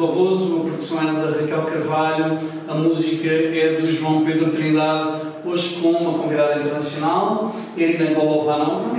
Barroso, 0.00 0.62
a 0.62 0.64
produção 0.64 0.98
é 0.98 1.12
da 1.12 1.38
Raquel 1.38 1.62
Carvalho, 1.62 2.38
a 2.66 2.74
música 2.74 3.28
é 3.28 3.78
do 3.78 3.90
João 3.90 4.24
Pedro 4.24 4.50
Trindade, 4.50 5.26
hoje 5.44 5.78
com 5.82 5.90
uma 5.90 6.18
convidada 6.18 6.58
internacional, 6.58 7.54
Irina 7.76 8.14
Golovanova, 8.14 8.98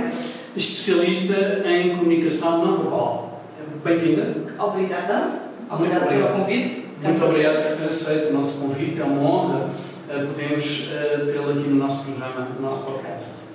especialista 0.54 1.64
em 1.66 1.96
comunicação 1.96 2.64
não 2.64 2.76
verbal. 2.76 3.42
Bem-vinda. 3.82 4.44
Obrigada. 4.60 5.42
Muito 5.68 5.74
Obrigada 5.74 6.06
pelo 6.06 6.28
convite. 6.28 6.86
Muito 7.02 7.24
obrigado 7.24 7.68
por 7.68 7.76
ter 7.78 7.84
aceito 7.84 8.30
o 8.30 8.34
nosso 8.34 8.60
convite, 8.60 9.00
é 9.00 9.04
uma 9.04 9.28
honra 9.28 9.70
uh, 10.08 10.26
podermos 10.28 10.86
uh, 10.86 11.26
tê-la 11.26 11.52
aqui 11.52 11.68
no 11.68 11.76
nosso 11.80 12.04
programa, 12.04 12.48
no 12.54 12.62
nosso 12.62 12.86
podcast. 12.86 13.46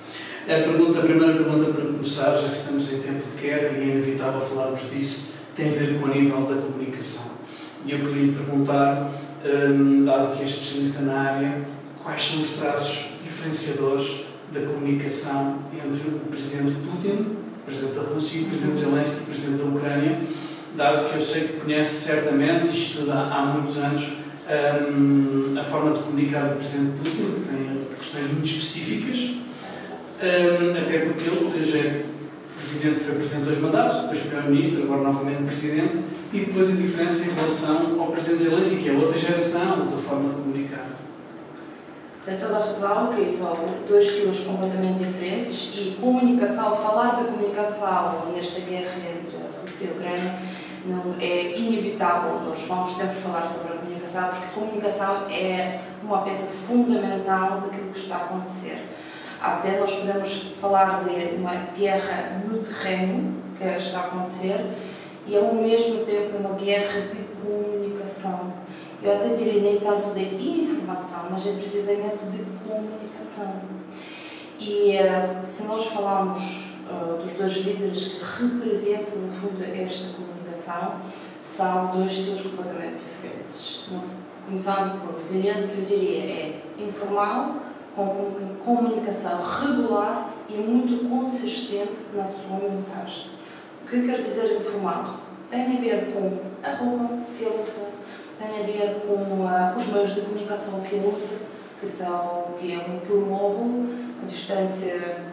A, 0.44 0.64
pergunta, 0.64 1.00
a 1.00 1.02
primeira 1.02 1.34
pergunta 1.34 1.72
para 1.72 1.86
começar, 1.86 2.38
já 2.38 2.50
que 2.50 2.58
estamos 2.58 2.92
em 2.92 3.00
tempo 3.00 3.24
de 3.34 3.42
guerra 3.42 3.70
e 3.78 3.82
é 3.82 3.84
inevitável 3.86 4.42
falarmos 4.42 4.82
disso, 4.92 5.36
tem 5.56 5.70
a 5.70 5.72
ver 5.72 5.98
com 5.98 6.08
o 6.08 6.10
nível 6.10 6.42
da 6.42 6.62
comunicação. 6.62 7.37
E 7.88 7.92
eu 7.94 8.00
queria 8.00 8.34
perguntar, 8.34 9.10
um, 9.46 10.04
dado 10.04 10.36
que 10.36 10.42
é 10.42 10.46
especialista 10.46 11.04
na 11.04 11.22
área, 11.22 11.62
quais 12.04 12.22
são 12.22 12.42
os 12.42 12.50
traços 12.58 13.12
diferenciadores 13.24 14.26
da 14.52 14.60
comunicação 14.60 15.60
entre 15.74 16.10
o 16.10 16.20
Presidente 16.30 16.76
Putin, 16.82 17.28
o 17.62 17.66
Presidente 17.66 17.96
da 17.96 18.02
Rússia, 18.02 18.42
o 18.42 18.46
Presidente 18.46 18.78
Zelensky 18.78 19.18
e 19.20 19.22
o 19.22 19.26
Presidente 19.26 19.64
da 19.64 19.70
Ucrânia, 19.70 20.20
dado 20.76 21.10
que 21.10 21.16
eu 21.16 21.22
sei 21.22 21.48
que 21.48 21.62
conhece 21.62 22.08
certamente 22.08 22.68
e 22.68 22.78
estuda 22.78 23.14
há 23.14 23.46
muitos 23.46 23.78
anos 23.78 24.10
um, 24.92 25.58
a 25.58 25.64
forma 25.64 25.98
de 25.98 26.04
comunicar 26.04 26.50
do 26.50 26.56
Presidente 26.56 26.98
Putin, 26.98 27.34
que 27.36 27.50
tem 27.50 27.96
questões 27.98 28.32
muito 28.34 28.46
específicas, 28.46 29.20
um, 30.20 30.72
até 30.72 31.00
porque 31.06 31.24
ele 31.24 31.64
já 31.64 31.78
é 31.78 32.04
presidente, 32.58 33.00
foi 33.00 33.16
presidente 33.16 33.46
dois 33.46 33.62
mandatos, 33.62 34.02
depois 34.02 34.20
primeiro-ministro, 34.20 34.84
agora 34.84 35.04
novamente 35.04 35.44
presidente, 35.44 35.98
e 36.34 36.40
depois 36.40 36.70
a 36.70 36.76
diferença 36.76 37.30
em 37.30 37.34
relação 37.34 38.02
ao 38.02 38.08
presidente 38.08 38.44
Zelensky, 38.44 38.76
que 38.84 38.90
é 38.90 38.94
outra 38.94 39.18
geração, 39.18 39.80
outra 39.82 39.98
forma 39.98 40.30
de 40.30 40.36
comunicar. 40.36 40.86
Tem 42.26 42.38
toda 42.38 42.58
a 42.58 42.66
razão, 42.66 43.08
que 43.14 43.30
são 43.30 43.58
dois 43.88 44.06
estilos 44.06 44.40
completamente 44.42 45.00
diferentes 45.00 45.74
e 45.78 45.98
comunicação, 46.00 46.76
falar 46.76 47.16
de 47.16 47.32
comunicação 47.32 48.34
nesta 48.36 48.60
guerra 48.60 48.96
entre 48.98 49.38
a 49.38 49.62
Rússia 49.62 49.86
e 49.86 49.88
a 49.88 49.92
Ucrânia 49.94 50.40
não 50.86 51.16
é 51.22 51.58
inevitável. 51.58 52.42
Nós 52.42 52.60
vamos 52.68 52.94
sempre 52.94 53.16
falar 53.22 53.46
sobre 53.46 53.74
a 53.74 53.78
comunicação, 53.78 54.30
porque 54.30 54.46
a 54.46 54.50
comunicação 54.50 55.30
é 55.30 55.80
uma 56.04 56.22
peça 56.24 56.48
fundamental 56.48 57.62
daquilo 57.62 57.92
que 57.92 58.00
está 58.00 58.16
a 58.16 58.26
acontecer. 58.26 58.90
Até 59.42 59.80
nós 59.80 59.94
podemos 59.94 60.54
falar 60.60 61.04
de 61.04 61.36
uma 61.36 61.54
guerra 61.78 62.42
no 62.46 62.58
terreno 62.60 63.36
que 63.58 63.64
está 63.64 64.00
a 64.00 64.06
acontecer 64.06 64.66
e 65.28 65.36
ao 65.36 65.54
mesmo 65.54 66.06
tempo 66.06 66.38
uma 66.38 66.54
guerra 66.56 67.02
de 67.02 67.24
comunicação. 67.42 68.54
Eu 69.04 69.16
até 69.16 69.36
diria 69.36 69.62
nem 69.62 69.80
tanto 69.80 70.14
de 70.14 70.24
informação, 70.62 71.28
mas 71.30 71.46
é 71.46 71.52
precisamente 71.52 72.26
de 72.32 72.44
comunicação. 72.68 73.62
E 74.60 74.96
uh, 74.96 75.46
se 75.46 75.68
nós 75.68 75.86
falamos 75.88 76.78
uh, 76.90 77.22
dos 77.22 77.34
dois 77.34 77.54
líderes 77.58 78.14
que 78.14 78.44
representam, 78.44 79.20
no 79.20 79.32
fundo, 79.32 79.64
esta 79.64 80.14
comunicação, 80.16 80.96
são 81.44 81.92
dois 81.96 82.12
estilos 82.12 82.42
completamente 82.42 83.04
diferentes. 83.04 83.86
Começando 84.46 85.02
por 85.06 85.22
Zelensky, 85.22 85.80
eu 85.80 85.86
diria, 85.86 86.20
é 86.20 86.62
informal, 86.80 87.58
com 87.96 88.32
comunicação 88.64 89.40
regular 89.42 90.32
e 90.50 90.54
muito 90.54 91.10
consistente 91.10 91.98
na 92.14 92.26
sua 92.26 92.58
mensagem. 92.70 93.37
Que 93.90 94.02
quero 94.02 94.22
dizer 94.22 94.58
informal? 94.60 95.04
Tem 95.50 95.62
a 95.62 95.80
ver 95.80 96.12
com 96.14 96.40
a 96.62 96.76
roupa 96.76 97.20
que 97.38 97.44
ele 97.44 97.64
usa, 97.64 97.88
tem 98.38 98.50
a 98.50 98.64
ver 98.64 99.02
com 99.08 99.14
uh, 99.14 99.78
os 99.78 99.88
meios 99.88 100.14
de 100.14 100.22
comunicação 100.22 100.82
que 100.82 100.96
ele 100.96 101.08
usa, 101.08 101.36
que 101.80 101.88
são 101.88 102.56
que 102.60 102.74
é 102.74 102.78
um 102.80 103.00
telemóvel, 103.00 103.86
a 104.22 104.26
distância 104.26 105.24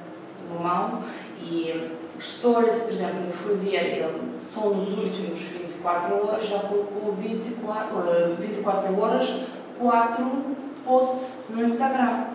normal 0.49 1.03
e 1.43 1.91
os 2.17 2.25
stories, 2.25 2.83
por 2.83 2.93
exemplo, 2.93 3.25
eu 3.27 3.33
fui 3.33 3.57
ver 3.57 3.75
ele 3.75 4.39
só 4.39 4.69
nos 4.69 4.89
últimos 4.89 5.41
24 5.41 6.15
horas, 6.15 6.47
já 6.47 6.61
colocou 6.61 7.11
24, 7.11 7.97
uh, 7.97 8.37
24 8.39 9.01
horas, 9.01 9.35
4 9.81 10.45
posts 10.85 11.39
no 11.51 11.61
Instagram 11.61 12.27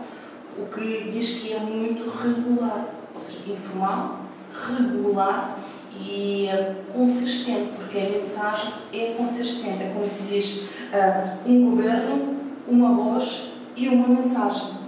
o 0.57 0.65
que 0.65 1.09
diz 1.11 1.39
que 1.39 1.53
é 1.53 1.59
muito 1.59 2.09
regular, 2.09 2.85
ou 3.15 3.21
seja, 3.21 3.39
informal, 3.47 4.19
regular 4.51 5.57
e 5.91 6.49
uh, 6.53 6.93
consistente, 6.93 7.69
porque 7.75 7.97
a 7.97 8.09
mensagem 8.09 8.73
é 8.93 9.15
consistente, 9.17 9.83
é 9.83 9.91
como 9.93 10.05
se 10.05 10.23
diz 10.23 10.63
uh, 10.93 11.49
um 11.49 11.69
governo, 11.69 12.37
uma 12.67 12.93
voz 12.93 13.53
e 13.75 13.87
uma 13.89 14.07
mensagem. 14.07 14.79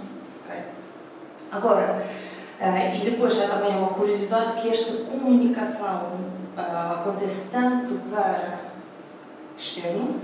Agora, 1.50 2.02
uh, 2.60 2.96
e 2.96 3.10
depois 3.10 3.36
já 3.36 3.48
também 3.48 3.74
é 3.74 3.76
uma 3.76 3.90
curiosidade 3.90 4.60
que 4.60 4.68
esta 4.68 5.04
comunicação 5.04 6.32
acontece 6.56 7.48
tanto 7.50 7.94
para 8.10 8.60
externo 9.56 10.20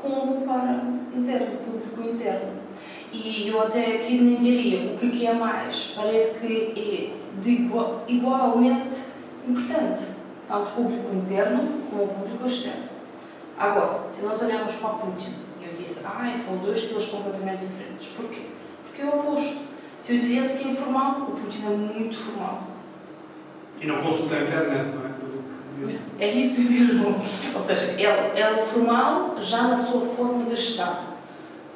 como 0.00 0.42
para 0.42 0.82
interno, 1.14 1.56
público 1.58 2.02
interno. 2.02 2.52
E 3.12 3.48
eu 3.48 3.62
até 3.62 3.96
aqui 3.96 4.18
nem 4.18 4.36
diria 4.40 4.94
o 4.94 4.98
que 4.98 5.26
é 5.26 5.32
mais. 5.32 5.94
Parece 5.96 6.40
que 6.40 6.74
é 6.76 7.40
de 7.40 7.50
igual, 7.50 8.04
igualmente 8.08 8.96
importante, 9.48 10.04
tanto 10.48 10.70
público 10.72 11.14
interno 11.14 11.82
como 11.90 12.08
público 12.08 12.46
externo. 12.46 12.84
Agora, 13.58 14.08
se 14.08 14.22
nós 14.22 14.40
olharmos 14.42 14.74
para 14.74 14.90
Putin, 14.90 15.34
eu 15.62 15.74
disse, 15.76 16.00
ah, 16.04 16.32
são 16.34 16.58
dois 16.58 16.78
estilos 16.78 17.06
completamente 17.06 17.66
diferentes. 17.66 18.08
Porquê? 18.08 18.46
Porque 18.84 19.02
é 19.02 19.04
o 19.06 19.20
oposto. 19.20 19.62
Se 20.00 20.14
o 20.14 20.18
Zelensky 20.18 20.68
é 20.68 20.72
informal, 20.72 21.22
o 21.22 21.40
Putin 21.40 21.64
é 21.64 21.70
muito 21.70 22.16
formal. 22.16 22.64
E 23.80 23.86
não 23.86 24.00
consulta 24.02 24.36
a 24.36 24.42
internet, 24.42 24.94
não 24.94 25.06
é? 25.06 25.14
É 26.20 26.32
isso 26.32 26.62
mesmo. 26.70 27.16
Ou 27.54 27.60
seja, 27.60 27.92
ele 27.92 28.40
é 28.40 28.64
formal 28.64 29.36
já 29.40 29.68
na 29.68 29.76
sua 29.76 30.06
forma 30.06 30.44
de 30.44 30.54
estar 30.54 31.16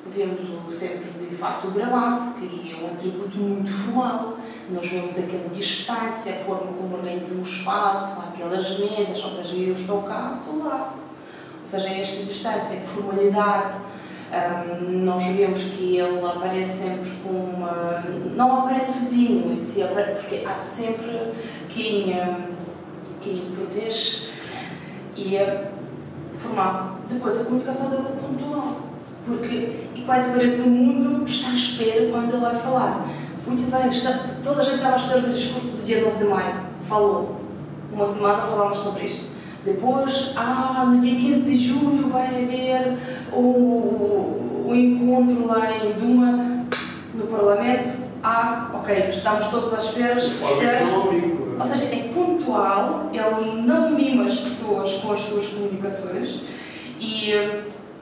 vendo 0.06 0.72
sempre 0.76 1.10
de 1.28 1.36
facto 1.36 1.68
o 1.68 1.70
gravado, 1.70 2.34
que 2.34 2.72
é 2.72 2.84
um 2.84 2.94
atributo 2.94 3.38
muito 3.38 3.70
formal. 3.70 4.38
Nós 4.70 4.88
vemos 4.88 5.18
aquela 5.18 5.48
distância, 5.50 6.34
a 6.34 6.38
forma 6.38 6.72
como 6.72 6.96
organizam 6.96 7.38
o 7.38 7.42
espaço, 7.42 8.20
aquelas 8.20 8.78
mesas, 8.78 9.22
ou 9.24 9.30
seja, 9.30 9.56
eu 9.56 9.72
estou 9.72 10.02
cá, 10.02 10.38
estou 10.40 10.64
lá. 10.64 10.94
Ou 11.60 11.66
seja, 11.66 11.88
esta 11.88 12.24
distância, 12.24 12.80
formalidade, 12.80 13.74
um, 14.30 15.04
nós 15.04 15.24
vemos 15.24 15.62
que 15.64 15.96
ele 15.96 16.24
aparece 16.24 16.84
sempre 16.84 17.10
com 17.22 17.30
uma. 17.30 18.04
não 18.34 18.60
aparece 18.60 18.98
sozinho, 18.98 19.54
porque 19.54 20.44
há 20.46 20.54
sempre 20.54 21.32
quem, 21.68 22.14
quem 23.20 23.34
o 23.34 23.56
protege 23.56 24.28
e 25.16 25.36
é 25.36 25.70
formal. 26.38 26.98
Depois, 27.08 27.40
a 27.40 27.44
comunicação 27.44 27.88
dele 27.88 28.06
é 28.08 28.20
pontual 28.20 28.87
porque, 29.28 29.70
e 29.94 30.02
quase 30.04 30.30
parece 30.30 30.62
o 30.62 30.70
mundo 30.70 31.24
que 31.24 31.30
está 31.30 31.50
à 31.50 31.54
espera 31.54 32.10
quando 32.10 32.32
ele 32.32 32.40
vai 32.40 32.56
falar. 32.56 33.06
Muito 33.46 33.70
bem, 33.70 33.88
está, 33.88 34.18
toda 34.42 34.60
a 34.60 34.64
gente 34.64 34.76
estava 34.76 34.94
à 34.94 34.96
espera 34.96 35.20
do 35.20 35.32
discurso 35.32 35.76
do 35.76 35.84
dia 35.84 36.00
9 36.02 36.18
de 36.18 36.24
maio. 36.24 36.54
Falou. 36.82 37.40
Uma 37.92 38.12
semana 38.12 38.42
falámos 38.42 38.78
sobre 38.78 39.06
isto. 39.06 39.32
Depois, 39.64 40.34
ah, 40.36 40.86
no 40.86 41.00
dia 41.00 41.14
15 41.14 41.42
de 41.42 41.56
julho 41.56 42.08
vai 42.08 42.26
haver 42.26 42.96
o, 43.32 44.66
o 44.66 44.74
encontro 44.74 45.46
lá 45.46 45.76
em 45.76 45.92
Duma, 45.92 46.66
no 47.14 47.26
Parlamento. 47.26 47.90
Ah, 48.22 48.70
ok, 48.74 49.08
estamos 49.10 49.46
todos 49.48 49.74
à 49.74 49.78
espera. 49.78 50.18
espera. 50.18 50.86
Ou 51.58 51.64
seja, 51.64 51.84
é 51.86 52.10
pontual, 52.14 53.10
ele 53.12 53.62
não 53.62 53.90
mima 53.90 54.24
as 54.24 54.36
pessoas 54.36 54.92
com 54.94 55.12
as 55.12 55.20
suas 55.20 55.46
comunicações 55.48 56.40
e 57.00 57.32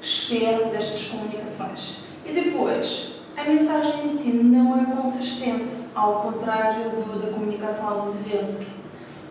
espero 0.07 0.71
destas 0.71 1.09
comunicações. 1.09 1.97
E 2.25 2.33
depois, 2.33 3.17
a 3.37 3.43
mensagem 3.45 4.05
em 4.05 4.09
si 4.09 4.33
não 4.35 4.81
é 4.81 4.85
consistente, 4.95 5.75
ao 5.95 6.21
contrário 6.23 6.91
do, 6.91 7.21
da 7.21 7.33
comunicação 7.33 8.01
do 8.01 8.11
Zelensky. 8.11 8.67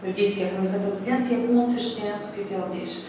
Eu 0.03 0.11
disse 0.11 0.35
que 0.35 0.43
a 0.43 0.49
comunicação 0.49 0.89
do 0.89 0.95
Zelensky 0.95 1.33
é 1.33 1.47
consistente, 1.47 2.25
o 2.25 2.33
que 2.33 2.41
é 2.41 2.43
que 2.43 2.53
ele 2.53 2.79
diz? 2.79 3.03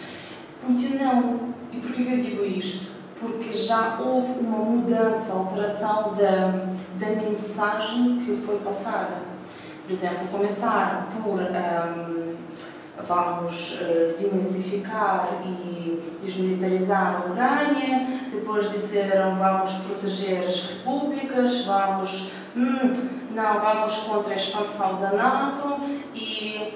Putin 0.65 0.95
não. 0.95 1.57
E 1.73 1.77
porquê 1.79 2.05
que 2.05 2.13
eu 2.13 2.21
digo 2.21 2.45
isto? 2.45 2.91
Porque 3.19 3.51
já 3.51 3.99
houve 3.99 4.39
uma 4.39 4.59
mudança, 4.59 5.33
alteração 5.33 6.13
da, 6.15 6.67
da 6.99 7.21
mensagem 7.21 8.23
que 8.25 8.37
foi 8.37 8.59
passada. 8.59 9.23
Por 9.85 9.91
exemplo, 9.91 10.27
começaram 10.31 11.07
por 11.23 11.39
um, 11.39 12.26
vamos 13.05 13.79
uh, 13.81 14.13
e 15.45 16.17
desmilitarizar 16.23 17.15
a 17.15 17.31
Ucrânia, 17.31 18.07
depois 18.31 18.71
disseram 18.71 19.35
vamos 19.35 19.71
proteger 19.75 20.47
as 20.47 20.61
repúblicas, 20.69 21.65
vamos, 21.65 22.31
hum, 22.55 22.91
não, 23.31 23.59
vamos 23.59 23.97
contra 23.99 24.33
a 24.33 24.35
expansão 24.35 24.99
da 24.99 25.11
NATO 25.11 25.79
e 26.15 26.73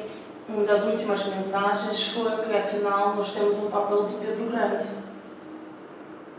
uma 0.47 0.65
das 0.65 0.83
últimas 0.83 1.25
mensagens 1.27 2.07
foi 2.09 2.31
que 2.43 2.55
afinal 2.55 3.15
nós 3.15 3.33
temos 3.33 3.57
um 3.57 3.69
papel 3.69 4.05
de 4.05 4.15
Pedro 4.15 4.51
Grande. 4.51 4.83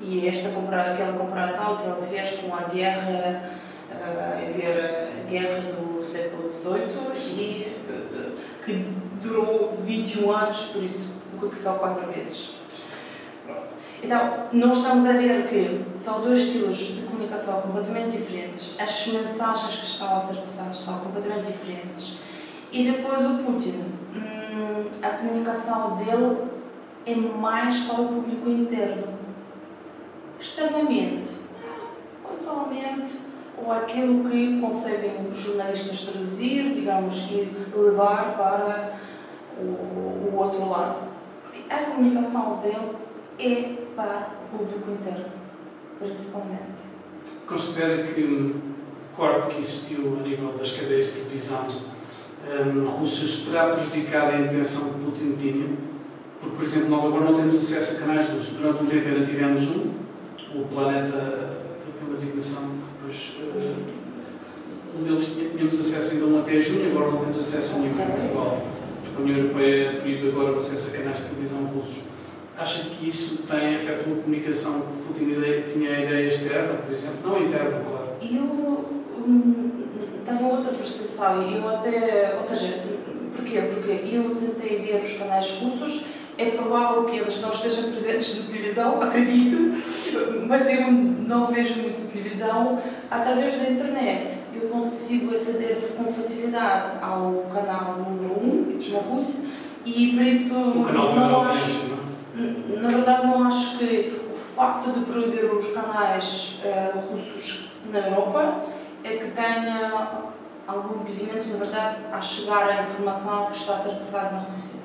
E 0.00 0.28
esta 0.28 0.48
aquela 0.48 1.16
comparação 1.16 1.76
que 1.76 1.84
ele 1.84 2.06
fez 2.10 2.40
com 2.40 2.54
a 2.54 2.62
guerra, 2.62 3.42
a 3.90 4.52
guerra, 4.52 5.24
guerra 5.30 5.60
do 5.72 6.04
século 6.04 6.50
XVIII 6.50 7.40
e 7.40 7.72
que 8.64 9.01
durou 9.22 9.74
21 9.84 10.30
anos, 10.30 10.58
por 10.72 10.82
isso 10.82 11.12
o 11.40 11.48
que 11.48 11.58
são 11.58 11.78
quatro 11.78 12.10
vezes. 12.12 12.54
Pronto. 13.46 13.74
Então, 14.02 14.48
nós 14.52 14.78
estamos 14.78 15.06
a 15.06 15.12
ver 15.12 15.48
que 15.48 15.84
são 15.98 16.20
dois 16.20 16.38
estilos 16.38 16.76
de 16.76 17.02
comunicação 17.02 17.62
completamente 17.62 18.16
diferentes, 18.16 18.76
as 18.78 19.06
mensagens 19.08 19.76
que 19.76 19.86
estão 19.86 20.16
a 20.16 20.20
ser 20.20 20.36
passadas 20.36 20.76
são 20.76 20.98
completamente 21.00 21.52
diferentes. 21.52 22.18
E 22.70 22.90
depois 22.90 23.20
o 23.20 23.38
Putin, 23.44 23.84
hum, 24.14 24.86
a 25.02 25.08
comunicação 25.10 25.96
dele 25.96 26.36
é 27.06 27.14
mais 27.14 27.80
para 27.80 28.00
o 28.00 28.08
público 28.08 28.48
interno. 28.48 29.18
Externamente, 30.40 31.36
pontualmente, 32.22 33.20
ou 33.64 33.72
aquilo 33.72 34.28
que 34.28 34.60
conseguem 34.60 35.28
os 35.30 35.38
jornalistas 35.38 36.00
traduzir, 36.00 36.72
digamos, 36.74 37.30
e 37.30 37.52
levar 37.76 38.36
para 38.36 38.94
o, 39.62 40.30
o 40.32 40.36
outro 40.36 40.68
lado. 40.68 41.08
Porque 41.42 41.72
a 41.72 41.78
comunicação 41.84 42.60
dele 42.60 42.96
é 43.38 43.82
para 43.94 44.28
o 44.44 44.58
público 44.58 44.90
interno, 44.90 45.26
principalmente. 45.98 46.92
Considera 47.46 48.06
que 48.06 48.22
o 48.22 49.16
corte 49.16 49.54
que 49.54 49.60
existiu 49.60 50.18
a 50.18 50.22
nível 50.26 50.52
das 50.52 50.72
cadeias 50.72 51.06
de 51.06 51.12
televisão 51.12 51.66
um, 52.48 52.84
russas 52.88 53.44
terá 53.44 53.70
prejudicado 53.70 54.32
a 54.32 54.40
intenção 54.40 54.94
que 54.94 55.04
Putin 55.04 55.36
tinha? 55.36 55.68
Porque, 56.40 56.56
por 56.56 56.64
exemplo, 56.64 56.90
nós 56.90 57.04
agora 57.04 57.24
não 57.26 57.34
temos 57.34 57.54
acesso 57.54 57.98
a 57.98 58.06
canais 58.06 58.28
russos. 58.30 58.54
Durante 58.54 58.82
um 58.82 58.86
tempo 58.86 59.08
ainda 59.08 59.24
tivemos 59.24 59.76
um, 59.76 59.92
o 60.54 60.66
Planeta, 60.66 61.60
que 61.84 61.92
tem 61.92 62.08
uma 62.08 62.14
designação 62.14 62.68
depois. 62.98 63.36
Uh, 63.38 64.02
um 64.98 65.04
deles 65.04 65.38
tínhamos 65.52 65.80
acesso 65.80 66.14
ainda 66.14 66.26
um 66.26 66.40
até 66.40 66.58
junho, 66.58 66.90
agora 66.90 67.12
não 67.12 67.18
temos 67.18 67.38
acesso 67.38 67.76
a 67.76 67.78
nenhum 67.78 68.02
em 68.02 68.06
Portugal. 68.06 68.71
A 69.16 69.20
União 69.20 69.38
Europeia 69.38 70.00
proíbe 70.00 70.28
agora 70.28 70.52
o 70.52 70.56
acesso 70.56 70.94
a 70.94 70.98
canais 70.98 71.18
de 71.18 71.24
televisão 71.26 71.64
russos. 71.66 72.04
Acha 72.56 72.84
que 72.90 73.08
isso 73.08 73.44
tem 73.44 73.74
efeito 73.74 74.08
na 74.08 74.22
comunicação 74.22 74.82
que 74.82 75.08
Putin 75.08 75.34
tinha 75.66 75.90
a 75.90 76.00
ideia 76.00 76.26
externa, 76.26 76.74
por 76.74 76.92
exemplo? 76.92 77.16
Não 77.24 77.42
interna, 77.42 77.80
claro. 77.80 78.08
Eu 78.20 78.42
hum, 79.26 79.70
tenho 80.24 80.44
outra 80.48 80.72
percepção. 80.72 81.42
Eu 81.42 81.68
até. 81.68 82.34
Ou 82.36 82.42
seja, 82.42 82.82
porquê? 83.34 83.60
Porque 83.60 83.90
eu 83.90 84.34
tentei 84.34 84.78
ver 84.80 85.02
os 85.02 85.16
canais 85.16 85.50
russos. 85.60 86.04
É 86.38 86.50
provável 86.52 87.04
que 87.04 87.18
eles 87.18 87.40
não 87.42 87.50
estejam 87.50 87.92
presentes 87.92 88.38
na 88.38 88.50
televisão, 88.50 89.00
acredito, 89.02 89.74
mas 90.48 90.68
eu 90.70 90.90
não 90.90 91.48
vejo 91.48 91.74
muita 91.74 92.00
televisão 92.00 92.82
através 93.10 93.54
da 93.54 93.70
internet. 93.70 94.38
Eu 94.54 94.70
consigo 94.70 95.34
aceder 95.34 95.76
com 95.96 96.10
facilidade 96.10 96.92
ao 97.02 97.46
canal 97.52 97.98
número 97.98 98.40
1 98.40 98.46
um, 98.46 98.61
na 98.90 99.00
Rússia 99.00 99.40
e 99.84 100.12
por 100.12 100.22
isso 100.22 100.54
o 100.54 100.84
canal 100.84 101.14
não 101.14 101.42
acho 101.42 101.92
na 102.34 102.88
verdade, 102.88 103.26
não 103.26 103.44
acho 103.44 103.78
que 103.78 104.22
o 104.32 104.34
facto 104.34 104.90
de 104.90 105.04
proibir 105.04 105.44
os 105.44 105.70
canais 105.72 106.60
uh, 106.64 106.98
russos 106.98 107.72
na 107.90 107.98
Europa 107.98 108.64
é 109.04 109.16
que 109.16 109.30
tenha 109.32 110.22
algum 110.66 111.02
impedimento, 111.02 111.48
na 111.48 111.56
verdade, 111.56 111.98
a 112.10 112.20
chegar 112.20 112.68
à 112.68 112.82
informação 112.82 113.46
que 113.46 113.58
está 113.58 113.74
a 113.74 113.76
ser 113.76 113.90
passada 113.96 114.30
na 114.30 114.38
Rússia. 114.38 114.80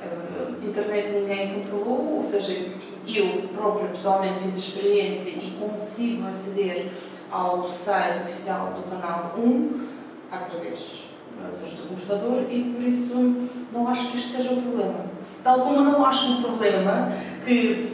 Uh, 0.00 0.66
internet 0.66 1.12
ninguém 1.12 1.54
cancelou, 1.54 2.16
ou 2.16 2.24
seja, 2.24 2.72
eu 3.06 3.48
próprio 3.54 3.90
pessoalmente 3.90 4.40
fiz 4.40 4.54
a 4.54 4.58
experiência 4.58 5.30
e 5.30 5.58
consigo 5.60 6.26
aceder 6.26 6.90
ao 7.30 7.68
site 7.68 8.22
oficial 8.22 8.72
do 8.72 8.82
canal 8.90 9.34
1 9.36 9.88
através 10.30 11.11
seja, 11.50 11.76
do 11.76 11.88
computador 11.88 12.44
e 12.50 12.62
por 12.64 12.82
isso 12.82 13.48
não 13.72 13.88
acho 13.88 14.10
que 14.10 14.16
isto 14.16 14.36
seja 14.36 14.52
um 14.52 14.62
problema. 14.62 15.06
Tal 15.42 15.60
como 15.60 15.80
não 15.80 16.04
acho 16.04 16.32
um 16.32 16.42
problema 16.42 17.12
que 17.44 17.92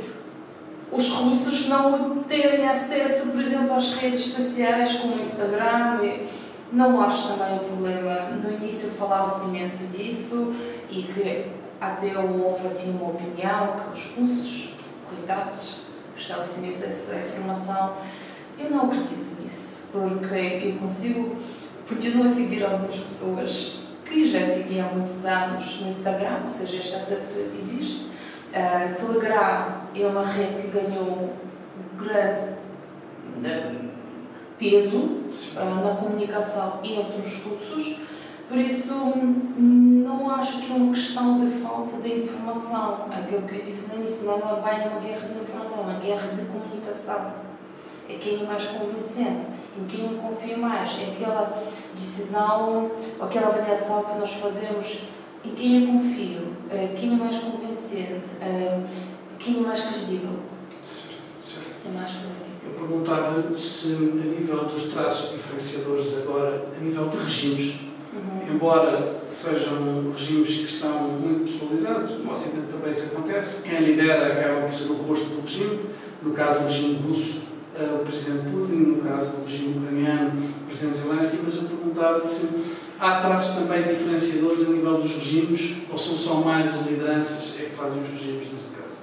os 0.90 1.08
russos 1.10 1.68
não 1.68 2.22
terem 2.22 2.66
acesso, 2.66 3.30
por 3.30 3.40
exemplo, 3.40 3.74
às 3.74 3.94
redes 3.94 4.26
sociais 4.26 4.94
como 4.94 5.14
o 5.14 5.18
Instagram. 5.18 6.00
Não 6.72 7.00
acho 7.00 7.28
também 7.28 7.54
um 7.54 7.64
problema. 7.64 8.30
No 8.30 8.52
início 8.52 8.90
falava-se 8.90 9.46
imenso 9.46 9.84
disso 9.86 10.54
e 10.90 11.02
que 11.02 11.46
até 11.80 12.18
houve 12.18 12.66
assim 12.66 12.90
uma 12.90 13.10
opinião 13.10 13.76
que 13.76 13.98
os 13.98 14.04
russos, 14.16 14.70
coitados, 15.08 15.88
estavam 16.16 16.44
sem 16.44 16.68
acesso 16.68 17.12
à 17.12 17.16
informação. 17.16 17.94
Eu 18.58 18.70
não 18.70 18.86
acredito 18.86 19.40
nisso, 19.42 19.88
porque 19.92 20.66
eu 20.66 20.76
consigo, 20.80 21.36
continuo 21.88 22.24
a 22.24 22.28
seguir 22.28 22.62
algumas 22.64 22.94
pessoas 22.96 23.78
que 24.04 24.24
já 24.24 24.44
segui 24.44 24.78
há 24.78 24.84
muitos 24.84 25.24
anos 25.24 25.80
no 25.80 25.88
Instagram, 25.88 26.40
ou 26.44 26.50
seja, 26.50 26.76
este 26.76 26.94
acesso 26.94 27.40
existe. 27.56 28.08
Uh, 28.48 28.94
Telegram 28.94 29.82
é 29.94 30.06
uma 30.06 30.24
rede 30.24 30.62
que 30.62 30.68
ganhou 30.68 31.32
grande 31.98 32.42
uh, 32.42 33.88
peso 34.58 34.96
uh, 34.96 35.84
na 35.84 35.94
comunicação 35.96 36.80
entre 36.82 37.20
os 37.20 37.34
cursos, 37.36 38.00
por 38.48 38.56
isso 38.56 39.12
não 39.56 40.30
acho 40.30 40.62
que 40.62 40.72
é 40.72 40.76
uma 40.76 40.94
questão 40.94 41.38
de 41.38 41.50
falta 41.60 41.98
de 41.98 42.20
informação. 42.20 43.06
Aquilo 43.10 43.42
que 43.42 43.56
eu 43.56 43.62
disse 43.62 43.90
no 43.90 44.00
início, 44.00 44.26
não 44.26 44.36
é 44.36 44.62
bem 44.62 44.88
uma 44.88 45.00
guerra 45.00 45.28
de 45.28 45.38
informação, 45.38 45.80
é 45.80 45.82
uma 45.82 46.00
guerra 46.00 46.28
de 46.28 46.42
comunicação 46.46 47.47
é 48.08 48.14
quem 48.14 48.42
é 48.42 48.46
mais 48.46 48.64
convincente, 48.64 49.46
em 49.78 49.84
quem 49.84 50.12
eu 50.12 50.18
confio 50.18 50.58
mais, 50.58 50.98
é 51.00 51.12
aquela 51.12 51.62
decisão, 51.94 52.90
aquela 53.20 53.48
avaliação 53.48 54.04
que 54.04 54.18
nós 54.18 54.32
fazemos, 54.32 55.00
em 55.44 55.50
quem 55.50 55.82
eu 55.82 55.92
confio, 55.92 56.52
é 56.70 56.94
quem 56.98 57.12
é 57.12 57.16
mais 57.16 57.36
convincente, 57.36 58.30
é 58.40 58.80
quem 59.38 59.58
é 59.58 59.60
mais 59.60 59.82
credível. 59.82 60.38
Certo, 60.82 61.20
certo. 61.40 61.68
É 61.86 61.98
mais 61.98 62.10
credível. 62.10 62.48
Eu 62.64 62.70
perguntava 62.72 63.58
se, 63.58 63.92
a 63.92 64.38
nível 64.38 64.64
dos 64.64 64.84
traços 64.84 65.32
diferenciadores 65.32 66.22
agora, 66.22 66.66
a 66.76 66.82
nível 66.82 67.08
de 67.08 67.18
regimes, 67.18 67.80
uhum. 68.12 68.54
embora 68.54 69.20
sejam 69.26 70.12
regimes 70.12 70.48
que 70.48 70.64
estão 70.64 71.02
muito 71.08 71.40
pessoalizados, 71.40 72.18
no 72.18 72.32
Ocidente 72.32 72.68
também 72.72 72.90
isso 72.90 73.16
acontece, 73.16 73.68
quem 73.68 73.80
lidera 73.80 74.32
acaba 74.32 74.62
por 74.62 74.70
ser 74.70 74.90
o 74.90 74.94
rosto 74.94 75.26
do 75.26 75.40
regime, 75.42 75.80
no 76.22 76.32
caso 76.32 76.60
do 76.60 76.64
regime 76.64 76.94
russo, 77.06 77.57
o 77.84 78.04
Presidente 78.04 78.50
Putin, 78.50 78.74
no 78.74 79.02
caso 79.02 79.38
do 79.38 79.44
regime 79.46 79.78
ucraniano, 79.78 80.32
o 80.62 80.66
Presidente 80.66 80.98
Zelensky, 80.98 81.38
mas 81.44 81.56
eu 81.56 81.62
perguntava-te 81.68 82.26
se 82.26 82.64
há 82.98 83.20
traços 83.20 83.62
também 83.62 83.82
diferenciadores 83.82 84.66
a 84.66 84.70
nível 84.70 85.00
dos 85.00 85.14
regimes 85.14 85.76
ou 85.90 85.96
são 85.96 86.16
só 86.16 86.34
mais 86.40 86.68
as 86.68 86.86
lideranças 86.86 87.54
é 87.60 87.64
que 87.64 87.74
fazem 87.74 88.02
os 88.02 88.08
regimes 88.08 88.52
neste 88.52 88.70
caso? 88.70 88.98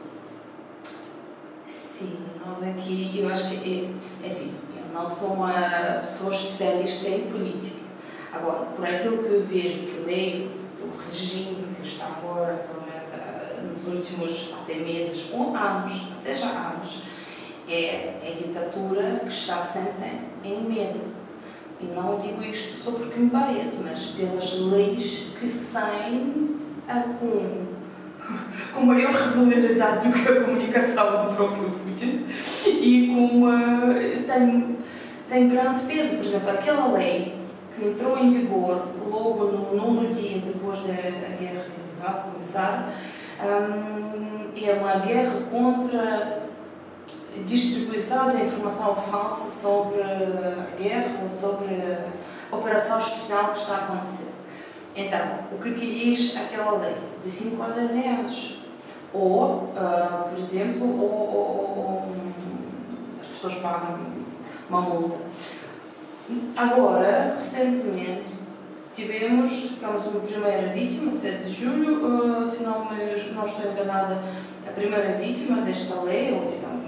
Sim, 1.65 2.17
nós 2.46 2.62
aqui, 2.62 3.20
eu 3.20 3.29
acho 3.29 3.50
que 3.50 3.55
é, 3.55 4.25
é 4.25 4.29
assim, 4.29 4.53
eu 4.75 4.94
não 4.94 5.05
sou 5.05 5.34
uma 5.34 5.53
pessoa 6.01 6.34
especialista 6.34 7.08
em 7.08 7.32
política. 7.32 7.86
Agora, 8.34 8.65
por 8.75 8.86
aquilo 8.86 9.20
que 9.20 9.29
eu 9.29 9.46
vejo, 9.46 9.79
que 9.79 10.03
leio, 10.05 10.51
o 10.82 11.10
regime 11.10 11.65
que 11.82 11.88
está 11.88 12.05
agora, 12.05 12.67
pelo 12.67 12.82
menos 12.82 13.13
ah, 13.13 13.62
nos 13.62 13.88
últimos 13.88 14.53
até 14.62 14.75
meses 14.75 15.29
ou 15.32 15.55
anos, 15.55 16.10
até 16.20 16.34
já 16.34 16.48
anos, 16.48 17.03
é 17.67 18.19
a 18.22 18.38
ditadura 18.38 19.19
que 19.22 19.29
está 19.29 19.57
assente 19.57 20.03
em 20.43 20.63
medo. 20.63 21.01
E 21.81 21.86
não 21.88 22.17
digo 22.17 22.41
isto 22.43 22.84
só 22.84 22.91
porque 22.91 23.19
me 23.19 23.29
parece, 23.29 23.84
mas 23.84 24.05
pelas 24.12 24.60
leis 24.60 25.27
que 25.39 25.48
saem 25.48 26.55
a 26.88 27.01
com, 27.01 27.65
com 28.74 28.86
maior 28.86 29.12
regularidade 29.13 30.07
do 30.07 30.13
que 30.13 30.29
a 30.29 30.41
comunicação 30.41 31.25
do 31.25 31.36
próprio 31.36 31.69
Putin 31.72 32.25
e 32.65 33.07
com 33.13 33.38
uma, 33.38 33.93
tem, 34.25 34.77
tem 35.29 35.50
grande 35.50 35.84
peso. 35.84 36.15
Por 36.15 36.25
exemplo, 36.25 36.50
aquela 36.50 36.88
lei 36.93 37.36
que 37.75 37.88
entrou 37.88 38.17
em 38.17 38.31
vigor 38.31 38.88
logo 39.05 39.45
no 39.45 39.75
nono 39.75 40.13
dia 40.13 40.39
depois 40.39 40.79
da 40.79 40.93
guerra 40.93 41.65
começar, 42.45 42.93
hum, 43.41 44.51
é 44.55 44.74
uma 44.74 44.95
guerra 45.00 45.34
contra 45.51 46.45
distribuição 47.44 48.27
da 48.27 48.44
informação 48.44 48.96
falsa 48.96 49.50
sobre 49.50 50.01
a 50.01 50.68
guerra 50.77 51.20
ou 51.24 51.30
sobre 51.30 51.75
a 52.51 52.56
operação 52.56 53.00
especial 53.00 53.54
que 53.54 53.60
está 53.60 53.75
a 53.75 53.77
acontecer. 53.86 54.32
Então, 54.96 55.39
o 55.51 55.62
que 55.62 55.74
que 55.74 55.86
diz 55.86 56.38
aquela 56.38 56.77
lei? 56.77 56.96
De 57.24 57.30
5 57.30 57.62
a 57.62 57.68
10 57.68 57.92
anos. 58.06 58.60
Ou, 59.13 59.44
uh, 59.44 60.30
por 60.30 60.38
exemplo, 60.38 60.88
ou, 60.88 61.12
ou, 61.12 61.38
ou, 61.77 62.15
as 63.22 63.27
pessoas 63.27 63.56
pagam 63.56 64.00
uma 64.70 64.82
multa. 64.82 65.18
Agora, 66.56 67.36
recentemente, 67.38 68.24
tivemos, 68.94 69.51
tivemos 69.75 70.08
uma 70.08 70.20
primeira 70.22 70.74
vítima, 70.74 71.12
7 71.12 71.44
de 71.44 71.54
julho, 71.54 72.42
uh, 72.42 72.48
se 72.48 72.63
não, 72.63 72.86
não 72.86 73.46
estou 73.46 73.72
enganada, 73.72 74.22
a 74.68 74.72
primeira 74.72 75.18
vítima 75.18 75.62
desta 75.62 76.01
lei, 76.01 76.34
ou 76.34 76.50
digamos, 76.50 76.85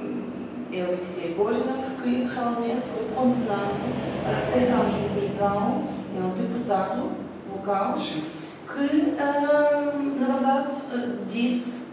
Alexei 0.70 1.34
Gorinov, 1.34 2.02
que 2.04 2.26
realmente 2.26 2.86
foi 2.86 3.06
condenado 3.16 3.80
para 4.24 4.40
7 4.40 4.66
anos 4.66 4.94
de 4.94 5.20
prisão, 5.20 5.84
é 6.16 6.20
um 6.20 6.34
deputado 6.34 7.12
local, 7.50 7.98
Sim. 7.98 8.24
que, 8.68 9.12
na 9.16 10.26
verdade, 10.28 10.76
uh, 10.94 11.26
disse 11.30 11.88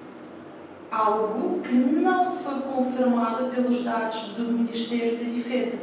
algo 0.90 1.60
que 1.60 1.72
não 1.72 2.36
foi 2.36 2.60
confirmado 2.62 3.50
pelos 3.50 3.84
dados 3.84 4.34
do 4.36 4.52
Ministério 4.52 5.18
da 5.18 5.24
Defesa. 5.24 5.82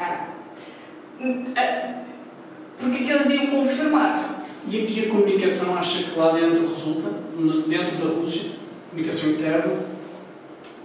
Ah. 0.00 0.28
Ah. 1.56 1.94
Porque 2.78 3.04
que 3.04 3.10
eles 3.10 3.30
iam 3.30 3.62
confirmar? 3.62 4.42
E, 4.68 4.76
e 4.76 5.06
a 5.06 5.10
comunicação 5.10 5.76
acha 5.76 6.10
que 6.10 6.18
lá 6.18 6.32
dentro 6.32 6.68
resulta? 6.68 7.10
Dentro 7.68 7.96
da 7.96 8.14
Rússia? 8.14 8.52
Comunicação 8.90 9.30
interna? 9.30 9.93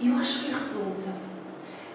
Eu 0.02 0.16
acho 0.16 0.44
que 0.44 0.52
resulta. 0.52 1.12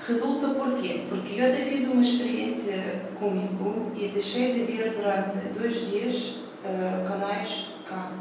Resulta 0.08 0.48
porquê? 0.50 1.06
Porque 1.10 1.42
eu 1.42 1.48
até 1.48 1.64
fiz 1.64 1.88
uma 1.88 2.04
experiência 2.04 3.10
comigo 3.18 3.92
e 3.96 4.10
deixei 4.10 4.54
de 4.54 4.72
ver 4.72 4.94
durante 4.94 5.40
dois 5.58 5.90
dias 5.90 6.36
uh, 6.64 7.08
canais 7.08 7.70
cá. 7.90 8.12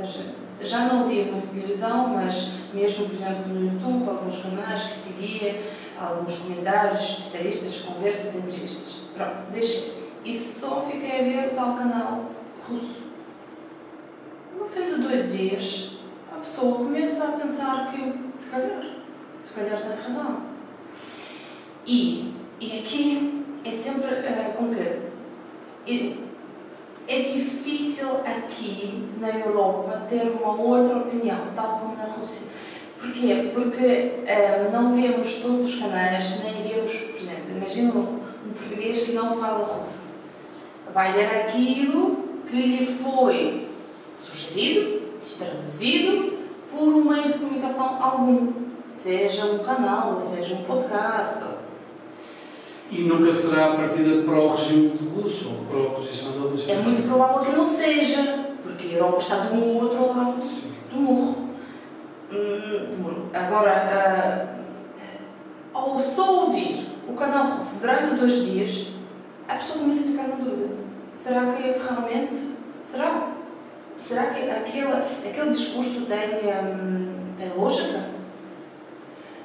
Ou 0.00 0.06
seja, 0.06 0.34
já 0.62 0.86
não 0.86 1.06
via 1.06 1.26
muita 1.26 1.48
televisão, 1.48 2.08
mas 2.08 2.52
mesmo, 2.72 3.04
por 3.04 3.14
exemplo, 3.14 3.48
no 3.52 3.66
YouTube, 3.66 4.08
alguns 4.08 4.42
canais 4.42 4.84
que 4.84 4.94
seguia, 4.94 5.60
alguns 6.00 6.38
comentários, 6.38 7.02
especialistas, 7.02 7.82
conversas, 7.82 8.36
entrevistas. 8.36 9.00
Pronto, 9.14 9.50
deixei. 9.52 9.92
E 10.24 10.38
só 10.38 10.80
fiquei 10.90 11.20
a 11.20 11.22
ver 11.22 11.52
o 11.52 11.54
tal 11.54 11.76
canal 11.76 12.30
russo. 12.66 13.04
No 14.58 14.66
fim 14.66 14.86
de 14.86 15.02
dois 15.06 15.30
dias, 15.30 15.98
a 16.32 16.36
pessoa 16.36 16.78
começa 16.78 17.24
a 17.24 17.32
pensar 17.32 17.92
que, 17.92 18.38
se 18.38 18.50
calhar, 18.50 19.03
se 19.54 19.60
calhar 19.60 19.82
tem 19.82 20.04
razão. 20.04 20.42
E, 21.86 22.34
e 22.60 22.78
aqui 22.80 23.44
é 23.64 23.70
sempre 23.70 24.08
uh, 24.14 24.52
com 24.56 24.74
que 25.84 26.24
é 27.06 27.20
difícil 27.20 28.08
aqui 28.24 29.04
na 29.20 29.28
Europa 29.30 30.06
ter 30.08 30.22
uma 30.22 30.60
outra 30.60 30.98
opinião, 30.98 31.38
tal 31.54 31.78
como 31.78 31.96
na 31.96 32.04
Rússia. 32.04 32.48
Porquê? 32.98 33.50
Porque 33.54 34.24
uh, 34.24 34.72
não 34.72 34.96
vemos 34.96 35.34
todos 35.34 35.66
os 35.66 35.78
canais, 35.78 36.42
nem 36.42 36.62
vemos, 36.62 36.92
por 36.92 37.16
exemplo, 37.16 37.56
imagina 37.56 37.92
um, 37.92 38.20
um 38.48 38.52
português 38.58 39.04
que 39.04 39.12
não 39.12 39.38
fala 39.38 39.66
russo. 39.66 40.14
Vai 40.92 41.14
ler 41.16 41.42
aquilo 41.42 42.24
que 42.48 42.56
lhe 42.56 42.86
foi 42.86 43.68
sugerido, 44.18 45.02
traduzido 45.38 46.38
por 46.70 46.88
um 46.88 47.04
meio 47.04 47.28
de 47.28 47.38
comunicação 47.38 48.02
algum, 48.02 48.63
seja 49.04 49.44
um 49.44 49.58
canal, 49.58 50.18
seja 50.18 50.54
um 50.54 50.64
podcast. 50.64 51.44
E 52.90 53.02
nunca 53.02 53.30
será 53.34 53.66
a 53.66 53.76
partida 53.76 54.22
para 54.22 54.40
o 54.40 54.48
regime 54.48 54.88
do 54.88 55.20
russo 55.20 55.50
ou 55.50 55.64
para 55.66 55.78
a 55.78 55.82
oposição 55.82 56.32
da 56.32 56.48
Rússia? 56.48 56.72
É 56.72 56.76
muito 56.76 57.06
provável 57.06 57.44
que 57.44 57.54
não 57.54 57.66
seja, 57.66 58.46
porque 58.62 58.86
a 58.86 58.92
Europa 58.92 59.18
está 59.18 59.36
do 59.36 59.62
outro 59.62 60.16
lado 60.16 60.40
do 60.90 60.96
murro. 60.96 61.50
Hum, 62.32 63.28
agora, 63.34 64.58
uh, 65.74 65.78
ao 65.78 66.00
só 66.00 66.46
ouvir 66.46 66.86
o 67.06 67.12
canal 67.12 67.58
russo 67.58 67.80
durante 67.80 68.14
dois 68.14 68.46
dias, 68.46 68.86
a 69.46 69.56
pessoa 69.56 69.80
começa 69.80 70.00
a 70.00 70.12
ficar 70.12 70.28
na 70.28 70.36
dúvida. 70.36 70.76
Será 71.14 71.52
que 71.52 71.62
realmente? 71.62 72.52
Será? 72.80 73.32
Será 73.98 74.26
que 74.28 74.50
aquele, 74.50 74.92
aquele 74.92 75.50
discurso 75.50 76.06
tem, 76.06 76.48
um, 76.48 77.34
tem 77.36 77.52
lógica? 77.54 78.13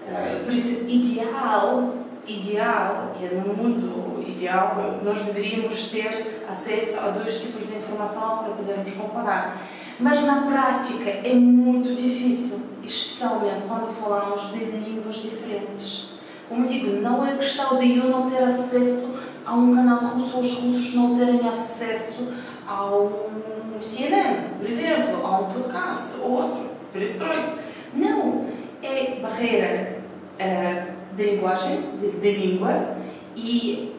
Uh, 0.09 0.43
por 0.43 0.53
isso, 0.53 0.87
ideal, 0.87 1.93
ideal, 2.27 3.15
e 3.21 3.35
no 3.35 3.53
mundo 3.53 4.23
ideal, 4.27 4.99
nós 5.03 5.25
deveríamos 5.25 5.89
ter 5.89 6.45
acesso 6.49 6.99
a 6.99 7.09
dois 7.09 7.41
tipos 7.41 7.67
de 7.67 7.75
informação 7.75 8.39
para 8.39 8.53
podermos 8.53 8.91
comparar. 8.93 9.57
Mas 9.99 10.23
na 10.23 10.43
prática 10.43 11.09
é 11.09 11.33
muito 11.33 11.93
difícil, 11.93 12.61
especialmente 12.83 13.61
quando 13.63 13.93
falamos 13.93 14.51
de 14.51 14.63
línguas 14.63 15.17
diferentes. 15.17 16.11
Como 16.47 16.67
digo, 16.67 17.01
não 17.01 17.25
é 17.27 17.35
questão 17.35 17.77
de 17.77 17.97
eu 17.97 18.05
não 18.05 18.29
ter 18.29 18.43
acesso 18.43 19.13
a 19.45 19.53
um 19.53 19.75
canal 19.75 19.99
russo 19.99 20.37
ou 20.37 20.41
os 20.41 20.55
russos 20.55 20.95
não 20.95 21.17
terem 21.17 21.47
acesso 21.47 22.29
a 22.67 22.85
um 22.85 23.79
CNN, 23.81 24.55
por 24.57 24.69
exemplo, 24.69 25.25
a 25.25 25.39
um 25.39 25.53
podcast 25.53 26.17
ou 26.21 26.31
outro, 26.31 26.69
perestroika. 26.93 27.59
Não, 27.93 28.45
é 28.81 29.19
barreira 29.21 29.98
uh, 30.39 31.15
de 31.15 31.23
linguagem, 31.23 31.81
de, 31.99 32.11
de 32.11 32.31
língua 32.31 32.97
e, 33.35 33.93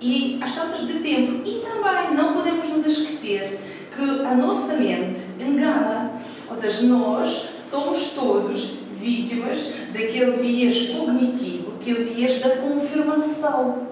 e 0.00 0.38
as 0.42 0.54
taxas 0.54 0.86
de 0.86 1.00
tempo. 1.00 1.42
E 1.44 1.60
também 1.60 2.14
não 2.14 2.34
podemos 2.34 2.68
nos 2.68 2.86
esquecer 2.86 3.60
que 3.94 4.02
a 4.02 4.34
nossa 4.34 4.74
mente 4.74 5.20
engana. 5.40 6.12
Ou 6.48 6.56
seja, 6.56 6.82
nós 6.86 7.46
somos 7.60 8.10
todos 8.10 8.84
vítimas 8.94 9.58
daquele 9.92 10.32
viés 10.32 10.90
cognitivo, 10.90 11.74
aquele 11.80 12.04
viés 12.04 12.40
da 12.40 12.56
confirmação. 12.56 13.88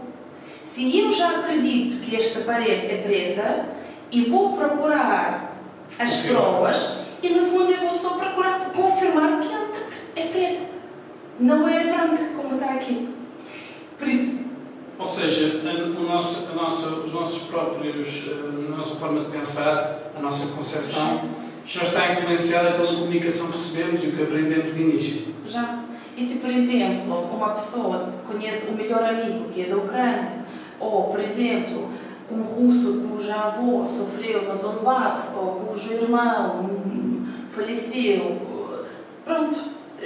Se 0.63 0.99
eu 0.99 1.13
já 1.13 1.41
acredito 1.41 2.01
que 2.03 2.17
esta 2.17 2.41
parede 2.41 2.87
é 2.87 3.03
preta 3.03 3.67
e 4.11 4.23
vou 4.23 4.57
procurar 4.57 5.53
as 5.99 6.17
provas, 6.23 7.01
e 7.23 7.29
no 7.29 7.47
fundo 7.47 7.71
eu 7.71 7.89
vou 7.89 7.99
só 7.99 8.11
procurar 8.11 8.73
confirmar 8.73 9.41
que 9.41 9.53
ela 9.53 9.59
é. 9.59 9.62
Não 11.41 11.69
é 11.69 11.85
branca, 11.85 12.25
como 12.37 12.55
está 12.55 12.75
aqui. 12.75 13.09
Por 13.99 14.09
isso. 14.09 14.43
Ou 14.99 15.07
seja, 15.07 15.61
a, 15.69 16.03
nosso, 16.03 16.53
a 16.53 16.55
nossa, 16.55 16.89
os 17.01 17.13
nossos 17.13 17.49
próprios, 17.49 18.31
a 18.31 18.77
nossa 18.77 18.97
forma 18.97 19.25
de 19.25 19.31
pensar, 19.31 20.13
a 20.17 20.21
nossa 20.21 20.55
concepção, 20.55 21.23
já 21.67 21.83
está 21.83 22.13
influenciada 22.13 22.73
pela 22.73 22.87
comunicação 22.87 23.47
que 23.47 23.53
recebemos 23.53 24.05
e 24.05 24.09
o 24.09 24.13
que 24.13 24.23
aprendemos 24.23 24.75
de 24.75 24.81
início. 24.81 25.35
Já. 25.47 25.83
E 26.17 26.25
se, 26.25 26.39
por 26.39 26.51
exemplo, 26.51 27.29
uma 27.33 27.51
pessoa 27.51 28.13
conhece 28.27 28.69
o 28.69 28.73
melhor 28.73 29.03
amigo 29.03 29.49
que 29.49 29.63
é 29.63 29.65
da 29.67 29.77
Ucrânia, 29.77 30.45
ou, 30.79 31.05
por 31.05 31.21
exemplo, 31.21 31.89
um 32.31 32.43
russo 32.43 33.09
cujo 33.09 33.31
avô 33.31 33.87
sofreu 33.87 34.43
no 34.53 34.59
Donbass, 34.59 35.33
ou 35.37 35.67
cujo 35.67 35.93
irmão 35.95 36.71
faleceu, 37.53 38.41
pronto, 39.25 39.57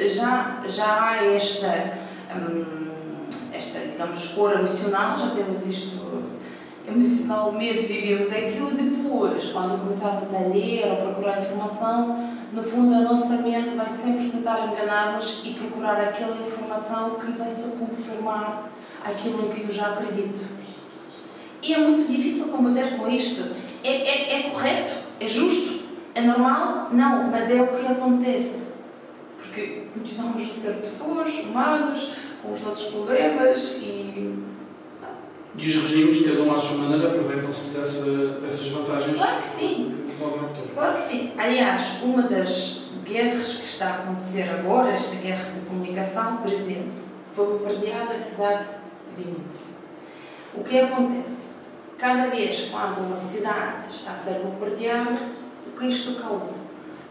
já, 0.04 0.62
já 0.66 1.08
há 1.08 1.24
esta, 1.24 1.98
hum, 2.34 3.24
esta, 3.52 3.80
digamos, 3.80 4.28
cor 4.28 4.52
emocional, 4.52 5.16
já 5.16 5.30
temos 5.30 5.66
isto 5.66 6.06
emocionalmente, 6.88 7.86
vivemos 7.86 8.30
aquilo 8.30 8.70
depois, 8.70 9.46
quando 9.46 9.80
começarmos 9.80 10.32
a 10.32 10.38
ler 10.48 10.86
ou 10.86 10.96
procurar 10.96 11.42
informação, 11.42 12.36
no 12.52 12.62
fundo 12.62 12.94
a 12.94 13.00
nossa 13.00 13.36
mente 13.38 13.70
vai 13.70 13.88
sempre 13.88 14.30
tentar 14.30 14.68
enganar-nos 14.68 15.42
e 15.44 15.50
procurar 15.54 16.00
aquela 16.00 16.36
informação 16.36 17.16
que 17.16 17.32
vai 17.32 17.50
só 17.50 17.70
confirmar 17.70 18.70
aquilo 19.04 19.50
que 19.50 19.62
eu 19.62 19.70
já 19.72 19.88
acredito. 19.88 20.46
E 21.62 21.74
é 21.74 21.78
muito 21.78 22.10
difícil 22.10 22.48
combater 22.48 22.96
com 22.96 23.08
isto. 23.08 23.50
É, 23.82 23.90
é, 23.90 24.40
é 24.40 24.50
correto? 24.50 24.92
É 25.18 25.26
justo? 25.26 25.84
É 26.14 26.20
normal? 26.20 26.88
Não, 26.92 27.24
mas 27.24 27.50
é 27.50 27.60
o 27.60 27.68
que 27.68 27.86
acontece. 27.86 28.75
Porque 29.56 29.84
continuamos 29.94 30.50
a 30.50 30.52
ser 30.52 30.74
pessoas, 30.82 31.32
humanos, 31.32 32.12
com 32.42 32.52
os 32.52 32.60
nossos 32.60 32.92
problemas 32.92 33.78
e. 33.82 34.44
E 35.56 35.66
os 35.66 35.74
regimes, 35.76 36.26
cada 36.26 36.42
um 36.42 36.54
à 36.54 36.58
sua 36.58 36.76
maneira, 36.82 37.08
aproveitam-se 37.08 37.74
dessa, 37.74 38.10
dessas 38.38 38.68
vantagens 38.68 39.16
Claro 39.16 39.40
que 39.40 39.46
sim. 39.46 40.04
Claro 40.74 40.94
que 40.96 41.00
sim. 41.02 41.32
Aliás, 41.38 42.02
uma 42.02 42.24
das 42.24 42.90
guerras 43.02 43.54
que 43.54 43.66
está 43.66 43.86
a 43.86 43.94
acontecer 43.94 44.42
agora, 44.50 44.90
esta 44.90 45.16
guerra 45.16 45.50
de 45.50 45.60
comunicação, 45.60 46.36
por 46.36 46.52
exemplo, 46.52 46.92
foi 47.34 47.46
bombardeada 47.46 48.12
a 48.12 48.18
cidade 48.18 48.66
de 49.16 49.24
Vinícius. 49.24 49.62
O 50.54 50.62
que 50.62 50.80
acontece? 50.80 51.52
Cada 51.96 52.26
vez 52.26 52.68
quando 52.70 52.98
uma 52.98 53.16
cidade 53.16 53.88
está 53.90 54.10
a 54.10 54.18
ser 54.18 54.40
bombardeada, 54.40 55.16
o 55.66 55.78
que 55.78 55.86
isto 55.86 56.20
causa? 56.20 56.58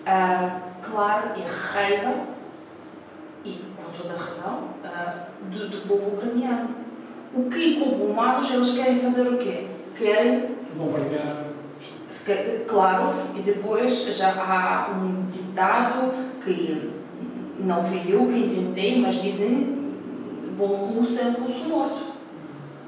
Ah, 0.06 0.60
claro, 0.84 1.32
é 1.36 1.48
raiva, 1.48 2.35
toda 3.98 4.14
a 4.14 4.18
razão, 4.18 4.64
ah, 4.84 5.28
do, 5.52 5.70
do 5.70 5.88
povo 5.88 6.16
ucraniano. 6.16 6.70
O 7.34 7.50
que, 7.50 7.80
como 7.80 8.06
humanos, 8.06 8.50
eles 8.52 8.74
querem 8.74 9.00
fazer 9.00 9.28
o 9.28 9.38
quê? 9.38 9.68
Querem 9.98 10.56
Bombardear. 10.76 11.46
Claro, 12.68 13.14
e 13.38 13.42
depois 13.42 14.06
já 14.18 14.32
há 14.32 14.92
um 14.92 15.26
ditado 15.30 16.12
que 16.44 16.92
não 17.60 17.84
fui 17.84 18.02
eu 18.08 18.28
que 18.28 18.40
inventei, 18.40 19.00
mas 19.00 19.22
dizem 19.22 19.94
bom 20.58 20.66
russo 20.66 21.20
é 21.20 21.26
um 21.26 21.34
russo 21.34 21.66
morto. 21.66 22.02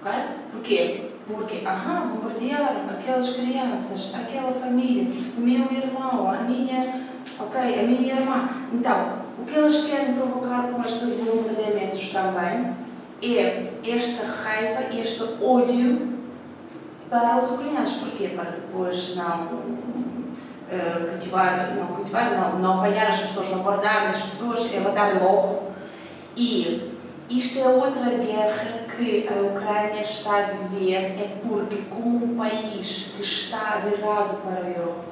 ok? 0.01 0.11
Porquê? 0.51 1.01
Porque, 1.27 1.65
aham, 1.65 2.07
bombardearam 2.07 2.89
aquelas 2.89 3.35
crianças, 3.35 4.13
aquela 4.15 4.53
família, 4.53 5.11
o 5.37 5.41
meu 5.41 5.71
irmão, 5.71 6.29
a 6.29 6.43
minha, 6.43 7.01
ok, 7.37 7.79
a 7.79 7.83
minha 7.83 8.13
irmã. 8.15 8.49
Então, 8.73 9.26
o 9.39 9.45
que 9.45 9.55
eles 9.55 9.85
querem 9.85 10.13
provocar 10.13 10.69
com 10.69 10.81
estes 10.81 11.09
bombardeamentos 11.19 12.09
também 12.09 12.75
é 13.21 13.73
esta 13.85 14.25
raiva, 14.25 14.95
este 14.95 15.23
ódio 15.41 16.17
para 17.09 17.37
os 17.37 17.51
ucranianos. 17.51 17.93
Porquê? 17.93 18.29
Para 18.35 18.51
depois 18.51 19.15
não 19.15 19.45
uh, 19.45 21.07
cultivar, 21.11 21.75
não 21.75 21.87
cultivar, 21.87 22.31
não, 22.31 22.59
não 22.59 22.79
apanhar 22.79 23.07
as 23.07 23.21
pessoas, 23.21 23.49
não 23.49 23.59
guardar 23.59 24.07
as 24.07 24.21
pessoas, 24.21 24.73
é 24.73 24.79
matar 24.79 25.21
logo. 25.21 25.71
E 26.35 26.93
isto 27.29 27.59
é 27.59 27.67
outra 27.67 28.09
guerra 28.09 28.85
que 28.95 29.27
a 29.27 29.41
Ucrânia 29.41 30.01
está 30.01 30.37
a 30.37 30.41
viver, 30.43 30.95
é 30.95 31.37
porque, 31.47 31.83
como 31.89 32.25
um 32.25 32.37
país 32.37 33.13
que 33.15 33.21
está 33.21 33.81
virado 33.83 34.37
para 34.37 34.65
a 34.65 34.69
Europa, 34.69 35.05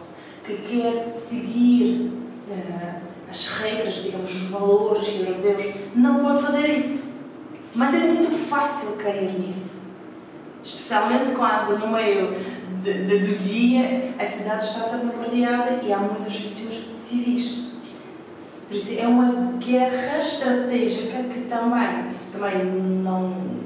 que 0.43 0.57
quer 0.57 1.09
seguir 1.09 2.11
uh, 2.47 3.14
as 3.35 3.49
regras, 3.49 3.95
digamos, 3.95 4.33
os 4.33 4.49
valores 4.49 5.19
europeus, 5.19 5.73
não 5.93 6.23
pode 6.23 6.41
fazer 6.41 6.69
isso. 6.69 7.15
Mas 7.75 7.93
é 7.93 7.99
muito 7.99 8.31
fácil 8.47 8.95
cair 8.95 9.37
nisso. 9.37 9.83
Especialmente 10.63 11.35
quando, 11.35 11.77
no 11.77 11.89
meio 11.89 12.33
de, 12.81 12.93
de, 13.05 13.19
do 13.19 13.37
dia, 13.37 14.13
a 14.17 14.25
cidade 14.25 14.63
está 14.63 14.85
a 14.85 14.89
ser 14.89 14.97
bombardeada 14.97 15.81
e 15.83 15.91
há 15.91 15.97
muitas 15.97 16.33
vítimas 16.33 16.75
civis. 16.97 17.65
Por 18.67 18.77
isso 18.77 18.93
é 18.97 19.07
uma 19.07 19.51
guerra 19.59 20.19
estratégica 20.19 21.23
que 21.23 21.41
também, 21.41 22.09
isso 22.09 22.39
também 22.39 22.65
não 22.65 23.65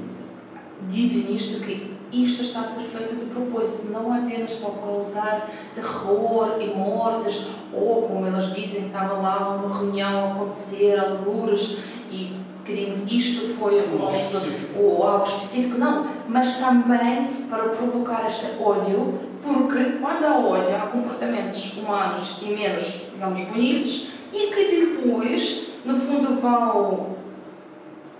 dizem 0.88 1.34
isto, 1.34 1.64
que 1.64 1.94
isto 2.12 2.42
está 2.42 2.60
a 2.60 2.64
ser 2.64 2.82
feito 2.82 3.14
de 3.14 3.26
propósito, 3.26 3.92
não 3.92 4.12
apenas 4.12 4.52
para 4.54 4.70
causar 4.70 5.50
terror 5.74 6.56
e 6.60 6.66
mortes, 6.66 7.46
ou 7.72 8.02
como 8.02 8.26
elas 8.26 8.54
dizem, 8.54 8.86
estava 8.86 9.14
lá 9.14 9.56
uma 9.56 9.78
reunião 9.78 10.24
a 10.24 10.32
acontecer, 10.32 10.98
algures, 10.98 11.78
e 12.10 12.36
queríamos 12.64 13.10
isto 13.10 13.46
foi 13.54 13.80
um 13.88 14.02
algo 14.02 14.16
específico. 14.16 14.80
ou 14.80 15.06
algo 15.06 15.24
específico, 15.24 15.78
não, 15.78 16.06
mas 16.28 16.58
também 16.58 17.28
para 17.48 17.68
provocar 17.68 18.26
este 18.26 18.46
ódio, 18.60 19.20
porque 19.42 19.98
quando 20.00 20.24
há 20.24 20.38
ódio, 20.38 20.76
há 20.76 20.86
comportamentos 20.88 21.76
humanos 21.76 22.40
e 22.42 22.46
menos, 22.46 23.02
digamos, 23.12 23.40
bonitos, 23.44 24.08
e 24.32 24.46
que 24.48 24.80
depois, 24.80 25.68
no 25.84 25.96
fundo, 25.96 26.40
vão 26.40 27.16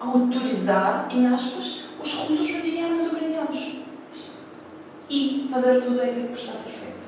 autorizar, 0.00 1.08
em 1.10 1.26
aspas, 1.26 1.80
os 2.02 2.14
russos 2.14 2.69
e 5.10 5.48
fazer 5.50 5.80
tudo 5.82 6.00
aquilo 6.00 6.28
que 6.28 6.40
está 6.40 6.52
a 6.52 6.56
ser 6.56 6.70
feito. 6.70 7.02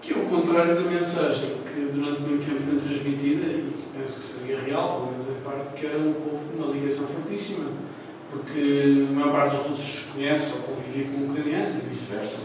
Que 0.00 0.14
é 0.14 0.16
o 0.16 0.26
contrário 0.26 0.74
da 0.74 0.80
mensagem 0.80 1.56
que 1.72 1.90
durante 1.92 2.20
muito 2.22 2.46
tempo 2.46 2.60
foi 2.60 2.78
transmitida 2.78 3.46
e 3.46 3.72
que 3.76 3.98
penso 3.98 4.14
que 4.14 4.26
seria 4.26 4.60
real, 4.60 4.94
pelo 4.94 5.06
menos 5.08 5.28
em 5.28 5.40
parte, 5.42 5.78
que 5.78 5.86
era 5.86 5.98
um 5.98 6.14
povo 6.14 6.44
com 6.46 6.62
uma 6.62 6.72
ligação 6.72 7.06
fortíssima, 7.06 7.70
porque 8.30 9.06
a 9.08 9.12
maior 9.12 9.32
parte 9.32 9.56
dos 9.56 9.66
russos 9.66 10.12
conhece 10.12 10.54
ou 10.56 10.74
convivia 10.74 11.06
com 11.12 11.30
ucranianos 11.30 11.74
e 11.76 11.86
vice-versa. 11.86 12.42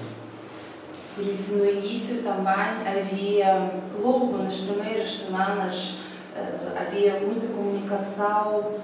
Por 1.16 1.26
isso, 1.26 1.58
no 1.58 1.70
início 1.70 2.22
também 2.24 2.54
havia, 2.54 3.72
logo 4.02 4.38
nas 4.38 4.56
primeiras 4.56 5.14
semanas, 5.14 5.98
eh, 6.36 6.88
havia 6.88 7.20
muita 7.20 7.48
comunicação 7.48 8.80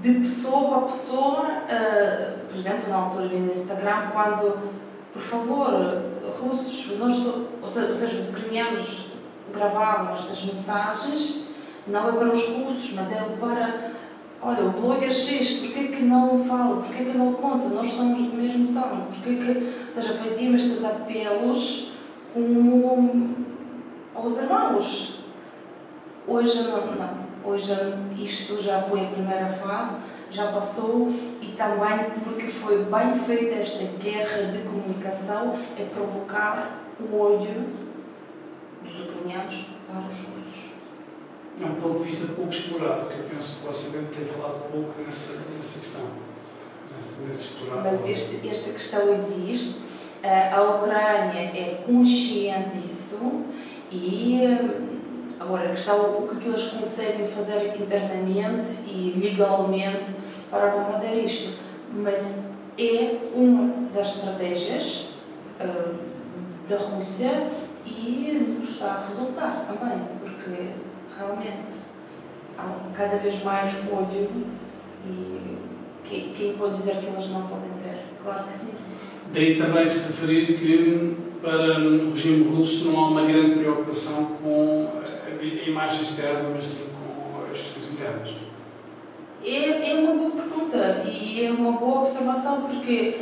de 0.00 0.14
pessoa 0.20 0.78
a 0.78 0.80
pessoa, 0.82 1.42
uh, 1.64 2.46
por 2.46 2.56
exemplo, 2.56 2.90
na 2.90 2.96
altura 2.96 3.26
no 3.26 3.50
Instagram, 3.50 4.10
quando, 4.12 4.58
por 5.18 5.24
favor, 5.24 6.02
russos, 6.40 6.96
nós, 6.96 7.26
ou 7.26 7.68
seja, 7.68 8.20
os 8.20 8.28
ucranianos 8.28 9.06
gravavam 9.52 10.14
estas 10.14 10.44
mensagens, 10.44 11.40
não 11.88 12.08
é 12.08 12.12
para 12.12 12.32
os 12.32 12.46
russos, 12.46 12.92
mas 12.94 13.10
é 13.10 13.20
para, 13.40 13.90
olha, 14.40 14.64
o 14.64 14.70
blogger 14.70 15.12
X, 15.12 15.58
porquê 15.58 15.88
que 15.88 16.02
não 16.04 16.44
fala, 16.44 16.76
porquê 16.76 17.04
que 17.04 17.18
não 17.18 17.34
conta, 17.34 17.68
nós 17.68 17.90
somos 17.90 18.22
do 18.22 18.36
mesmo 18.36 18.64
sangue, 18.64 19.02
porquê 19.12 19.34
que, 19.34 19.74
ou 19.86 19.92
seja, 19.92 20.14
fazíamos 20.14 20.62
estes 20.62 20.84
apelos 20.84 21.88
como 22.32 23.36
aos 24.14 24.38
irmãos. 24.38 25.18
Hoje 26.28 26.62
não, 26.62 26.94
não. 26.94 27.28
Hoje 27.44 27.74
isto 28.16 28.62
já 28.62 28.82
foi 28.82 29.00
a 29.00 29.10
primeira 29.10 29.48
fase, 29.48 29.96
já 30.30 30.52
passou 30.52 31.12
também 31.58 32.10
porque 32.24 32.46
foi 32.46 32.84
bem 32.84 33.18
feita 33.18 33.56
esta 33.56 33.84
guerra 34.00 34.52
de 34.52 34.58
comunicação 34.60 35.58
é 35.76 35.84
provocar 35.92 36.84
o 37.00 37.20
ódio 37.20 37.66
dos 38.82 39.00
ucranianos 39.00 39.66
para 39.86 40.08
os 40.08 40.20
russos. 40.20 40.70
É 41.60 41.64
um 41.64 41.74
ponto 41.74 41.98
de 41.98 42.04
vista 42.04 42.26
pouco 42.34 42.50
explorado, 42.50 43.06
que 43.06 43.18
eu 43.18 43.24
penso 43.24 43.60
que 43.60 43.66
o 43.66 43.70
Ocidente 43.70 44.16
tem 44.16 44.24
falado 44.24 44.70
pouco 44.70 45.02
nessa, 45.02 45.44
nessa 45.54 45.80
questão. 45.80 46.06
Nesse, 46.96 47.20
nesse 47.22 47.70
Mas 47.70 48.08
este, 48.08 48.48
esta 48.48 48.70
questão 48.70 49.12
existe, 49.12 49.80
a 50.22 50.62
Ucrânia 50.62 51.40
é 51.40 51.82
consciente 51.84 52.78
disso 52.78 53.44
e 53.90 54.40
Agora, 55.40 55.68
a 55.68 55.70
questão 55.70 56.18
o 56.18 56.28
que 56.28 56.48
eles 56.48 56.64
conseguem 56.64 57.28
fazer 57.28 57.76
internamente 57.80 58.82
e 58.88 59.14
legalmente 59.16 60.10
para 60.50 60.70
combater 60.70 61.24
isto. 61.24 61.58
Mas 61.92 62.44
é 62.78 63.16
uma 63.34 63.88
das 63.92 64.16
estratégias 64.16 65.06
uh, 65.60 65.94
da 66.68 66.76
Rússia 66.76 67.48
e 67.86 68.58
está 68.62 68.86
a 68.86 69.06
resultar 69.08 69.66
também, 69.66 70.04
porque 70.20 70.70
realmente 71.16 71.72
há 72.58 72.74
cada 72.96 73.16
vez 73.18 73.42
mais 73.42 73.72
ódio 73.90 74.28
e 75.06 75.58
quem, 76.04 76.32
quem 76.32 76.52
pode 76.54 76.76
dizer 76.76 76.96
que 76.96 77.06
eles 77.06 77.30
não 77.30 77.42
podem 77.48 77.70
ter? 77.82 78.04
Claro 78.22 78.44
que 78.44 78.52
sim. 78.52 78.72
Daí 79.32 79.56
também 79.56 79.86
se 79.86 80.08
referir 80.08 80.46
que 80.58 81.16
para 81.42 81.78
o 81.80 82.10
regime 82.10 82.56
russo 82.56 82.90
não 82.90 83.04
há 83.04 83.08
uma 83.08 83.26
grande 83.26 83.60
preocupação 83.60 84.24
com 84.42 84.90
a 85.02 85.68
imagem 85.68 86.02
externa, 86.02 86.50
mas 86.54 86.64
sim 86.64 86.92
com 86.94 87.50
as 87.50 87.58
questões 87.58 87.92
internas? 87.92 88.47
É, 89.50 89.92
é 89.92 89.94
uma 89.94 90.12
boa 90.12 90.30
pergunta 90.30 91.02
e 91.10 91.46
é 91.46 91.50
uma 91.50 91.72
boa 91.72 92.02
observação 92.02 92.62
porque 92.62 93.18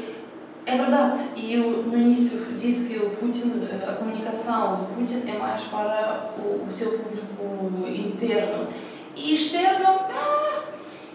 é 0.67 0.77
verdade. 0.77 1.23
E 1.37 1.55
eu 1.55 1.85
no 1.85 1.97
início 1.97 2.45
disse 2.61 2.89
que 2.89 2.99
o 2.99 3.11
Putin, 3.11 3.69
a 3.87 3.93
comunicação 3.93 4.77
do 4.79 4.95
Putin 4.97 5.23
é 5.29 5.39
mais 5.39 5.63
para 5.65 6.31
o, 6.39 6.67
o 6.69 6.73
seu 6.77 6.99
público 6.99 7.89
interno 7.89 8.67
e 9.15 9.33
externo. 9.33 9.87
Ah, 10.11 10.63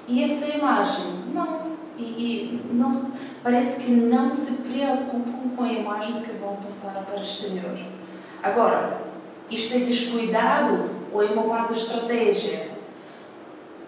e 0.08 0.24
essa 0.24 0.45
imagem 0.45 1.06
não. 1.34 1.71
E, 1.97 2.04
e 2.04 2.62
não 2.71 3.12
parece 3.43 3.82
que 3.82 3.91
não 3.91 4.34
se 4.34 4.54
preocupam 4.54 5.50
com 5.56 5.63
a 5.63 5.71
imagem 5.71 6.21
que 6.21 6.32
vão 6.34 6.56
passar 6.56 7.04
para 7.06 7.19
o 7.19 7.21
exterior. 7.21 7.78
Agora, 8.41 9.02
isto 9.52 9.76
é 9.76 9.80
descuidado 9.80 10.89
ou 11.12 11.21
é 11.21 11.28
uma 11.28 11.43
parte 11.43 11.74
da 11.74 11.80
estratégia? 11.80 12.70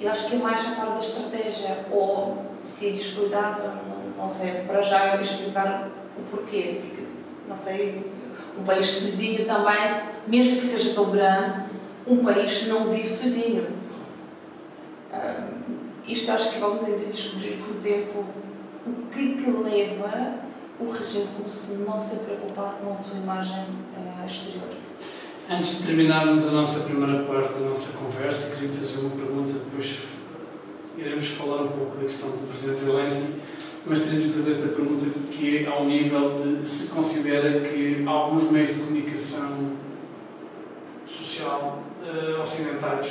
Eu 0.04 0.12
acho 0.12 0.28
que 0.30 0.36
é 0.36 0.40
mais 0.40 0.68
a 0.68 0.76
parte 0.76 0.94
da 0.96 1.00
estratégia. 1.00 1.78
Ou 1.90 2.44
se 2.66 2.90
é 2.90 2.92
descuidado, 2.92 3.62
não, 3.88 4.26
não 4.26 4.30
sei. 4.30 4.52
Para 4.68 4.82
já 4.82 5.16
eu 5.16 5.22
explicar 5.22 5.90
o 6.18 6.24
porquê. 6.30 6.82
Porque, 6.82 7.04
não 7.48 7.58
sei, 7.58 8.12
um 8.60 8.64
país 8.64 8.86
sozinho 8.86 9.46
também, 9.46 10.04
mesmo 10.28 10.58
que 10.58 10.66
seja 10.66 10.94
tão 10.94 11.10
grande, 11.10 11.64
um 12.06 12.18
país 12.18 12.68
não 12.68 12.90
vive 12.90 13.08
sozinho. 13.08 13.66
isto 16.06 16.32
acho 16.32 16.52
que 16.52 16.60
vamos 16.60 16.84
ainda 16.84 17.06
descobrir 17.06 17.64
com 17.66 17.72
o 17.72 17.82
tempo 17.82 18.26
o 18.86 19.06
que, 19.10 19.38
que 19.38 19.50
leva 19.50 20.44
o 20.80 20.92
regime 20.92 21.28
russo 21.42 21.74
não 21.88 21.98
se 21.98 22.18
preocupar 22.18 22.76
com 22.84 22.92
a 22.92 22.96
sua 22.96 23.18
imagem 23.18 23.64
uh, 23.64 24.26
exterior. 24.26 24.83
Antes 25.50 25.80
de 25.80 25.88
terminarmos 25.88 26.48
a 26.48 26.52
nossa 26.52 26.86
primeira 26.86 27.24
parte 27.24 27.56
da 27.56 27.68
nossa 27.68 27.98
conversa, 27.98 28.56
queria 28.56 28.74
fazer 28.78 29.02
uma 29.02 29.10
pergunta, 29.10 29.52
depois 29.52 30.00
iremos 30.98 31.28
falar 31.28 31.64
um 31.64 31.68
pouco 31.68 31.98
da 31.98 32.04
questão 32.04 32.30
do 32.30 32.48
Presidente 32.48 32.80
Zelensky, 32.80 33.34
mas 33.86 34.04
queria 34.04 34.32
fazer 34.32 34.52
esta 34.52 34.68
pergunta 34.70 35.06
que 35.30 35.58
é 35.58 35.68
ao 35.68 35.84
nível 35.86 36.42
de 36.42 36.66
se 36.66 36.92
considera 36.92 37.60
que 37.60 38.06
alguns 38.08 38.50
meios 38.50 38.70
de 38.70 38.76
comunicação 38.76 39.74
social 41.06 41.84
uh, 42.02 42.42
ocidentais 42.42 43.08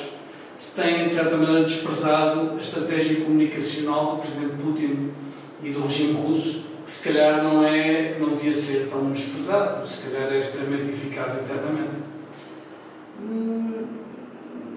se 0.56 0.80
têm, 0.80 1.04
de 1.04 1.10
certa 1.10 1.36
maneira, 1.36 1.64
desprezado 1.64 2.52
a 2.56 2.60
estratégia 2.60 3.20
comunicacional 3.20 4.16
do 4.16 4.22
Presidente 4.22 4.54
Putin 4.62 5.10
e 5.62 5.70
do 5.70 5.82
regime 5.82 6.14
russo, 6.14 6.64
que 6.82 6.90
se 6.90 7.08
calhar 7.08 7.44
não 7.44 7.62
é, 7.62 8.16
não 8.18 8.30
devia 8.30 8.54
ser 8.54 8.88
tão 8.88 9.10
desprezado, 9.10 9.74
porque 9.74 9.88
se 9.88 10.08
calhar 10.08 10.32
é 10.32 10.38
extremamente 10.38 10.92
eficaz 10.92 11.42
internamente. 11.42 12.11
Hum, 13.22 13.86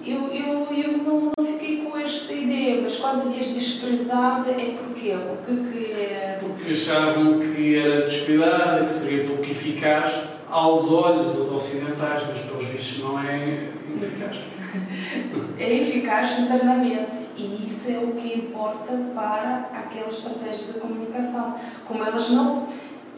eu, 0.06 0.28
eu, 0.28 0.68
eu 0.72 0.98
não, 1.00 1.32
não 1.36 1.46
fiquei 1.46 1.84
com 1.84 1.98
esta 1.98 2.32
ideia, 2.32 2.82
mas 2.84 2.98
quando 2.98 3.34
diz 3.34 3.48
desprezado 3.48 4.50
é 4.52 4.76
porque 4.78 5.16
o 5.16 5.38
que, 5.44 5.84
que 5.84 5.92
é. 5.94 6.38
Porque 6.40 6.72
achavam 6.72 7.40
que 7.40 7.76
era 7.76 8.02
descuidada, 8.02 8.84
que 8.84 8.92
seria 8.92 9.26
pouco 9.26 9.44
eficaz 9.44 10.26
aos 10.48 10.92
olhos 10.92 11.40
ocidentais, 11.52 12.22
mas 12.28 12.40
pelos 12.40 12.68
vistos 12.68 13.04
não 13.04 13.20
é 13.20 13.70
eficaz. 13.96 14.38
É 15.58 15.74
eficaz 15.74 16.38
internamente 16.38 17.28
e 17.38 17.66
isso 17.66 17.90
é 17.90 17.98
o 17.98 18.12
que 18.12 18.40
importa 18.40 18.92
para 19.16 19.70
aquela 19.74 20.10
estratégia 20.10 20.74
de 20.74 20.80
comunicação. 20.82 21.56
Como 21.88 22.04
elas 22.04 22.30
não. 22.30 22.68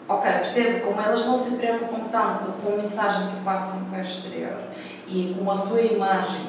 Ok, 0.08 0.32
percebo, 0.32 0.86
como 0.86 1.02
elas 1.02 1.26
não 1.26 1.36
se 1.36 1.56
preocupam 1.56 2.08
tanto 2.12 2.52
com 2.62 2.74
a 2.74 2.84
mensagem 2.84 3.28
que 3.30 3.44
passam 3.44 3.86
para 3.86 3.98
o 3.98 4.02
exterior 4.02 4.58
e 5.08 5.36
com 5.38 5.50
a 5.50 5.56
sua 5.56 5.82
imagem, 5.82 6.41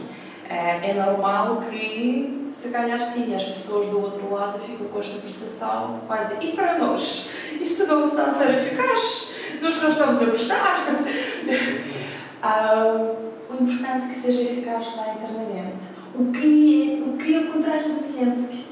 eh, 0.48 0.90
é 0.90 0.94
normal 0.94 1.62
que, 1.70 2.50
se 2.56 2.70
calhar, 2.70 3.00
sim, 3.02 3.34
as 3.34 3.44
pessoas 3.44 3.88
do 3.88 4.02
outro 4.02 4.32
lado 4.32 4.58
ficam 4.58 4.88
com 4.88 4.98
esta 4.98 5.18
percepção, 5.18 6.00
quase, 6.06 6.34
e 6.44 6.52
para 6.52 6.78
nós? 6.78 7.28
Isto 7.60 7.86
não 7.86 8.06
está 8.06 8.24
a 8.24 8.30
ser 8.30 8.54
eficaz? 8.54 9.34
Nós 9.60 9.82
não 9.82 9.88
estamos 9.88 10.22
a 10.22 10.24
gostar? 10.24 10.86
ah, 12.42 13.14
o 13.50 13.62
importante 13.62 14.06
é 14.06 14.08
que 14.08 14.14
seja 14.14 14.42
eficaz 14.42 14.96
lá 14.96 15.14
internamente. 15.14 15.84
O 16.14 16.32
que 16.32 17.00
é 17.00 17.08
o, 17.08 17.16
que 17.16 17.34
é 17.34 17.38
o 17.40 17.52
contrário 17.52 17.84
do 17.84 17.92
Zelensky? 17.92 18.64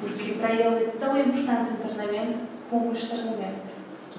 Porque 0.00 0.32
para 0.32 0.52
ele 0.52 0.84
é 0.84 0.92
tão 0.98 1.18
importante 1.18 1.72
internamente 1.72 2.38
como 2.70 2.92
externamente. 2.92 3.67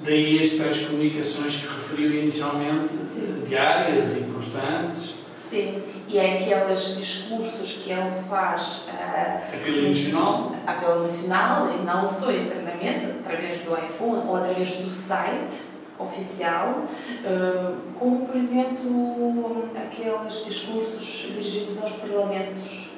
Daí 0.02 0.40
as 0.40 0.52
três 0.52 0.88
comunicações 0.88 1.58
que 1.58 1.68
referiu 1.68 2.22
inicialmente, 2.22 2.94
Sim. 3.06 3.44
diárias 3.46 4.18
e 4.18 4.24
constantes. 4.32 5.16
Sim, 5.38 5.82
e 6.08 6.18
é 6.18 6.36
aqueles 6.36 6.98
discursos 6.98 7.82
que 7.84 7.92
ele 7.92 8.12
faz 8.30 8.88
uh, 8.88 9.56
apelo 9.56 9.80
emocional. 9.80 10.56
Apelo 10.66 11.00
emocional, 11.00 11.70
e 11.74 11.84
não 11.84 12.06
só 12.06 12.32
internamente, 12.32 13.08
através 13.20 13.62
do 13.62 13.74
iPhone 13.74 14.28
ou 14.28 14.36
através 14.38 14.70
do 14.74 14.90
site 14.90 15.56
oficial, 15.98 16.86
uh, 17.26 17.76
como 17.98 18.26
por 18.26 18.38
exemplo 18.38 19.70
aqueles 19.76 20.46
discursos 20.46 21.30
dirigidos 21.34 21.82
aos 21.82 21.94
parlamentos 21.94 22.89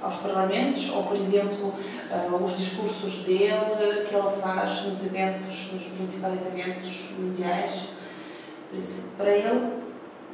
aos 0.00 0.16
parlamentos, 0.16 0.90
ou 0.90 1.02
por 1.04 1.16
exemplo 1.16 1.74
uh, 2.10 2.42
os 2.44 2.56
discursos 2.56 3.24
dele 3.24 4.06
que 4.08 4.14
ele 4.14 4.30
faz 4.40 4.84
nos 4.84 5.04
eventos, 5.04 5.72
nos 5.72 5.84
principais 5.84 6.46
eventos 6.46 7.12
mundiais. 7.18 7.88
Por 8.70 8.78
isso, 8.78 9.12
para 9.16 9.30
ele 9.30 9.72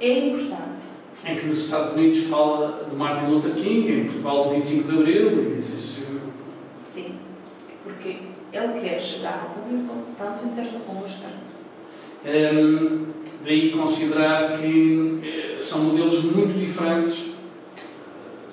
é 0.00 0.28
importante. 0.28 0.82
Em 1.24 1.36
que 1.36 1.46
nos 1.46 1.64
Estados 1.64 1.92
Unidos 1.94 2.24
fala 2.24 2.84
de 2.88 2.94
Martin 2.94 3.30
Luther 3.30 3.54
King, 3.54 3.92
em 3.92 4.04
Portugal 4.04 4.44
do 4.44 4.50
25 4.50 4.92
de 4.92 4.98
Abril, 4.98 5.54
e 5.54 5.56
assim 5.56 6.20
Sim, 6.82 7.14
porque 7.82 8.18
ele 8.52 8.80
quer 8.80 9.00
chegar 9.00 9.48
ao 9.48 9.62
público 9.62 9.94
tanto 10.18 10.46
interno 10.46 10.80
como 10.80 11.06
externo. 11.06 11.54
Um, 12.26 13.06
daí 13.42 13.70
considerar 13.70 14.58
que 14.58 15.20
eh, 15.22 15.60
são 15.60 15.84
modelos 15.84 16.24
muito 16.24 16.58
diferentes 16.58 17.32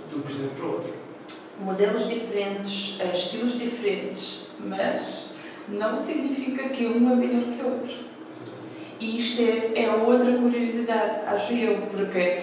de 0.09 0.17
um 0.17 0.21
presidente 0.21 0.55
para 0.55 0.65
o 0.65 0.71
outro 0.73 1.00
modelos 1.63 2.07
diferentes, 2.07 2.99
eh, 2.99 3.11
estilos 3.13 3.57
diferentes, 3.57 4.47
mas 4.59 5.31
não 5.69 5.97
significa 5.97 6.69
que 6.69 6.85
um 6.85 7.11
é 7.11 7.15
melhor 7.15 7.43
que 7.55 7.63
o 7.63 7.71
outro. 7.73 7.95
E 8.99 9.19
isto 9.19 9.41
é, 9.41 9.83
é 9.83 9.89
outra 9.89 10.31
curiosidade, 10.37 11.25
acho 11.27 11.53
eu, 11.53 11.87
porque 11.87 12.41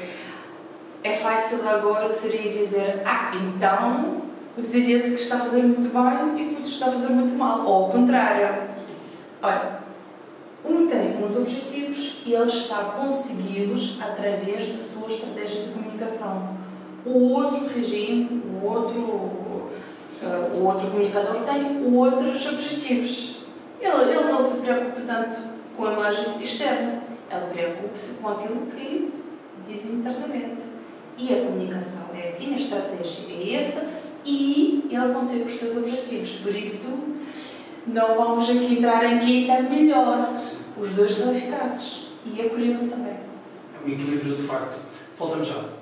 é 1.04 1.12
fácil 1.12 1.68
agora 1.68 2.08
seria 2.08 2.50
dizer, 2.50 3.02
ah, 3.04 3.32
então 3.34 4.22
o 4.56 4.60
Zelensky 4.60 5.22
está 5.22 5.36
a 5.36 5.40
fazer 5.40 5.62
muito 5.62 5.92
bem 5.92 6.42
e 6.42 6.54
Putin 6.54 6.68
está 6.68 6.86
a 6.86 6.92
fazer 6.92 7.08
muito 7.08 7.34
mal, 7.36 7.64
ou 7.64 7.84
ao 7.84 7.90
contrário. 7.90 8.68
Olha, 9.40 9.78
um 10.64 10.88
tem 10.88 11.24
uns 11.24 11.36
objetivos 11.36 12.22
e 12.26 12.34
ele 12.34 12.50
está 12.50 12.78
a 12.78 12.84
consegui-los 12.84 14.00
através 14.02 14.66
da 14.66 14.80
sua 14.80 15.08
estratégia 15.08 15.62
de 15.62 15.70
comunicação 15.70 16.57
o 17.04 17.32
outro 17.32 17.66
regime, 17.68 18.42
o 18.62 18.66
outro, 18.66 19.00
uh, 19.00 20.54
o 20.54 20.64
outro 20.64 20.90
comunicador 20.90 21.42
tem 21.42 21.94
outros 21.94 22.46
objetivos. 22.46 23.36
Ele, 23.80 24.10
ele 24.10 24.32
não 24.32 24.44
se 24.44 24.60
preocupa 24.60 25.00
tanto 25.06 25.38
com 25.76 25.86
a 25.86 25.92
imagem 25.92 26.42
externa, 26.42 27.02
ele 27.30 27.46
preocupa-se 27.52 28.14
com 28.14 28.28
aquilo 28.28 28.66
que 28.66 29.12
diz 29.66 29.84
internamente. 29.84 30.62
E 31.16 31.34
a 31.34 31.44
comunicação 31.44 32.10
é 32.14 32.28
assim, 32.28 32.54
a 32.54 32.58
estratégia 32.58 33.26
é 33.32 33.54
essa, 33.54 33.88
e 34.24 34.88
ele 34.90 35.14
consegue 35.14 35.44
os 35.44 35.56
seus 35.56 35.76
objetivos. 35.76 36.30
Por 36.42 36.54
isso, 36.54 37.16
não 37.86 38.16
vamos 38.16 38.48
aqui 38.48 38.78
entrar 38.78 39.04
em 39.04 39.18
quem 39.18 39.42
está 39.42 39.62
melhor. 39.62 40.32
Os 40.32 40.90
dois 40.90 41.12
são 41.12 41.34
eficazes. 41.34 42.08
E 42.26 42.40
é 42.40 42.48
curioso 42.48 42.90
também. 42.90 43.14
É 43.14 43.86
um 43.86 43.88
equilíbrio 43.90 44.36
de 44.36 44.42
facto. 44.42 44.80
Voltamos 45.18 45.48
já. 45.48 45.77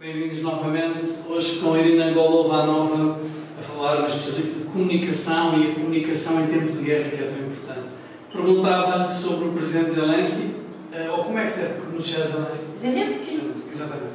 Bem-vindos 0.00 0.40
novamente. 0.40 1.04
Hoje 1.28 1.58
com 1.58 1.74
a 1.74 1.78
Irina 1.78 2.10
Golovanova 2.12 3.20
a 3.58 3.62
falar, 3.62 3.98
uma 3.98 4.06
especialista 4.06 4.60
de 4.60 4.64
comunicação 4.64 5.58
e 5.58 5.72
a 5.72 5.74
comunicação 5.74 6.42
em 6.42 6.46
tempo 6.46 6.72
de 6.72 6.84
guerra, 6.84 7.10
que 7.10 7.22
é 7.22 7.26
tão 7.26 7.36
importante. 7.36 7.88
Perguntava-lhe 8.32 9.10
sobre 9.10 9.48
o 9.48 9.52
presidente 9.52 9.90
Zelensky, 9.90 10.54
uh, 10.94 11.18
ou 11.18 11.24
como 11.24 11.38
é 11.38 11.44
que 11.44 11.50
se 11.50 11.60
deve 11.60 11.80
pronunciar 11.82 12.24
Zelensky? 12.24 12.78
Zelensky. 12.78 13.40
Exatamente. 13.70 14.14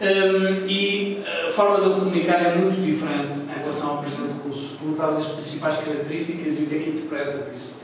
Um, 0.00 0.68
e 0.68 1.24
a 1.48 1.50
forma 1.50 1.82
de 1.82 1.94
comunicar 1.98 2.40
é 2.40 2.56
muito 2.56 2.80
diferente 2.80 3.34
em 3.34 3.58
relação 3.58 3.90
ao 3.90 4.02
presidente 4.02 4.34
russo. 4.46 4.76
Perguntava-lhe 4.78 5.18
as 5.18 5.30
principais 5.30 5.78
características 5.78 6.60
e 6.60 6.62
o 6.62 6.66
que 6.68 6.76
é 6.76 6.78
que 6.78 6.90
interpreta 6.90 7.50
disso. 7.50 7.82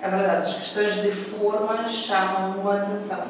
É 0.00 0.08
verdade, 0.08 0.48
as 0.48 0.54
questões 0.54 1.02
de 1.02 1.10
forma 1.10 1.86
chamam 1.86 2.66
a 2.66 2.76
atenção, 2.76 3.26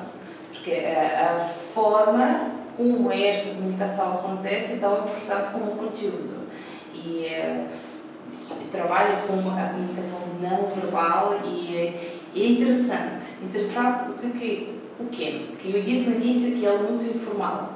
porque 0.53 0.71
a, 0.71 1.41
a 1.41 1.49
forma 1.75 2.62
como 2.77 3.11
esta 3.13 3.51
comunicação 3.55 4.15
acontece 4.15 4.79
tão 4.79 5.05
importante 5.05 5.53
como 5.53 5.73
o 5.73 5.77
conteúdo. 5.77 6.49
E 6.95 7.27
é, 7.27 7.67
trabalho 8.71 9.17
com 9.27 9.35
a 9.51 9.69
comunicação 9.69 10.21
não 10.41 10.69
verbal 10.69 11.41
e 11.45 11.77
é, 11.77 12.41
é 12.41 12.47
interessante. 12.47 13.27
Interessante 13.43 14.11
o 14.11 14.31
que, 14.31 14.81
o 14.99 15.07
quê? 15.07 15.47
Que 15.61 15.75
eu 15.75 15.83
disse 15.83 16.11
no 16.11 16.17
início 16.17 16.59
que 16.59 16.67
é 16.67 16.77
muito 16.79 17.05
informal. 17.05 17.75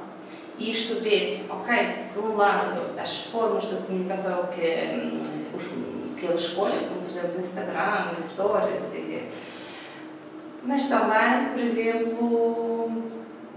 E 0.57 0.71
isto 0.71 1.01
vê-se, 1.01 1.45
ok, 1.49 1.77
por 2.13 2.23
um 2.23 2.35
lado, 2.35 2.81
as 2.99 3.25
formas 3.25 3.63
de 3.63 3.75
comunicação 3.75 4.47
que, 4.47 4.61
hum, 4.61 6.15
que 6.17 6.25
ele 6.25 6.35
escolhe, 6.35 6.87
como 6.87 7.01
por 7.01 7.09
exemplo 7.11 7.33
no 7.33 7.39
Instagram, 7.39 8.11
no 8.11 8.23
Stories, 8.23 8.95
e, 8.95 9.23
mas 10.63 10.89
também, 10.89 11.49
por 11.53 11.59
exemplo, 11.59 12.91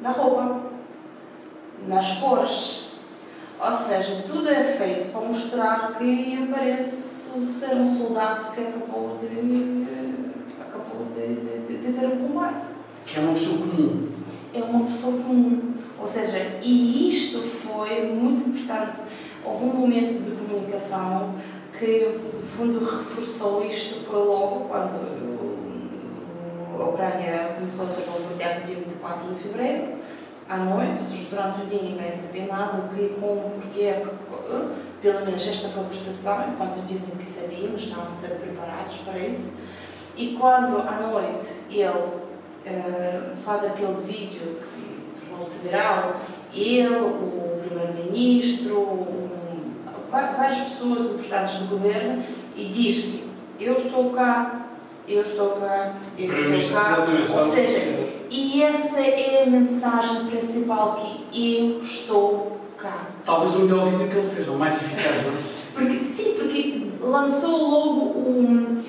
na 0.02 0.10
roupa 0.10 0.60
nas 1.86 2.18
cores. 2.18 2.90
Ou 3.60 3.72
seja, 3.72 4.22
tudo 4.26 4.48
é 4.48 4.64
feito 4.64 5.12
para 5.12 5.20
mostrar 5.20 5.98
que 5.98 6.34
eu 6.34 6.46
pareço 6.46 7.10
ser 7.58 7.74
um 7.74 7.96
soldado 7.96 8.52
que 8.52 8.60
acabou 8.60 9.18
de, 9.18 9.86
acabou 10.60 11.06
de, 11.14 11.34
de, 11.66 11.78
de 11.78 11.92
ter 11.92 12.06
um 12.06 12.28
combate. 12.28 12.64
É 13.14 13.20
uma 13.20 13.34
pessoa 13.34 13.58
comum. 13.58 14.08
É 14.54 14.62
uma 14.62 14.84
pessoa 14.86 15.12
comum. 15.18 15.74
Ou 16.00 16.06
seja, 16.06 16.58
e 16.62 17.08
isto 17.08 17.38
foi 17.40 18.06
muito 18.06 18.48
importante. 18.48 19.00
Houve 19.44 19.64
um 19.64 19.74
momento 19.74 20.24
de 20.24 20.36
comunicação 20.36 21.34
que, 21.78 22.18
no 22.34 22.42
fundo, 22.42 22.78
reforçou 22.78 23.64
isto. 23.66 24.00
Foi 24.06 24.24
logo 24.24 24.68
quando 24.68 25.20
a 26.78 26.84
Ucrânia 26.84 27.54
começou 27.56 27.84
a 27.84 27.88
ser 27.88 28.02
bombardeada 28.10 28.60
no 28.60 28.66
dia 28.66 28.76
24 28.76 29.34
de 29.34 29.42
fevereiro 29.42 29.99
à 30.50 30.56
noite, 30.56 30.98
ou 30.98 31.06
seja, 31.06 31.26
durante 31.30 31.62
o 31.62 31.66
dia 31.66 31.82
ninguém 31.82 32.12
sabia 32.12 32.46
nada, 32.46 32.78
o 32.78 32.88
que, 32.94 33.14
como, 33.20 33.50
porquê, 33.50 34.02
pelo 35.00 35.24
menos 35.24 35.46
esta 35.46 35.68
foi 35.68 35.82
a 35.82 35.86
percepção, 35.86 36.44
enquanto 36.48 36.84
dizem 36.86 37.14
que 37.16 37.24
sabiam, 37.24 37.76
estavam 37.76 38.10
a 38.10 38.12
ser 38.12 38.30
preparados 38.30 38.98
para 38.98 39.18
isso. 39.20 39.52
E 40.16 40.36
quando 40.38 40.80
à 40.80 41.08
noite 41.08 41.46
ele 41.70 41.86
uh, 41.86 43.36
faz 43.44 43.64
aquele 43.64 44.02
vídeo 44.04 44.58
que 45.14 45.20
tornou-se 45.28 45.58
viral, 45.60 46.16
ele, 46.52 46.96
o 46.96 47.60
primeiro-ministro, 47.64 48.76
um, 48.76 49.30
várias 50.10 50.58
pessoas 50.58 51.12
importantes 51.12 51.60
do 51.60 51.68
governo, 51.68 52.24
e 52.56 52.64
diz 52.64 53.04
que 53.04 53.30
eu 53.60 53.76
estou 53.76 54.10
cá, 54.10 54.66
eu 55.06 55.22
estou 55.22 55.50
cá, 55.52 55.94
eu 56.18 56.32
estou 56.34 56.74
cá. 56.74 57.06
Ou 57.44 57.54
seja, 57.54 58.19
e 58.30 58.62
essa 58.62 59.00
é 59.00 59.42
a 59.42 59.50
mensagem 59.50 60.26
principal 60.26 60.96
que 61.32 61.58
eu 61.58 61.80
estou 61.82 62.60
cá. 62.78 63.08
Talvez 63.24 63.56
o 63.56 63.60
melhor 63.60 63.90
vídeo 63.90 64.08
que 64.08 64.16
ele 64.16 64.30
fez, 64.30 64.48
o 64.48 64.52
mais 64.52 64.80
eficaz, 64.80 65.26
não 65.26 65.32
é? 65.32 65.36
Porque, 65.74 66.04
sim, 66.04 66.34
porque 66.38 66.86
lançou 67.00 67.68
logo 67.68 68.18
um, 68.20 68.80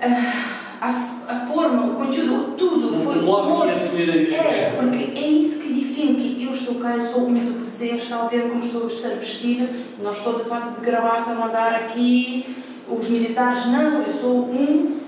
a, 0.00 0.88
a 1.28 1.46
forma, 1.46 1.86
o 1.86 1.94
conteúdo, 1.94 2.54
tudo 2.58 2.94
foi. 2.94 3.20
O 3.20 3.22
modo 3.22 3.62
que 3.62 3.70
é 3.70 3.74
definir 3.74 4.34
a 4.34 4.42
É, 4.42 4.76
porque 4.78 5.18
é 5.18 5.28
isso 5.28 5.62
que 5.62 5.72
define 5.72 6.14
que 6.14 6.44
eu 6.44 6.52
estou 6.52 6.74
cá, 6.74 6.96
eu 6.96 7.10
sou 7.10 7.28
um 7.28 7.34
de 7.34 7.40
vocês, 7.40 8.02
está 8.02 8.22
a 8.22 8.26
ver 8.26 8.48
como 8.48 8.58
estou 8.58 8.86
a 8.86 8.90
ser 8.90 9.16
vestido, 9.16 9.68
não 10.02 10.12
estou 10.12 10.38
de 10.38 10.44
fato 10.44 10.78
de 10.78 10.84
gravata 10.84 11.30
a 11.30 11.34
mandar 11.34 11.74
aqui 11.74 12.54
os 12.86 13.08
militares, 13.08 13.66
não, 13.66 14.02
eu 14.02 14.12
sou 14.20 14.44
um 14.50 15.00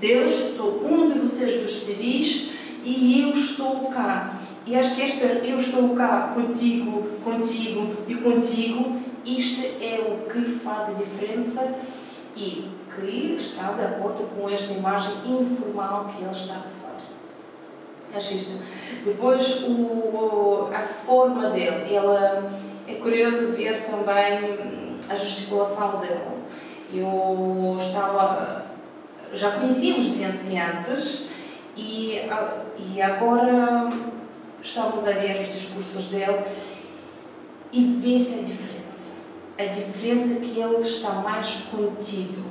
deles, 0.00 0.56
sou 0.56 0.82
um 0.84 1.06
de 1.06 1.18
vocês 1.20 1.62
dos 1.62 1.72
civis 1.84 2.57
e 2.88 3.22
eu 3.22 3.30
estou 3.30 3.90
cá. 3.90 4.34
E 4.66 4.74
acho 4.74 4.94
que 4.94 5.02
esta 5.02 5.24
eu 5.24 5.58
estou 5.58 5.94
cá 5.94 6.32
contigo, 6.34 7.02
contigo 7.24 7.94
e 8.06 8.14
contigo, 8.16 9.00
isto 9.24 9.66
é 9.82 10.00
o 10.00 10.30
que 10.30 10.42
faz 10.58 10.90
a 10.90 10.92
diferença 10.92 11.74
e 12.36 12.68
que 12.94 13.36
está 13.38 13.72
de 13.72 13.82
acordo 13.82 14.24
com 14.34 14.48
esta 14.48 14.72
imagem 14.72 15.12
informal 15.26 16.06
que 16.06 16.22
ele 16.22 16.30
está 16.30 16.54
a 16.54 16.60
passar. 16.60 17.00
Acho 18.14 18.34
isto. 18.34 18.58
Depois, 19.04 19.64
o, 19.64 20.70
a 20.72 20.80
forma 20.80 21.50
dele, 21.50 21.94
é 22.86 22.94
curioso 22.94 23.52
ver 23.52 23.84
também 23.84 24.98
a 25.08 25.14
gesticulação 25.14 26.00
dele. 26.00 26.38
Eu 26.92 27.76
estava, 27.78 28.64
já 29.32 29.52
conhecíamos 29.52 30.14
de 30.14 30.24
antes 30.24 31.28
e, 31.78 32.20
e 32.76 33.00
agora 33.00 33.88
estamos 34.60 35.06
a 35.06 35.12
ver 35.12 35.46
os 35.46 35.54
discursos 35.54 36.06
dele 36.06 36.44
e 37.72 37.84
vê-se 38.02 38.40
a 38.40 38.42
diferença. 38.42 39.14
A 39.56 39.64
diferença 39.64 40.34
é 40.34 40.40
que 40.40 40.60
ele 40.60 40.78
está 40.78 41.10
mais 41.14 41.66
contido. 41.70 42.44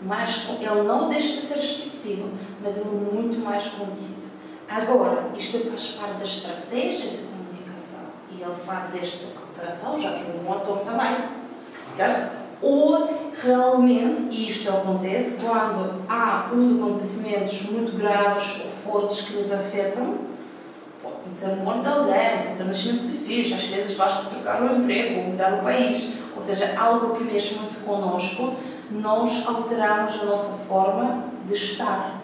Mais, 0.00 0.46
ele 0.60 0.82
não 0.82 1.08
deixa 1.08 1.40
de 1.40 1.42
ser 1.42 1.58
expressivo, 1.58 2.30
mas 2.62 2.76
ele 2.76 2.88
é 2.88 3.12
muito 3.14 3.38
mais 3.40 3.66
contido. 3.66 4.28
Agora, 4.68 5.30
isto 5.36 5.58
faz 5.70 5.88
parte 5.88 6.18
da 6.18 6.24
estratégia 6.24 7.10
de 7.10 7.18
comunicação 7.18 8.00
e 8.30 8.42
ele 8.42 8.54
faz 8.64 8.94
esta 8.94 9.26
alteração, 9.38 10.00
já 10.00 10.12
que 10.12 10.30
um 10.30 10.52
ator 10.52 10.78
também. 10.80 11.28
Certo? 11.96 12.37
Ou 12.60 13.08
realmente, 13.40 14.22
e 14.30 14.48
isto 14.48 14.68
acontece 14.68 15.36
quando 15.40 16.02
há 16.08 16.50
os 16.52 16.76
acontecimentos 16.76 17.70
muito 17.70 17.96
graves 17.96 18.60
ou 18.64 18.70
fortes 18.70 19.26
que 19.26 19.36
nos 19.36 19.52
afetam, 19.52 20.18
pode 21.02 21.34
ser 21.34 21.52
a 21.52 21.56
morte 21.56 21.82
de 21.82 21.88
alguém, 21.88 22.42
pode 22.44 22.56
ser 22.56 22.62
o 22.64 22.66
nascimento 22.66 23.06
de 23.06 23.18
filhos, 23.18 23.52
às 23.52 23.64
vezes 23.64 23.96
basta 23.96 24.28
trocar 24.30 24.62
o 24.62 24.76
emprego 24.76 25.20
ou 25.20 25.26
mudar 25.28 25.54
o 25.54 25.62
país, 25.62 26.14
ou 26.36 26.42
seja, 26.42 26.74
algo 26.76 27.14
que 27.14 27.24
mexe 27.24 27.54
muito 27.54 27.84
connosco, 27.84 28.54
nós 28.90 29.46
alteramos 29.46 30.14
a 30.20 30.24
nossa 30.24 30.52
forma 30.68 31.24
de 31.46 31.54
estar. 31.54 32.20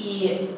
E 0.00 0.50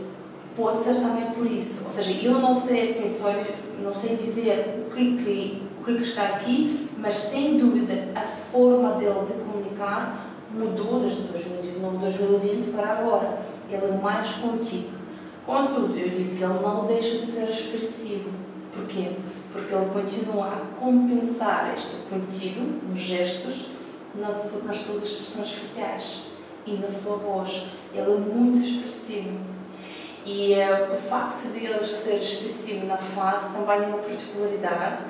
pode 0.57 0.81
ser 0.81 0.95
também 0.95 1.31
por 1.33 1.47
isso, 1.47 1.85
ou 1.87 1.91
seja, 1.91 2.13
eu 2.23 2.39
não 2.39 2.59
sei 2.59 2.85
assim, 2.85 3.19
só, 3.19 3.33
não 3.79 3.95
sei 3.95 4.17
dizer 4.17 4.87
o 4.87 4.95
que, 4.95 5.17
que, 5.17 5.63
o 5.81 5.85
que, 5.85 5.95
que 5.97 6.03
está 6.03 6.23
aqui, 6.23 6.89
mas 6.99 7.15
sem 7.15 7.59
dúvida 7.59 8.09
a 8.15 8.40
forma 8.51 8.93
dele 8.95 9.27
de 9.27 9.33
comunicar 9.45 10.27
mudou 10.53 11.01
desde 11.01 11.23
2019, 11.23 11.99
2020 11.99 12.73
para 12.75 12.93
agora. 12.99 13.39
Ele 13.71 13.87
é 13.87 14.01
mais 14.03 14.33
contigo. 14.33 14.99
Contudo, 15.47 15.97
eu 15.97 16.11
disse 16.11 16.37
que 16.37 16.45
ele 16.45 16.61
não 16.61 16.87
deixa 16.87 17.19
de 17.19 17.27
ser 17.27 17.51
expressivo. 17.51 18.31
Porquê? 18.73 19.13
Porque 19.53 19.75
ele 19.75 19.87
continua 19.93 20.47
a 20.47 20.81
compensar 20.81 21.73
este 21.75 21.97
contido 22.09 22.89
nos 22.89 23.01
gestos, 23.01 23.67
nas, 24.15 24.63
nas 24.65 24.81
suas 24.81 25.05
expressões 25.05 25.53
faciais 25.53 26.23
e 26.67 26.75
na 26.75 26.91
sua 26.91 27.17
voz. 27.17 27.67
Ele 27.93 28.13
é 28.13 28.17
muito 28.17 28.59
expressivo. 28.61 29.39
E 30.25 30.53
uh, 30.53 30.95
o 30.95 30.97
facto 30.97 31.51
de 31.53 31.65
ele 31.65 31.85
ser 31.87 32.21
expressivo 32.21 32.87
na 32.87 32.99
fase 32.99 33.53
também 33.53 33.83
é 33.83 33.87
uma 33.87 33.99
particularidade 33.99 35.05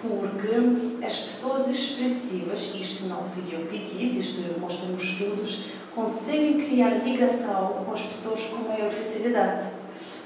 porque 0.00 1.04
as 1.04 1.16
pessoas 1.16 1.68
expressivas, 1.68 2.72
isto 2.74 3.06
não 3.06 3.24
fui 3.24 3.44
eu 3.52 3.66
que 3.66 3.78
disse, 3.78 4.20
isto 4.20 4.60
mostram 4.60 4.94
os 4.94 5.02
estudos, 5.02 5.64
conseguem 5.94 6.58
criar 6.58 6.90
ligação 7.04 7.84
com 7.84 7.92
as 7.92 8.02
pessoas 8.02 8.40
com 8.42 8.68
maior 8.68 8.90
facilidade. 8.90 9.70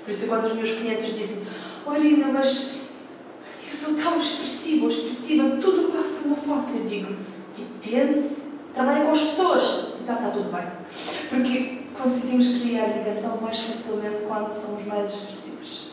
Por 0.04 0.10
isso, 0.10 0.26
quando 0.26 0.46
os 0.46 0.54
meus 0.54 0.72
clientes 0.72 1.16
dizem, 1.16 1.44
Orina, 1.86 2.28
mas 2.32 2.74
eu 3.66 3.72
sou 3.72 3.94
tão 3.94 4.18
expressiva, 4.18 4.88
expressiva, 4.88 5.56
tudo 5.60 5.92
passa 5.92 6.28
na 6.28 6.36
face, 6.36 6.78
eu 6.78 6.86
digo, 6.86 7.16
depende, 7.56 8.28
trabalha 8.74 9.04
com 9.04 9.12
as 9.12 9.22
pessoas, 9.22 9.94
então 10.02 10.16
está 10.16 10.30
tudo 10.30 10.52
bem. 10.52 10.66
Porque 11.28 11.78
conseguimos 11.96 12.60
criar 12.60 12.86
ligação 12.88 13.40
mais 13.40 13.60
facilmente 13.60 14.22
quando 14.26 14.48
somos 14.48 14.84
mais 14.86 15.08
expressivos. 15.08 15.90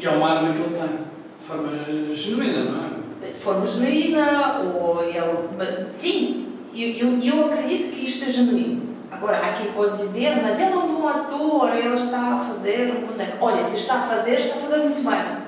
E 0.00 0.06
é 0.06 0.10
uma 0.10 0.30
arma 0.30 0.54
que 0.54 0.60
ele 0.60 0.74
tem, 0.74 0.98
de 1.38 1.44
forma 1.44 2.14
genuína, 2.14 2.64
não 2.64 2.84
é? 2.84 3.01
Forma 3.38 3.66
genuína, 3.66 4.60
ou 4.60 5.02
ele. 5.02 5.88
Sim, 5.92 6.48
eu, 6.74 6.88
eu, 6.88 7.20
eu 7.20 7.46
acredito 7.46 7.92
que 7.92 8.04
isto 8.04 8.24
é 8.28 8.32
genuíno. 8.32 8.92
Agora, 9.10 9.38
há 9.38 9.52
quem 9.52 9.72
pode 9.72 9.98
dizer, 9.98 10.40
mas 10.42 10.58
ele 10.58 10.72
é 10.72 10.76
um 10.76 10.96
bom 10.96 11.06
ator, 11.06 11.70
ele 11.76 11.94
está 11.94 12.34
a 12.34 12.38
fazer 12.38 12.92
um 12.92 13.06
boneco. 13.06 13.36
Olha, 13.40 13.62
se 13.62 13.76
está 13.76 13.96
a 13.96 14.02
fazer, 14.02 14.34
está 14.34 14.56
a 14.56 14.60
fazer 14.60 14.78
muito 14.78 15.08
bem. 15.08 15.42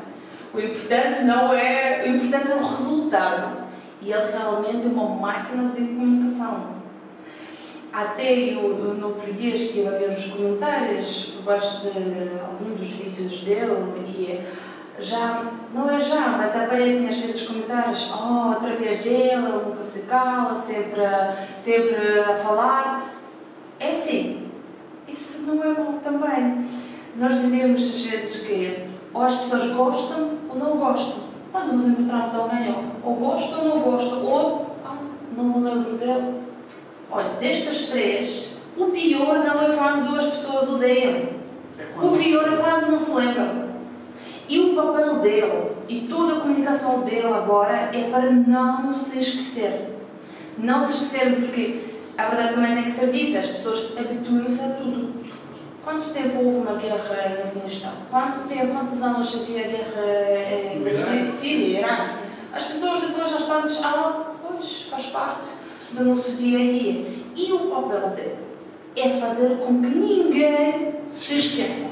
O 0.53 0.61
importante 0.61 1.25
não 1.25 1.53
é. 1.53 2.05
O 2.05 2.09
importante 2.15 2.53
é 2.53 2.55
o 2.55 2.67
resultado. 2.69 3.65
E 4.03 4.13
ele 4.13 4.31
realmente 4.31 4.85
é 4.85 4.89
uma 4.89 5.09
máquina 5.09 5.71
de 5.71 5.81
comunicação. 5.81 6.75
Até 7.91 8.33
eu, 8.35 8.97
no 8.99 9.07
outro 9.07 9.33
dia, 9.33 9.57
estive 9.57 9.89
a 9.89 9.93
ver 9.93 10.11
os 10.11 10.27
comentários 10.27 11.33
por 11.37 11.43
baixo 11.45 11.83
de 11.83 11.89
algum 12.41 12.75
dos 12.75 12.91
vídeos 12.91 13.41
dele 13.41 13.93
e 13.97 14.41
já, 14.99 15.53
não 15.75 15.91
é 15.91 16.01
já, 16.01 16.29
mas 16.39 16.55
aparecem 16.55 17.09
às 17.09 17.17
vezes 17.17 17.49
comentários, 17.49 18.13
oh, 18.13 18.51
outra 18.51 18.77
vez 18.77 19.05
ele, 19.07 19.37
nunca 19.37 19.83
se 19.83 20.01
cala, 20.01 20.55
sempre, 20.55 21.03
sempre 21.57 22.21
a 22.21 22.37
falar. 22.37 23.15
É 23.81 23.91
assim, 23.91 24.49
isso 25.09 25.43
não 25.43 25.63
é 25.63 25.75
bom 25.75 25.99
também. 26.03 26.65
Nós 27.17 27.41
dizemos 27.41 27.83
às 27.83 28.01
vezes 28.03 28.47
que 28.47 28.85
ou 29.13 29.23
as 29.23 29.37
pessoas 29.37 29.73
gostam 29.73 30.31
ou 30.49 30.57
não 30.57 30.77
gostam. 30.77 31.25
Quando 31.53 31.75
nos 31.75 31.87
encontramos 31.87 32.35
alguém, 32.35 32.75
ou 33.05 33.15
gosto 33.15 33.59
ou 33.59 33.65
não 33.65 33.79
gosto, 33.79 34.17
ou 34.17 34.77
ah, 34.85 34.97
não 35.37 35.45
me 35.45 35.65
lembro 35.65 35.97
dele. 35.97 36.41
Olha, 37.11 37.29
destas 37.39 37.91
três, 37.91 38.57
o 38.77 38.87
pior 38.87 39.39
não 39.39 39.63
é 39.63 39.77
quando 39.77 40.17
as 40.17 40.27
pessoas 40.27 40.69
odeiam. 40.69 41.29
É 41.79 41.87
o 42.01 42.17
pior 42.17 42.53
é 42.53 42.57
quando 42.57 42.91
não 42.91 42.99
se 42.99 43.11
lembram. 43.13 43.64
E 44.49 44.61
o 44.61 44.75
papel 44.75 45.21
dele 45.21 45.71
e 45.89 46.07
toda 46.09 46.35
a 46.35 46.41
comunicação 46.41 47.01
dele 47.01 47.27
agora 47.27 47.91
é 47.93 48.09
para 48.11 48.31
não 48.31 48.93
se 48.93 49.19
esquecer. 49.19 49.91
Não 50.59 50.85
se 50.85 50.93
esquecer, 50.93 51.37
porque 51.37 51.81
a 52.17 52.27
verdade 52.27 52.55
também 52.55 52.75
tem 52.75 52.85
que 52.85 52.91
ser 52.91 53.11
dita, 53.11 53.39
as 53.39 53.47
pessoas 53.47 53.93
habituam-se 53.99 54.61
a 54.61 54.69
tudo. 54.71 55.15
Quanto 55.83 56.11
tempo 56.11 56.39
houve 56.43 56.59
uma 56.59 56.77
guerra 56.77 57.37
em 57.39 57.43
Afeganistão? 57.43 57.93
Quanto 58.11 58.49
tempo, 58.49 58.73
quantos 58.73 59.03
anos 59.03 59.35
havia 59.35 59.65
a 59.65 59.69
guerra 59.69 61.15
em 61.15 61.31
Síria, 61.31 61.81
Iraque? 61.81 62.15
As 62.53 62.65
pessoas 62.65 63.01
depois 63.01 63.31
já 63.31 63.37
estão 63.37 63.59
a 63.59 63.89
ah, 63.89 64.25
pois, 64.43 64.83
faz 64.83 65.07
parte 65.07 65.47
do 65.93 66.05
nosso 66.05 66.33
dia 66.33 66.59
a 66.59 66.63
dia. 66.63 67.07
E 67.35 67.53
o 67.53 67.71
papel 67.71 68.11
dele 68.11 68.37
é 68.97 69.09
fazer 69.11 69.59
com 69.59 69.81
que 69.81 69.89
ninguém 69.89 70.95
se 71.11 71.37
esqueça. 71.37 71.91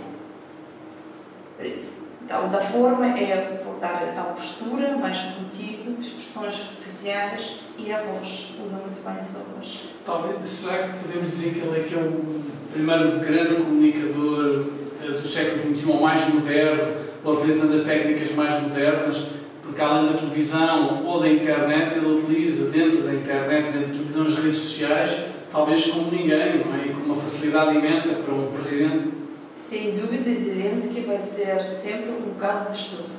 Por 1.57 1.67
isso, 1.67 2.02
então, 2.35 2.49
da 2.49 2.63
forma 2.63 3.07
é 3.09 3.61
voltar 3.63 3.99
tal 4.15 4.35
postura, 4.35 4.97
mais 4.97 5.19
contido, 5.19 6.01
expressões 6.01 6.55
faciais 6.83 7.59
e 7.77 7.93
a 7.93 8.01
voz. 8.01 8.55
Usa 8.65 8.77
muito 8.77 9.05
bem 9.05 9.19
a 9.21 9.23
sua 9.23 9.43
voz. 9.55 9.81
Talvez, 10.07 10.47
será 10.47 10.89
que 10.89 10.99
podemos 11.01 11.29
dizer 11.29 11.61
que 11.61 11.67
ele 11.67 11.81
é 11.81 11.83
que 11.87 11.95
é 11.95 11.99
o 11.99 12.43
primeiro 12.73 13.21
grande 13.21 13.57
comunicador 13.57 14.65
eh, 15.05 15.11
do 15.21 15.29
século 15.29 15.77
XXI, 15.77 15.91
ou 15.91 16.01
mais 16.01 16.27
moderno, 16.33 16.95
utilizando 17.23 17.75
as 17.75 17.83
técnicas 17.83 18.35
mais 18.35 18.63
modernas? 18.63 19.27
Porque 19.63 19.83
além 19.83 20.11
da 20.11 20.19
televisão 20.19 21.05
ou 21.05 21.21
da 21.21 21.29
internet, 21.29 21.99
ele 21.99 22.15
utiliza 22.15 22.71
dentro 22.71 23.03
da 23.03 23.13
internet, 23.13 23.73
dentro 23.73 23.89
da 23.89 23.95
televisão, 23.95 24.27
as 24.27 24.37
redes 24.37 24.59
sociais, 24.59 25.25
talvez 25.53 25.85
como 25.85 26.11
ninguém, 26.11 26.65
não 26.65 26.75
é? 26.77 26.87
e 26.87 26.95
com 26.95 27.05
uma 27.05 27.15
facilidade 27.15 27.77
imensa 27.77 28.23
para 28.23 28.33
um 28.33 28.51
presidente 28.51 29.22
sem 29.65 29.93
dúvida, 29.93 30.35
Zelensky 30.35 31.01
vai 31.01 31.19
ser 31.19 31.63
sempre 31.63 32.11
um 32.11 32.35
caso 32.39 32.73
de 32.73 32.79
estudo. 32.79 33.13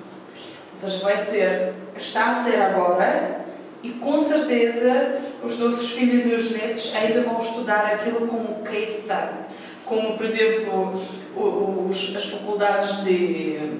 Ou 0.71 0.77
seja, 0.77 1.03
vai 1.03 1.23
ser, 1.23 1.73
está 1.97 2.31
a 2.31 2.43
ser 2.43 2.61
agora, 2.61 3.45
e 3.81 3.91
com 3.91 4.23
certeza 4.23 5.19
os 5.43 5.57
nossos 5.57 5.91
filhos 5.91 6.25
e 6.25 6.35
os 6.35 6.51
netos 6.51 6.93
ainda 6.95 7.21
vão 7.21 7.39
estudar 7.39 7.85
aquilo 7.85 8.27
como 8.27 8.63
case 8.63 9.01
study. 9.01 9.43
Como, 9.85 10.17
por 10.17 10.25
exemplo, 10.25 10.93
os, 11.35 12.15
as 12.15 12.25
faculdades 12.25 13.03
de, 13.03 13.79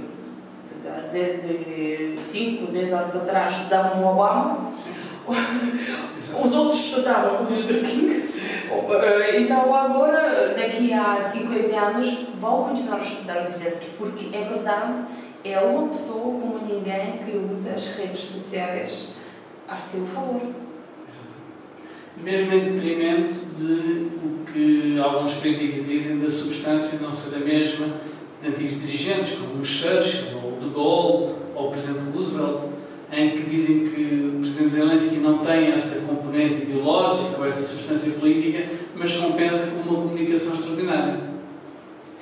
de 1.13 2.15
5, 2.17 2.71
10 2.71 2.93
anos 2.93 3.15
atrás 3.15 3.55
estudavam 3.57 4.03
o 4.03 4.07
Obama. 4.13 4.71
Os 6.43 6.51
outros 6.51 6.79
estudavam 6.79 7.45
o 7.45 7.53
Luther 7.53 7.81
King, 7.85 8.27
então 9.39 9.75
agora, 9.75 10.53
daqui 10.55 10.93
a 10.93 11.21
50 11.21 11.75
anos, 11.75 12.27
vão 12.39 12.69
continuar 12.69 12.97
a 12.97 13.01
estudar 13.01 13.39
o 13.39 13.43
Zelensky, 13.43 13.87
porque 13.97 14.35
é 14.35 14.41
verdade, 14.41 15.05
é 15.43 15.59
uma 15.59 15.89
pessoa 15.89 16.39
como 16.39 16.59
ninguém 16.67 17.19
que 17.25 17.37
usa 17.51 17.71
as 17.71 17.95
redes 17.95 18.21
sociais 18.21 19.09
a 19.67 19.77
seu 19.77 20.05
favor. 20.07 20.41
Mesmo 22.17 22.53
em 22.53 22.73
detrimento 22.73 23.33
de 23.57 24.11
o 24.23 24.45
que 24.45 24.99
alguns 24.99 25.35
críticos 25.39 25.85
dizem 25.85 26.19
da 26.19 26.29
substância 26.29 26.99
não 26.99 27.11
ser 27.11 27.37
a 27.37 27.39
mesma 27.39 27.87
de 28.41 28.49
antigos 28.49 28.81
dirigentes, 28.81 29.39
como 29.39 29.61
o 29.61 29.65
Churchill, 29.65 30.37
ou 30.43 30.59
de 30.59 30.69
Gaulle, 30.73 31.35
ou 31.55 31.67
o 31.67 31.71
Presidente 31.71 32.15
Roosevelt, 32.15 32.61
em 33.15 33.31
que 33.31 33.49
dizem 33.49 33.89
que 33.89 34.33
o 34.35 34.39
Presidente 34.39 34.69
Zelensky 34.69 35.15
não 35.17 35.39
tem 35.39 35.67
essa 35.67 36.07
componente 36.07 36.63
ideológica 36.63 37.37
ou 37.37 37.45
essa 37.45 37.61
substância 37.61 38.13
política, 38.13 38.69
mas 38.95 39.15
compensa 39.15 39.71
com 39.71 39.89
uma 39.89 40.01
comunicação 40.01 40.55
extraordinária. 40.55 41.21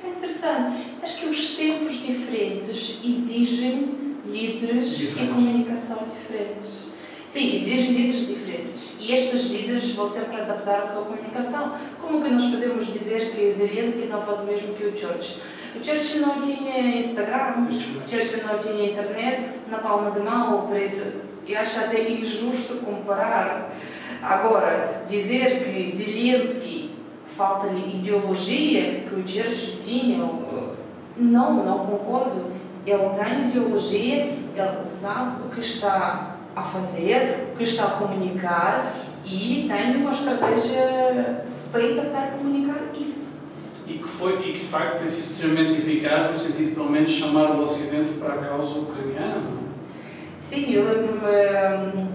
É 0.04 0.08
interessante. 0.10 0.76
Acho 1.02 1.20
que 1.20 1.26
os 1.26 1.54
tempos 1.54 1.94
diferentes 1.94 3.00
exigem 3.04 3.94
líderes 4.26 4.96
Diferentes. 4.96 5.30
e 5.30 5.34
comunicação 5.34 5.98
diferentes. 6.08 6.92
Sim, 7.26 7.54
exigem 7.54 7.92
líderes 7.92 8.26
diferentes. 8.28 8.98
E 9.00 9.12
estes 9.12 9.50
líderes 9.50 9.92
vão 9.92 10.06
sempre 10.06 10.36
adaptar 10.36 10.80
a 10.80 10.86
sua 10.86 11.04
comunicação. 11.04 11.74
Como 12.00 12.22
que 12.22 12.30
nós 12.30 12.50
podemos 12.50 12.86
dizer 12.86 13.32
que 13.32 13.46
o 13.46 13.52
Zelensky 13.52 14.06
não 14.08 14.20
faz 14.20 14.40
o 14.40 14.44
mesmo 14.44 14.74
que 14.74 14.84
o 14.84 14.96
Churchill? 14.96 15.38
O 15.74 15.82
Churchill 15.82 16.20
não 16.20 16.38
tinha 16.38 16.98
Instagram, 16.98 17.66
o 17.68 18.08
Churchill 18.08 18.46
não 18.46 18.58
tinha 18.58 18.90
internet 18.90 19.50
na 19.70 19.78
palma 19.78 20.10
de 20.10 20.20
mão, 20.20 20.66
por 20.66 20.78
isso 20.78 21.22
eu 21.46 21.58
acho 21.58 21.80
até 21.80 22.10
injusto 22.10 22.76
comparar. 22.84 23.72
Agora, 24.22 25.02
dizer 25.08 25.64
que 25.64 25.90
Zelensky 25.90 26.94
falta-lhe 27.26 27.96
ideologia 27.96 29.04
que 29.08 29.14
o 29.14 29.26
Churchill 29.26 29.80
tinha, 29.82 30.18
não, 31.16 31.64
não 31.64 31.86
concordo. 31.86 32.52
Ele 32.86 33.10
tem 33.10 33.48
ideologia, 33.48 34.24
ele 34.54 34.86
sabe 34.86 35.42
o 35.46 35.50
que 35.50 35.60
está 35.60 36.36
a 36.54 36.62
fazer, 36.62 37.48
o 37.52 37.56
que 37.56 37.64
está 37.64 37.84
a 37.84 37.90
comunicar 37.92 38.92
e 39.24 39.66
tem 39.68 39.96
uma 39.96 40.12
estratégia 40.12 41.44
feita 41.72 42.02
para 42.02 42.32
comunicar 42.32 42.78
isso. 42.94 43.31
E 43.86 43.94
que, 43.94 44.08
foi, 44.08 44.48
e 44.48 44.52
que 44.52 44.60
de 44.60 44.66
facto 44.66 44.98
tem 44.98 45.08
sido 45.08 45.30
extremamente 45.32 45.80
eficaz 45.80 46.30
no 46.30 46.36
sentido 46.36 46.68
de, 46.68 46.74
pelo 46.74 46.90
menos, 46.90 47.10
chamar 47.10 47.50
o 47.52 47.62
Ocidente 47.62 48.12
para 48.18 48.34
a 48.34 48.38
causa 48.38 48.78
ucraniana. 48.78 49.36
é? 49.58 49.62
Sim, 50.40 50.72
eu 50.72 50.84
lembro-me 50.84 51.18
hum, 51.18 52.08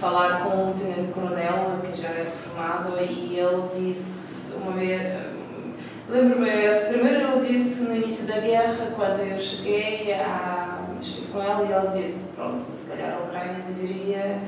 falar 0.00 0.44
com 0.44 0.70
um 0.70 0.72
tenente-coronel 0.72 1.80
que 1.82 2.00
já 2.00 2.08
é 2.08 2.24
reformado 2.24 2.96
e 2.98 3.38
ele 3.38 3.62
disse 3.74 4.52
uma 4.56 4.72
vez. 4.72 5.02
hum, 5.02 5.72
Lembro-me, 6.08 6.50
primeiro 6.88 7.38
ele 7.38 7.58
disse 7.58 7.82
no 7.82 7.96
início 7.96 8.26
da 8.26 8.38
guerra, 8.38 8.92
quando 8.96 9.20
eu 9.20 9.38
cheguei, 9.38 10.12
a, 10.14 10.74
estive 11.00 11.28
com 11.28 11.38
ele 11.40 11.70
e 11.70 11.72
ele 11.72 12.08
disse: 12.08 12.24
Pronto, 12.34 12.62
se 12.62 12.90
calhar 12.90 13.14
a 13.14 13.24
Ucrânia 13.24 13.64
deveria, 13.68 14.40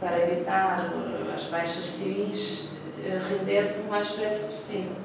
para 0.00 0.18
evitar 0.20 0.92
uh, 0.94 1.34
as 1.34 1.44
baixas 1.44 1.84
civis, 1.84 2.70
uh, 2.98 3.38
render-se 3.38 3.86
o 3.86 3.90
mais 3.90 4.08
depressa 4.08 4.48
possível. 4.48 4.96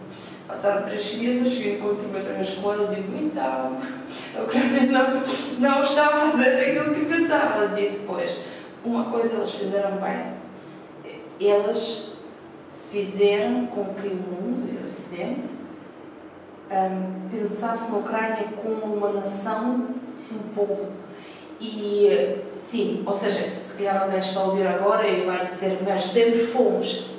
Passaram 0.48 0.84
três 0.84 1.16
meses, 1.16 1.58
fui 1.58 1.74
encontro-me 1.74 2.20
outra 2.20 2.34
vez 2.34 2.50
com 2.52 2.74
ele 2.74 2.84
e 2.84 2.96
digo: 2.96 3.18
Então, 3.18 3.80
a 4.38 4.44
Ucrânia 4.44 4.82
não, 4.92 5.22
não 5.60 5.84
está 5.84 6.06
a 6.06 6.32
fazer 6.32 6.50
aquilo 6.50 6.94
que 6.94 7.06
pensava. 7.06 7.64
Ele 7.64 7.88
disse: 7.88 8.04
Pois, 8.06 8.42
uma 8.84 9.06
coisa 9.06 9.38
eles 9.38 9.52
fizeram 9.52 9.98
bem, 9.98 10.34
eles 11.40 12.14
fizeram 12.92 13.66
com 13.66 13.86
que 13.96 14.08
o 14.08 14.16
mundo 14.16 14.70
e 14.72 14.84
o 14.84 14.86
Ocidente 14.86 15.50
hum, 16.72 17.30
pensasse 17.32 17.92
na 17.92 17.98
Ucrânia 17.98 18.46
como 18.62 18.96
uma 18.96 19.14
nação, 19.14 19.88
assim, 20.18 20.36
um 20.36 20.54
povo. 20.54 20.92
E 21.60 22.42
sim, 22.54 23.02
ou 23.06 23.14
seja, 23.16 23.50
se 23.50 23.78
calhar 23.78 24.04
alguém 24.04 24.20
está 24.20 24.42
a 24.42 24.44
ouvir 24.44 24.68
agora 24.68 25.08
e 25.08 25.26
vai 25.26 25.44
dizer, 25.44 25.80
mas 25.84 26.04
sempre 26.04 26.46
fomos. 26.46 27.15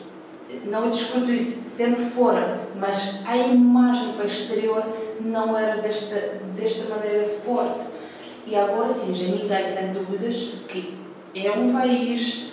Não 0.67 0.91
discuto 0.91 1.31
isso, 1.33 1.69
sempre 1.71 2.05
fora, 2.05 2.61
mas 2.79 3.23
a 3.27 3.37
imagem 3.37 4.13
para 4.13 4.25
o 4.25 4.27
exterior 4.27 4.85
não 5.21 5.59
era 5.59 5.81
desta, 5.83 6.41
desta 6.57 6.95
maneira 6.95 7.27
forte. 7.45 7.85
E 8.47 8.55
agora 8.55 8.89
sim, 8.89 9.15
já 9.15 9.27
ninguém 9.27 9.75
tem 9.75 9.93
dúvidas 9.93 10.53
que 10.69 10.95
é 11.35 11.51
um 11.51 11.73
país 11.73 12.47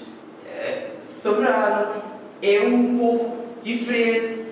soberano, 1.04 2.02
é 2.42 2.62
um 2.62 2.98
povo 2.98 3.38
diferente, 3.62 4.46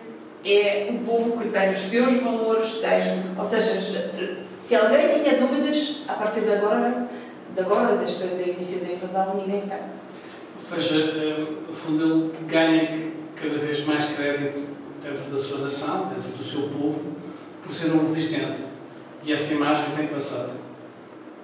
é 0.45 0.87
um 0.89 0.99
povo 0.99 1.37
que 1.37 1.49
tem 1.49 1.71
os 1.71 1.77
seus 1.77 2.21
valores, 2.21 2.75
tem, 2.75 2.99
ou 3.37 3.43
seja, 3.45 4.09
se 4.59 4.75
alguém 4.75 5.07
tinha 5.09 5.37
dúvidas, 5.37 6.03
a 6.07 6.13
partir 6.13 6.41
de 6.41 6.53
agora, 6.53 7.07
de 7.53 7.59
agora, 7.59 7.97
deste 7.97 8.23
do 8.23 8.49
início 8.49 8.85
da 8.85 8.93
invasão, 8.93 9.35
ninguém 9.35 9.61
tem. 9.61 9.79
Ou 10.53 10.59
seja, 10.59 11.11
eh, 11.17 11.45
no 11.67 11.73
fundo, 11.73 12.31
ganha 12.47 13.11
cada 13.41 13.57
vez 13.57 13.85
mais 13.85 14.05
crédito 14.15 14.75
dentro 15.03 15.31
da 15.31 15.39
sua 15.39 15.59
nação, 15.65 16.09
dentro 16.09 16.29
do 16.29 16.43
seu 16.43 16.69
povo, 16.69 17.15
por 17.63 17.73
ser 17.73 17.91
um 17.91 17.99
resistente. 17.99 18.61
E 19.23 19.33
essa 19.33 19.53
imagem 19.53 19.95
tem 19.95 20.07
passado. 20.07 20.59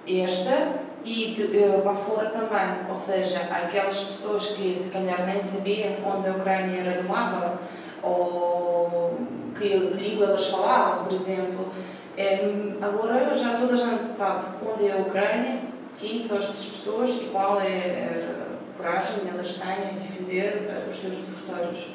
Esta 0.06 0.80
e 1.04 1.36
eh, 1.40 1.82
lá 1.84 1.94
fora 1.94 2.30
também, 2.30 2.90
ou 2.90 2.96
seja, 2.96 3.40
aquelas 3.50 3.98
pessoas 3.98 4.46
que 4.48 4.74
se 4.74 4.90
calhar 4.90 5.26
nem 5.26 5.42
sabiam 5.42 5.94
onde 6.04 6.28
a 6.28 6.32
Ucrânia 6.32 6.80
era 6.80 7.02
do 7.02 7.08
mapa, 7.08 7.58
ou 8.02 9.18
que, 9.56 9.68
língua 9.68 10.26
elas 10.26 10.46
falavam, 10.46 11.04
por 11.04 11.14
exemplo. 11.14 11.68
Em, 12.16 12.76
agora 12.82 13.32
já 13.36 13.58
toda 13.58 13.74
a 13.74 13.76
gente 13.76 14.08
sabe 14.08 14.46
onde 14.66 14.88
é 14.88 14.92
a 14.92 14.96
Ucrânia, 14.96 15.60
quem 15.98 16.20
são 16.20 16.38
estas 16.38 16.64
pessoas 16.64 17.10
e 17.10 17.28
qual 17.32 17.60
é 17.60 18.37
coragem 18.78 19.28
elas 19.28 19.54
têm 19.54 19.90
em 19.90 19.98
defender 19.98 20.68
eh, 20.70 20.86
os 20.88 20.96
seus 20.96 21.16
territórios. 21.16 21.88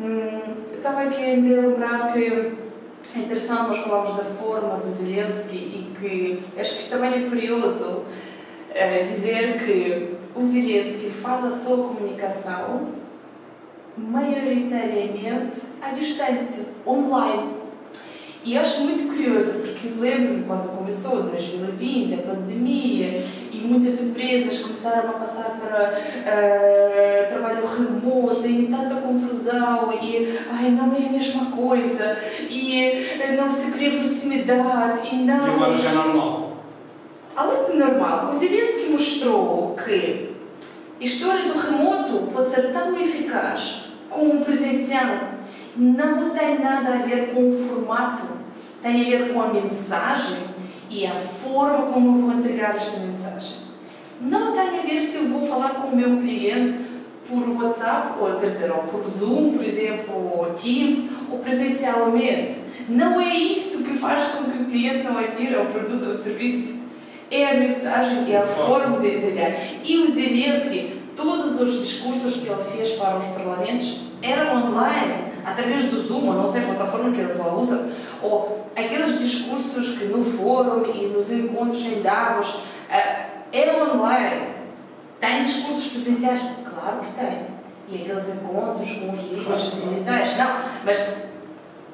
Hum, 0.00 0.40
eu 0.70 0.76
estava 0.76 1.02
aqui 1.02 1.22
a 1.22 1.34
lembrar 1.34 2.12
que 2.12 2.24
é 2.24 3.18
interessante 3.18 3.68
nós 3.68 3.78
falarmos 3.78 4.16
da 4.16 4.24
forma 4.24 4.78
do 4.78 4.92
Zelensky 4.92 5.56
e 5.56 5.96
que 5.98 6.60
acho 6.60 6.78
que 6.78 6.88
também 6.88 7.26
é 7.26 7.28
curioso 7.28 8.04
eh, 8.72 9.02
dizer 9.02 9.58
que 9.64 10.14
o 10.34 10.42
Zelensky 10.42 11.10
faz 11.10 11.44
a 11.44 11.50
sua 11.50 11.88
comunicação 11.88 12.94
maioritariamente 13.96 15.56
à 15.82 15.90
distância, 15.90 16.66
online. 16.86 17.56
E 18.44 18.56
acho 18.56 18.82
muito 18.82 19.08
curioso, 19.08 19.54
porque 19.58 19.88
lembro-me 19.98 20.44
quando 20.44 20.76
começou 20.76 21.22
2020, 21.24 22.14
a 22.14 22.18
pandemia, 22.18 23.24
muitas 23.66 24.00
empresas 24.00 24.60
começaram 24.60 25.10
a 25.10 25.12
passar 25.14 25.58
para 25.60 25.98
eh, 26.26 27.26
trabalho 27.28 27.66
remoto 27.66 28.46
e 28.46 28.66
tanta 28.66 28.94
confusão, 28.96 29.92
e 30.00 30.38
ai, 30.50 30.70
não 30.70 30.94
é 30.94 31.06
a 31.06 31.12
mesma 31.12 31.46
coisa, 31.50 32.16
e 32.48 32.82
eh, 32.82 33.36
não 33.36 33.50
se 33.50 33.72
cria 33.72 33.98
proximidade, 33.98 35.08
e 35.12 35.16
não. 35.16 35.46
E 35.46 35.50
agora 35.50 35.76
já 35.76 35.90
é 35.90 35.94
normal. 35.94 36.56
Além 37.36 37.64
do 37.64 37.76
normal, 37.76 38.30
o 38.30 38.34
Zelensky 38.34 38.90
mostrou 38.90 39.76
que 39.84 40.36
a 40.98 41.04
história 41.04 41.52
do 41.52 41.58
remoto 41.58 42.30
pode 42.32 42.54
ser 42.54 42.72
tão 42.72 42.98
eficaz 42.98 43.84
como 44.08 44.40
o 44.40 44.44
presencial. 44.44 45.36
Não 45.76 46.30
tem 46.30 46.58
nada 46.58 46.94
a 46.94 46.98
ver 47.06 47.34
com 47.34 47.50
o 47.50 47.68
formato, 47.68 48.26
tem 48.82 49.02
a 49.02 49.18
ver 49.18 49.34
com 49.34 49.42
a 49.42 49.48
mensagem 49.48 50.38
e 50.90 51.06
a 51.06 51.14
forma 51.14 51.92
como 51.92 52.18
eu 52.18 52.22
vou 52.22 52.38
entregar 52.38 52.76
esta 52.76 52.98
mensagem. 53.00 53.58
Não 54.20 54.52
tem 54.52 54.80
a 54.80 54.82
ver 54.82 55.00
se 55.00 55.16
eu 55.16 55.28
vou 55.28 55.48
falar 55.48 55.70
com 55.74 55.88
o 55.88 55.96
meu 55.96 56.16
cliente 56.16 56.86
por 57.28 57.48
WhatsApp, 57.48 58.18
ou 58.20 58.40
quer 58.40 58.50
dizer, 58.50 58.70
ou 58.70 58.84
por 58.84 59.06
Zoom, 59.08 59.52
por 59.52 59.64
exemplo, 59.64 60.14
ou 60.14 60.46
Teams, 60.54 61.10
ou 61.30 61.38
presencialmente. 61.38 62.60
Não 62.88 63.20
é 63.20 63.34
isso 63.34 63.78
que 63.82 63.98
faz 63.98 64.24
com 64.26 64.44
que 64.44 64.62
o 64.62 64.66
cliente 64.66 65.02
não 65.02 65.18
adira 65.18 65.58
ao 65.58 65.66
produto 65.66 66.06
ou 66.06 66.14
serviço 66.14 66.76
é 67.30 67.50
a 67.50 67.54
mensagem, 67.54 68.32
é 68.32 68.38
a 68.38 68.42
forma 68.42 69.00
de 69.00 69.08
entregar. 69.08 69.52
E 69.84 69.98
o 69.98 70.10
Zelensky, 70.10 71.02
todos 71.16 71.60
os 71.60 71.84
discursos 71.84 72.36
que 72.36 72.48
ele 72.48 72.62
fez 72.64 72.92
para 72.92 73.18
os 73.18 73.26
parlamentos 73.26 74.02
eram 74.22 74.68
online, 74.68 75.32
através 75.44 75.84
do 75.84 76.06
Zoom, 76.06 76.28
ou 76.28 76.34
não 76.34 76.50
sei 76.50 76.62
a 76.62 76.66
plataforma 76.66 77.10
que 77.10 77.20
eles 77.20 77.36
lá 77.38 77.54
usam, 77.54 77.90
ou 78.22 78.66
aqueles 78.74 79.18
discursos 79.18 79.98
que 79.98 80.04
no 80.06 80.22
fórum 80.22 80.90
e 80.92 81.06
nos 81.08 81.30
encontros 81.30 81.84
em 81.86 82.02
Davos 82.02 82.60
eh, 82.90 83.26
eram 83.52 83.94
online. 83.94 84.54
Tem 85.20 85.42
discursos 85.42 85.92
presenciais? 85.92 86.40
Claro 86.40 87.00
que 87.00 87.12
tem. 87.12 87.46
E 87.88 88.02
aqueles 88.02 88.28
encontros 88.28 88.92
com 88.94 89.12
os 89.12 89.22
líderes 89.30 89.66
ocidentais? 89.66 90.36
Não, 90.36 90.60
mas 90.84 91.16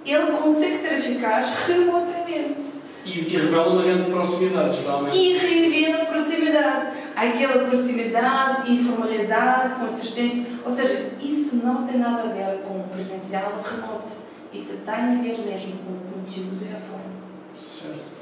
ele 0.04 0.32
consegue 0.32 0.76
ser 0.76 0.94
eficaz 0.94 1.46
remotamente. 1.66 2.56
E, 3.04 3.18
e 3.18 3.36
revela 3.36 3.68
uma 3.68 3.82
grande 3.82 4.10
proximidade, 4.10 4.80
geralmente. 4.80 5.16
E 5.16 5.36
revela 5.36 6.04
proximidade. 6.06 6.86
aquela 7.16 7.66
proximidade, 7.66 8.72
informalidade, 8.72 9.74
consistência. 9.74 10.46
Ou 10.64 10.70
seja, 10.70 11.10
isso 11.20 11.56
não 11.56 11.86
tem 11.86 11.98
nada 11.98 12.22
a 12.22 12.26
ver 12.26 12.62
com 12.66 12.80
o 12.80 12.88
presencial 12.88 13.52
ou 13.56 13.62
remoto. 13.62 14.10
Isso 14.52 14.82
tem 14.84 14.94
a 14.94 15.22
ver 15.22 15.38
mesmo 15.44 15.72
com 15.78 15.92
o 15.92 16.11
conteúdo 16.32 16.64
e 16.64 16.74
a 16.74 16.80
forma. 16.80 17.12
Certo. 17.58 18.12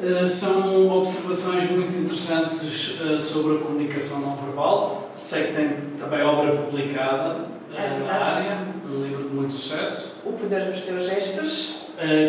Uh, 0.00 0.26
são 0.26 0.88
observações 0.98 1.70
muito 1.70 1.94
interessantes 1.94 2.98
uh, 3.00 3.18
sobre 3.18 3.56
a 3.56 3.60
comunicação 3.60 4.20
não 4.20 4.36
verbal. 4.36 5.10
Sei 5.14 5.48
que 5.48 5.52
tem 5.52 5.76
também 5.98 6.22
obra 6.22 6.56
publicada 6.56 7.34
uh, 7.34 7.76
é 7.76 8.06
na 8.06 8.12
área, 8.12 8.58
um 8.88 9.04
livro 9.04 9.28
de 9.28 9.34
muito 9.34 9.54
sucesso. 9.54 10.22
O 10.24 10.32
Poder 10.32 10.64
dos 10.70 10.80
Seus 10.80 11.04
Gestos. 11.04 11.80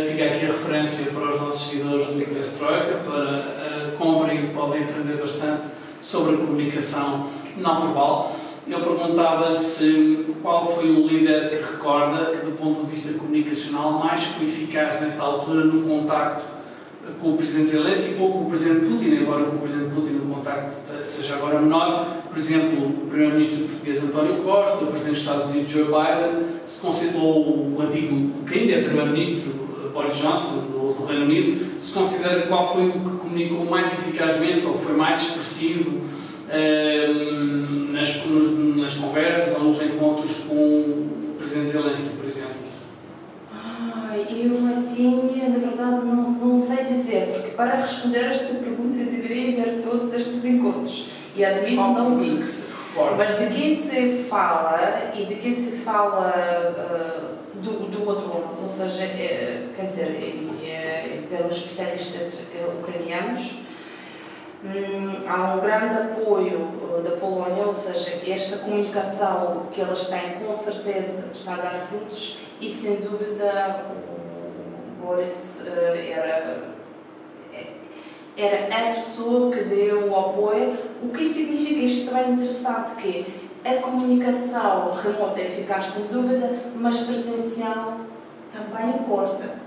fica 0.10 0.26
aqui 0.26 0.46
a 0.46 0.52
referência 0.52 1.14
para 1.14 1.34
os 1.34 1.42
nossos 1.42 1.70
seguidores 1.70 2.08
do 2.08 2.16
Nicolas 2.16 2.50
Troika, 2.50 2.98
para 2.98 3.96
comprem, 3.98 4.48
podem 4.50 4.84
aprender 4.84 5.16
bastante 5.16 5.68
sobre 6.02 6.36
a 6.36 6.38
comunicação 6.40 7.30
não 7.56 7.82
verbal. 7.82 8.36
Ele 8.68 8.76
perguntava 8.76 9.56
se 9.56 10.28
qual 10.42 10.66
foi 10.66 10.90
o 10.92 11.08
líder 11.08 11.50
que 11.50 11.74
recorda 11.74 12.26
que, 12.26 12.46
do 12.46 12.52
ponto 12.58 12.86
de 12.86 12.92
vista 12.92 13.14
comunicacional, 13.18 13.94
mais 13.94 14.24
foi 14.24 14.46
eficaz 14.46 15.02
nesta 15.02 15.24
altura 15.24 15.66
no 15.66 15.82
contacto 15.82 16.44
com 17.20 17.34
o 17.34 17.38
Presidente 17.38 17.70
Zelensky 17.70 18.16
ou 18.20 18.32
com 18.32 18.42
o 18.44 18.50
Presidente 18.50 18.86
Putin, 18.86 19.16
embora 19.16 19.46
com 19.46 19.56
o 19.56 19.60
Presidente 19.60 19.96
Putin 19.96 20.16
o 20.18 20.34
contacto 20.36 20.72
seja 21.04 21.36
agora 21.36 21.60
menor. 21.60 22.24
Por 22.30 22.38
exemplo, 22.38 22.88
o 22.88 23.08
Primeiro-Ministro 23.08 23.64
português 23.64 24.04
António 24.04 24.36
Costa, 24.44 24.84
o 24.84 24.88
Presidente 24.88 25.14
dos 25.14 25.22
Estados 25.22 25.50
Unidos 25.50 25.70
Joe 25.72 25.86
Biden, 25.86 26.46
se 26.66 26.82
considerou 26.82 27.48
o 27.48 27.82
antigo, 27.82 28.32
que 28.46 28.60
ainda 28.60 28.74
é 28.74 28.84
Primeiro-Ministro, 28.84 29.52
Boris 29.92 30.18
Johnson, 30.18 30.68
do, 30.72 30.94
do 30.94 31.06
Reino 31.06 31.26
Unido, 31.26 31.82
se 31.82 31.92
considera 31.92 32.44
qual 32.44 32.72
foi 32.72 32.88
o 32.88 32.92
que 32.92 33.18
comunicou 33.18 33.66
mais 33.66 33.92
eficazmente 33.92 34.66
ou 34.66 34.78
foi 34.78 34.96
mais 34.96 35.22
expressivo 35.22 36.02
Nas, 37.92 38.26
nas 38.76 38.94
conversas 38.96 39.56
ou 39.58 39.66
nos 39.66 39.82
encontros 39.82 40.38
com 40.48 40.56
o 40.56 41.36
Presidente 41.38 41.70
Zelensky, 41.70 42.10
por 42.18 42.26
exemplo? 42.26 42.56
Ah, 43.54 44.16
eu, 44.18 44.68
assim, 44.72 45.32
na 45.50 45.60
verdade, 45.60 46.06
não, 46.06 46.32
não 46.32 46.58
sei 46.58 46.86
dizer, 46.86 47.28
porque 47.34 47.52
para 47.52 47.76
responder 47.76 48.26
esta 48.26 48.54
pergunta 48.56 48.98
eu 48.98 49.06
deveria 49.06 49.64
ver 49.64 49.82
todos 49.82 50.14
estes 50.14 50.44
encontros. 50.46 51.10
E 51.36 51.46
admito 51.46 51.82
oh, 51.82 51.94
não 51.94 52.18
vi. 52.18 52.44
Mas 53.18 53.40
de 53.40 53.48
quem 53.56 53.74
se 53.74 54.24
fala 54.30 55.12
e 55.16 55.26
de 55.26 55.36
quem 55.36 55.56
se 55.56 55.78
fala 55.78 56.74
uh, 56.76 57.60
do, 57.62 57.88
do 57.90 58.08
outro 58.08 58.28
lado, 58.28 58.58
ou 58.62 58.68
seja, 58.68 59.04
é, 59.04 59.68
quer 59.76 59.86
dizer, 59.86 60.08
é, 60.62 60.68
é, 60.68 61.24
pelos 61.30 61.56
especialistas 61.56 62.48
ucranianos, 62.80 63.60
Hum, 64.64 65.18
há 65.28 65.56
um 65.56 65.60
grande 65.60 65.98
apoio 65.98 66.60
uh, 66.60 67.02
da 67.02 67.18
Polónia, 67.18 67.66
ou 67.66 67.74
seja, 67.74 68.22
esta 68.32 68.58
comunicação 68.58 69.66
que 69.72 69.82
elas 69.82 70.08
têm 70.08 70.34
com 70.34 70.54
certeza 70.54 71.30
está 71.34 71.56
a 71.56 71.58
dar 71.58 71.88
frutos 71.90 72.38
e 72.62 72.70
sem 72.70 72.98
dúvida 72.98 73.86
o 75.02 75.04
Boris 75.04 75.64
uh, 75.66 75.98
era, 75.98 76.76
era 78.38 78.92
a 78.92 78.94
pessoa 78.94 79.52
que 79.52 79.64
deu 79.64 80.12
o 80.12 80.16
apoio, 80.16 80.78
o 81.02 81.10
que 81.10 81.28
significa 81.28 81.80
isto 81.80 82.12
também 82.12 82.26
é 82.26 82.30
interessante 82.30 82.96
que 83.02 83.26
a 83.66 83.82
comunicação 83.82 84.94
remota 84.94 85.40
é 85.40 85.46
eficaz 85.46 85.88
sem 85.88 86.06
dúvida, 86.06 86.60
mas 86.76 87.00
presencial 87.00 87.98
também 88.54 88.90
importa. 88.92 89.60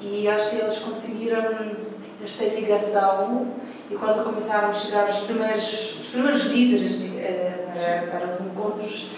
E 0.00 0.26
acho 0.26 0.50
que 0.50 0.62
eles 0.62 0.78
conseguiram 0.78 1.91
esta 2.24 2.44
ligação 2.44 3.46
e 3.90 3.94
quando 3.94 4.24
começaram 4.24 4.70
a 4.70 4.72
chegar 4.72 5.08
os 5.08 5.18
primeiros, 5.18 6.00
os 6.00 6.08
primeiros 6.08 6.42
líderes 6.46 7.00
de, 7.00 7.08
uh, 7.08 8.10
para, 8.10 8.18
para 8.18 8.28
os 8.28 8.40
encontros, 8.40 9.10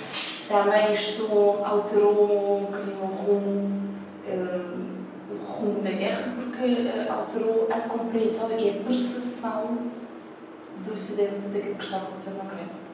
também 0.49 0.93
isto 0.93 1.23
alterou 1.65 2.59
um 2.59 2.65
bocadinho 2.65 3.03
o 3.03 3.07
rumo, 3.07 3.81
uh, 4.27 5.33
o 5.33 5.37
rumo 5.37 5.81
da 5.81 5.91
guerra, 5.91 6.35
porque 6.37 6.65
uh, 6.65 7.13
alterou 7.13 7.69
a 7.71 7.81
compreensão 7.81 8.51
e 8.59 8.71
a 8.71 8.73
percepção 8.85 9.79
do 10.85 10.93
Ocidente 10.93 11.49
daquilo 11.53 11.77
que 11.77 11.85
está 11.85 11.99
acontecendo 11.99 12.39
na 12.39 12.45
Ucrânia. 12.45 12.85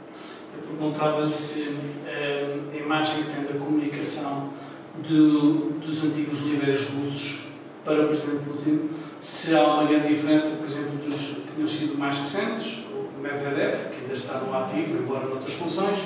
Eu 0.54 0.62
perguntava-lhe 0.62 1.30
se 1.30 1.76
a 2.06 2.76
imagem 2.76 3.22
que 3.22 3.30
tem 3.30 3.44
da 3.44 3.64
comunicação 3.64 4.50
do, 4.96 5.70
dos 5.78 6.04
antigos 6.04 6.40
líderes 6.40 6.88
russos 6.90 7.50
para 7.84 8.02
o 8.02 8.08
Presidente 8.08 8.44
Putin, 8.44 8.90
se 9.20 9.54
há 9.54 9.62
uma 9.62 9.84
grande 9.84 10.08
diferença, 10.08 10.56
por 10.56 10.66
exemplo, 10.66 10.98
dos 10.98 11.40
tinham 11.54 11.68
sido 11.68 11.98
mais 11.98 12.16
recentes, 12.16 12.84
o 12.88 13.20
Medvedev, 13.20 13.90
que 13.90 14.00
ainda 14.00 14.14
está 14.14 14.38
no 14.38 14.56
ativo, 14.56 15.02
embora 15.02 15.26
noutras 15.26 15.52
funções, 15.52 15.98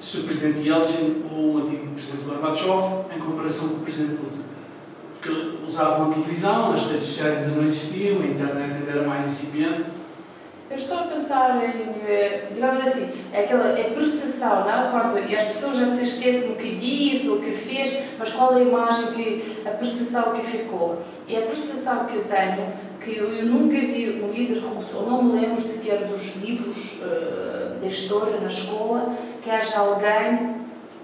se 0.00 0.18
o 0.18 0.24
Presidente 0.24 0.66
Yeltsin 0.66 1.24
ou 1.30 1.54
o 1.54 1.58
antigo 1.58 1.88
Presidente 1.88 2.24
Gorbachev, 2.24 3.04
em 3.14 3.18
comparação 3.18 3.68
com 3.68 3.76
o 3.76 3.80
Presidente 3.80 4.18
Putin. 4.18 4.44
Porque 5.20 5.56
usavam 5.66 6.10
a 6.10 6.12
televisão, 6.12 6.72
as 6.72 6.86
redes 6.86 7.06
sociais 7.06 7.38
ainda 7.38 7.56
não 7.56 7.64
existiam, 7.64 8.20
a 8.20 8.26
internet 8.26 8.72
ainda 8.74 8.90
era 8.90 9.06
mais 9.06 9.26
incipiente. 9.26 9.84
Eu 10.74 10.78
estou 10.78 10.98
a 10.98 11.02
pensar 11.02 11.62
em, 11.62 12.02
eh, 12.04 12.48
digamos 12.52 12.84
assim, 12.84 13.12
é 13.32 13.44
aquela 13.44 13.78
é 13.78 13.92
percepção, 13.94 14.64
não? 14.64 14.90
Quando, 14.90 15.30
e 15.30 15.36
as 15.36 15.44
pessoas 15.44 15.78
já 15.78 15.86
se 15.86 16.02
esquecem 16.02 16.50
o 16.50 16.56
que 16.56 16.74
disse, 16.74 17.28
o 17.28 17.40
que 17.40 17.52
fez, 17.52 17.96
mas 18.18 18.32
qual 18.32 18.54
é 18.54 18.56
a 18.56 18.60
imagem 18.64 19.12
que, 19.12 19.62
a 19.64 19.70
percepção 19.70 20.32
que 20.32 20.44
ficou. 20.44 20.98
E 21.28 21.36
a 21.36 21.42
percepção 21.42 22.06
que 22.06 22.16
eu 22.16 22.24
tenho 22.24 22.72
que 23.00 23.16
eu, 23.16 23.32
eu, 23.32 23.46
nunca 23.46 23.76
vi 23.76 24.20
um 24.20 24.32
líder 24.32 24.64
russo, 24.64 24.96
ou 24.96 25.08
não 25.08 25.22
me 25.22 25.40
lembro 25.40 25.62
sequer 25.62 26.08
dos 26.08 26.42
livros 26.42 26.94
uh, 27.02 27.78
da 27.80 27.86
história 27.86 28.40
na 28.40 28.48
escola, 28.48 29.14
que 29.44 29.50
haja 29.50 29.78
alguém, 29.78 30.56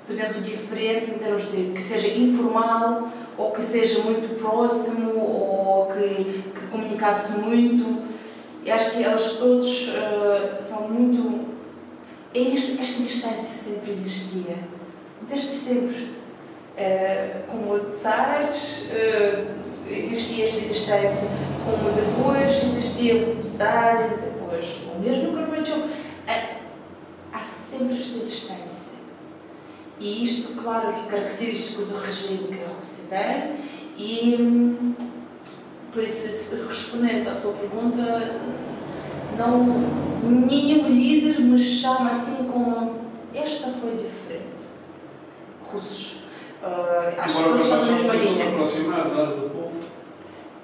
por 0.05 0.13
exemplo, 0.13 0.41
diferente 0.41 1.13
em 1.13 1.19
termos 1.19 1.45
de 1.45 1.75
que 1.77 1.81
seja 1.81 2.09
informal, 2.19 3.09
ou 3.39 3.53
que 3.53 3.63
seja 3.63 4.03
muito 4.03 4.37
próximo, 4.41 5.13
ou 5.17 5.93
que, 5.93 6.43
que 6.59 6.67
comunicasse 6.73 7.39
muito. 7.39 8.10
E 8.71 8.73
acho 8.73 8.93
que 8.93 9.03
elas 9.03 9.33
todos 9.33 9.89
uh, 9.89 10.63
são 10.63 10.89
muito. 10.91 11.49
Esta, 12.33 12.81
esta 12.81 13.03
distância 13.03 13.73
sempre 13.73 13.91
existia, 13.91 14.59
desde 15.29 15.49
sempre. 15.49 16.21
Uh, 16.79 17.51
como 17.51 17.75
o 17.75 17.81
Tsares, 17.91 18.93
existia 19.89 20.45
esta 20.45 20.61
distância, 20.61 21.29
como 21.65 21.91
depois 21.91 22.63
existia 22.63 23.21
a 23.21 23.27
publicidade, 23.27 24.15
depois 24.15 24.77
o 24.95 25.01
mesmo 25.01 25.33
Gorbachev. 25.33 25.91
Há 27.33 27.41
sempre 27.41 28.01
esta 28.01 28.21
distância. 28.21 28.93
E 29.99 30.25
isto, 30.25 30.63
claro, 30.63 30.93
que 30.93 31.09
é 31.09 31.19
característico 31.19 31.87
do 31.87 31.99
regime 31.99 32.57
que 32.57 32.63
a 32.63 32.69
Rússia 32.69 33.51
e 33.97 34.37
hum, 34.41 34.95
por 35.93 36.03
isso, 36.03 36.55
respondendo 36.69 37.29
à 37.29 37.35
sua 37.35 37.53
pergunta, 37.55 38.37
não, 39.37 39.65
nenhum 40.23 40.89
líder 40.89 41.41
me 41.41 41.59
chama 41.59 42.11
assim 42.11 42.45
como 42.45 43.01
esta 43.35 43.71
foi 43.71 43.93
diferente. 43.97 44.61
Russos. 45.65 46.21
Uh, 46.63 47.19
acho 47.19 47.39
Agora, 47.39 47.59
que 47.59 47.65
são 47.65 47.85
se 47.85 48.43
aproximar 48.43 49.05
do 49.05 49.51
povo. 49.51 49.71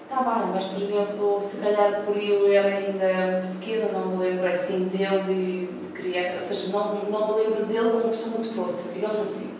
Está 0.02 0.22
bem, 0.22 0.52
mas 0.54 0.64
por 0.64 0.82
exemplo, 0.82 1.40
se 1.40 1.56
calhar 1.58 2.02
por 2.04 2.16
eu 2.16 2.52
era 2.52 2.68
ainda 2.68 3.32
muito 3.32 3.58
pequena, 3.58 3.92
não 3.92 4.16
me 4.16 4.24
lembro 4.24 4.46
assim 4.46 4.84
dele 4.88 5.22
de, 5.24 5.66
de 5.66 5.92
criar, 5.92 6.34
ou 6.34 6.40
seja, 6.40 6.68
não, 6.70 6.94
não 7.10 7.28
me 7.28 7.42
lembro 7.42 7.66
dele 7.66 7.90
como 7.90 8.04
uma 8.04 8.10
pessoa 8.10 8.36
muito 8.36 8.54
próxima, 8.54 8.92
digamos 8.94 9.16
assim. 9.16 9.55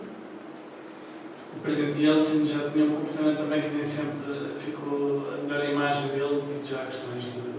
O 1.57 1.59
presidente 1.59 2.05
Yeltsin 2.05 2.47
já 2.47 2.69
tinha 2.69 2.85
um 2.85 2.95
comportamento 2.97 3.37
também 3.37 3.61
que 3.61 3.69
nem 3.69 3.83
sempre 3.83 4.53
ficou 4.57 5.27
a 5.33 5.43
melhor 5.43 5.69
imagem 5.69 6.07
dele 6.09 6.41
devido 6.45 6.69
já 6.69 6.83
a 6.83 6.85
questões 6.85 7.23
de 7.23 7.57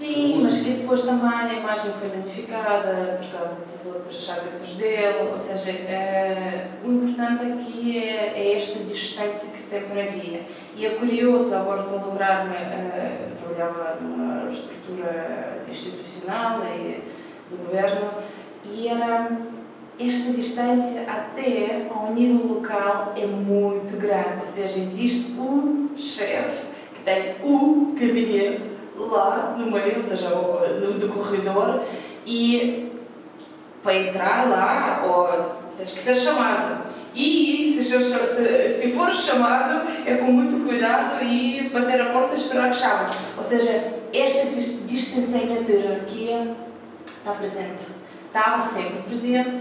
Sim, 0.00 0.40
mas 0.42 0.60
que 0.60 0.70
depois 0.70 1.02
também 1.02 1.28
a 1.28 1.52
imagem 1.52 1.92
foi 1.92 2.08
danificada 2.08 3.20
por 3.20 3.38
causa 3.38 3.66
dos 3.66 3.86
outros 3.86 4.30
hábitos 4.30 4.70
dele, 4.76 5.28
ou 5.30 5.36
seja, 5.36 5.72
é, 5.72 6.68
o 6.82 6.90
importante 6.90 7.52
aqui 7.52 7.98
é, 7.98 8.32
é, 8.34 8.56
esta 8.56 8.78
distância 8.78 9.50
que 9.50 9.60
sempre 9.60 10.00
havia. 10.00 10.40
E 10.74 10.86
é 10.86 10.90
curioso, 10.94 11.54
agora 11.54 11.82
estou 11.82 11.98
a 11.98 12.06
lembrar-me, 12.06 12.56
é, 12.56 13.28
trabalhava 13.38 14.00
numa 14.00 14.50
estrutura 14.50 15.64
institucional 15.68 16.62
e 16.64 17.02
do 17.50 17.58
governo, 17.66 18.10
e 18.64 18.88
era 18.88 19.28
esta 20.00 20.32
distância 20.32 21.02
até 21.02 21.86
ao 21.90 22.14
nível 22.14 22.54
local 22.54 23.12
é 23.16 23.26
muito 23.26 24.00
grande, 24.00 24.40
ou 24.40 24.46
seja, 24.46 24.78
existe 24.78 25.32
um 25.32 25.90
chefe 25.98 26.66
que 26.94 27.02
tem 27.02 27.36
o 27.42 27.94
gabinete 27.98 28.62
lá 28.96 29.54
no 29.58 29.70
meio, 29.70 29.96
ou 29.96 30.02
seja, 30.02 30.30
no, 30.30 30.98
do 30.98 31.08
corredor, 31.12 31.82
e 32.26 32.92
para 33.82 33.94
entrar 33.94 34.48
lá, 34.48 35.04
ou 35.06 35.76
tens 35.76 35.92
que 35.92 36.00
ser 36.00 36.16
chamado. 36.16 36.84
E 37.14 37.74
se, 37.76 37.84
se, 37.84 38.74
se 38.74 38.92
for 38.92 39.10
chamado, 39.10 39.86
é 40.06 40.16
com 40.16 40.26
muito 40.26 40.64
cuidado 40.66 41.24
e 41.24 41.68
bater 41.72 42.00
a 42.00 42.12
porta 42.12 42.34
e 42.34 42.38
esperar 42.38 42.70
que 42.70 42.76
chame. 42.76 43.06
Ou 43.36 43.44
seja, 43.44 44.00
este 44.12 44.80
distanciamento 44.86 45.64
da 45.64 45.78
hierarquia 45.78 46.56
está 47.06 47.32
presente. 47.32 48.00
Estava 48.26 48.60
sempre 48.62 49.02
presente, 49.08 49.60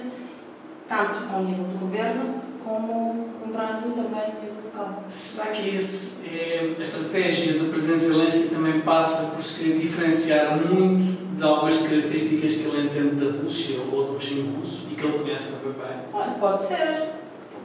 tanto 0.89 1.19
ao 1.31 1.43
nível 1.43 1.65
do 1.65 1.79
governo, 1.79 2.41
como 2.65 3.29
lembrando 3.45 3.95
também 3.95 4.49
local. 4.79 5.03
Será 5.07 5.51
que 5.51 5.75
esse, 5.75 6.27
é, 6.29 6.75
a 6.77 6.81
estratégia 6.81 7.59
do 7.59 7.69
Presidente 7.69 8.03
Zelensky 8.03 8.55
também 8.55 8.81
passa 8.81 9.35
por 9.35 9.43
se 9.43 9.63
querer 9.63 9.79
diferenciar 9.79 10.57
muito 10.57 11.35
de 11.35 11.43
algumas 11.43 11.77
características 11.77 12.55
que 12.55 12.63
ele 12.67 12.87
entende 12.87 13.23
da 13.23 13.41
Rússia 13.41 13.79
ou 13.91 14.05
do 14.05 14.17
regime 14.17 14.57
russo 14.57 14.87
e 14.91 14.95
que 14.95 15.05
ele 15.05 15.19
conhece 15.19 15.53
também 15.53 15.73
bem? 15.73 15.97
Olha, 16.13 16.31
pode 16.31 16.61
ser, 16.61 17.09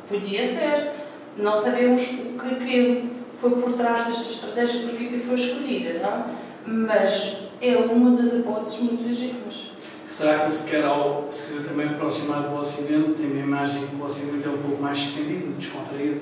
podia 0.09 0.47
ser. 0.47 0.93
Não 1.37 1.57
sabemos 1.57 2.03
o 2.03 2.39
que, 2.39 2.55
que 2.57 3.11
foi 3.39 3.51
por 3.51 3.73
trás 3.73 4.07
desta 4.07 4.33
estratégia, 4.33 4.83
porque 4.83 5.07
que 5.07 5.19
foi 5.19 5.35
escolhida, 5.35 5.99
não? 5.99 6.45
mas 6.67 7.49
é 7.61 7.77
uma 7.77 8.17
das 8.17 8.33
hipóteses 8.33 8.81
muito 8.81 9.07
legítimas. 9.07 9.74
Será 10.15 10.47
que 10.47 10.53
se 10.53 10.71
quer, 10.71 10.85
ao, 10.85 11.27
se 11.29 11.55
quer 11.55 11.65
também 11.65 11.89
aproximar 11.89 12.43
do 12.43 12.57
Ocidente, 12.57 13.15
tem 13.15 13.27
uma 13.33 13.41
imagem 13.41 13.85
que 13.85 13.97
o 13.97 14.05
Ocidente 14.05 14.47
é 14.47 14.49
um 14.49 14.59
pouco 14.59 14.81
mais 14.81 14.97
estendido, 14.97 15.53
descontraído? 15.59 16.21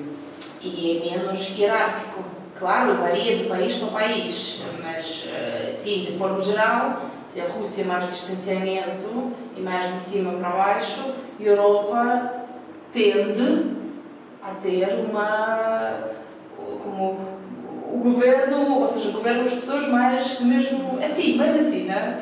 E 0.63 0.97
é 0.97 1.19
menos 1.19 1.59
hierárquico. 1.59 2.25
Claro, 2.59 2.97
varia 2.97 3.37
de 3.37 3.45
país 3.51 3.77
para 3.77 3.89
país, 3.89 4.63
mas, 4.83 5.29
eh, 5.31 5.77
sim, 5.79 6.07
de 6.07 6.17
forma 6.17 6.41
geral, 6.41 7.03
se 7.29 7.43
a 7.43 7.45
Rússia 7.45 7.85
mais 7.85 8.09
distanciamento 8.09 9.31
e 9.55 9.61
mais 9.61 9.93
de 9.93 9.99
cima 9.99 10.39
para 10.39 10.49
baixo, 10.49 11.13
a 11.39 11.43
Europa 11.43 12.33
tende 12.91 13.77
a 14.43 14.55
ter 14.55 15.05
uma. 15.07 16.09
como 16.83 17.19
o 17.93 17.99
governo, 17.99 18.81
ou 18.81 18.89
seja, 18.89 19.11
governam 19.11 19.45
as 19.45 19.53
pessoas 19.53 19.87
mais 19.89 20.41
mesmo 20.41 20.99
assim, 21.03 21.37
mais 21.37 21.55
assim, 21.57 21.89
não 21.89 21.95
é? 21.95 22.19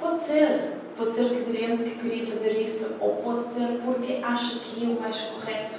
Pode 0.00 0.20
ser. 0.20 0.78
Pode 0.96 1.14
ser 1.14 1.28
que 1.28 1.40
Zelensky 1.40 1.90
queria 1.90 2.26
fazer 2.26 2.60
isso, 2.60 2.96
ou 3.00 3.16
pode 3.16 3.46
ser 3.46 3.80
porque 3.84 4.14
acha 4.20 4.58
que 4.58 4.84
é 4.84 4.88
o 4.88 5.00
mais 5.00 5.16
correto. 5.16 5.76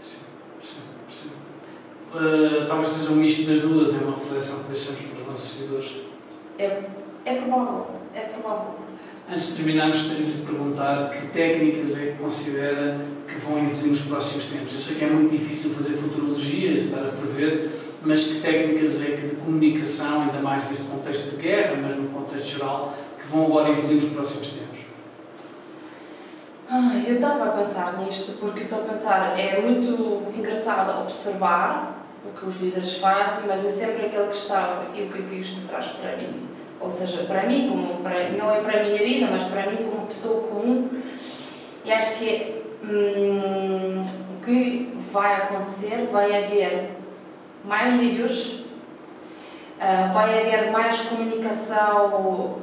Sim, 0.00 0.22
sim, 0.58 0.82
sim. 1.08 1.30
Uh, 2.12 2.66
talvez 2.66 2.88
seja 2.88 3.12
um 3.12 3.16
misto 3.16 3.48
das 3.48 3.60
duas, 3.60 3.94
é 3.94 3.98
uma 3.98 4.16
reflexão 4.16 4.64
que 4.64 4.72
deixamos 4.72 5.00
para 5.02 5.20
os 5.20 5.26
nossos 5.28 5.50
seguidores. 5.50 5.92
É, 6.58 6.84
é 7.24 7.34
provável, 7.36 7.86
é 8.12 8.20
provável. 8.22 8.74
Antes 9.30 9.48
de 9.48 9.54
terminarmos, 9.62 10.04
tenho 10.06 10.32
de 10.32 10.42
perguntar 10.42 11.10
que 11.10 11.28
técnicas 11.28 12.00
é 12.00 12.12
que 12.12 12.18
considera 12.18 13.00
que 13.26 13.34
vão 13.40 13.58
evoluir 13.58 13.90
nos 13.90 14.02
próximos 14.02 14.46
tempos. 14.46 14.74
Eu 14.74 14.80
sei 14.80 14.96
que 14.96 15.04
é 15.04 15.10
muito 15.10 15.30
difícil 15.30 15.70
fazer 15.70 15.96
futurologia, 15.96 16.72
estar 16.72 17.00
a 17.00 17.10
prever, 17.10 17.70
mas 18.06 18.24
que 18.24 18.40
técnicas 18.40 19.02
é 19.02 19.16
que 19.16 19.28
de 19.28 19.36
comunicação, 19.36 20.22
ainda 20.22 20.40
mais 20.40 20.68
neste 20.68 20.84
contexto 20.84 21.36
de 21.36 21.42
guerra, 21.42 21.76
mas 21.82 21.96
no 21.96 22.08
contexto 22.10 22.46
geral, 22.46 22.94
que 23.18 23.26
vão 23.26 23.46
agora 23.46 23.70
evoluir 23.70 24.00
nos 24.00 24.12
próximos 24.12 24.48
tempos? 24.50 24.86
Ah, 26.70 27.02
eu 27.06 27.16
estava 27.16 27.44
a 27.46 27.48
pensar 27.48 27.98
nisto 27.98 28.38
porque 28.38 28.62
estou 28.62 28.78
a 28.78 28.82
pensar, 28.82 29.38
é 29.38 29.60
muito 29.60 30.22
engraçado 30.36 31.02
observar 31.02 32.06
o 32.24 32.38
que 32.38 32.46
os 32.46 32.60
líderes 32.60 32.96
fazem, 32.98 33.48
mas 33.48 33.64
é 33.64 33.70
sempre 33.70 34.06
aquela 34.06 34.28
questão 34.28 34.84
e 34.94 35.02
o 35.02 35.08
que 35.08 35.18
é 35.18 35.22
que 35.22 35.34
isto 35.40 35.68
traz 35.68 35.86
para 35.86 36.16
mim. 36.16 36.48
Ou 36.80 36.90
seja, 36.90 37.24
para 37.24 37.46
mim, 37.46 37.68
como 37.68 38.02
para, 38.02 38.30
não 38.30 38.52
é 38.52 38.60
para 38.60 38.80
a 38.80 38.84
minha 38.84 38.98
vida, 38.98 39.28
mas 39.30 39.42
para 39.44 39.70
mim 39.70 39.78
como 39.78 40.06
pessoa 40.06 40.46
comum, 40.48 40.88
e 41.84 41.92
acho 41.92 42.18
que 42.18 42.62
hum, 42.84 44.04
o 44.36 44.44
que 44.44 44.92
vai 45.12 45.34
acontecer, 45.36 46.08
vai 46.12 46.44
haver 46.44 46.95
mais 47.66 47.94
vídeos, 47.94 48.60
uh, 49.78 50.12
vai 50.14 50.40
haver 50.40 50.70
mais 50.70 51.00
comunicação, 51.02 52.58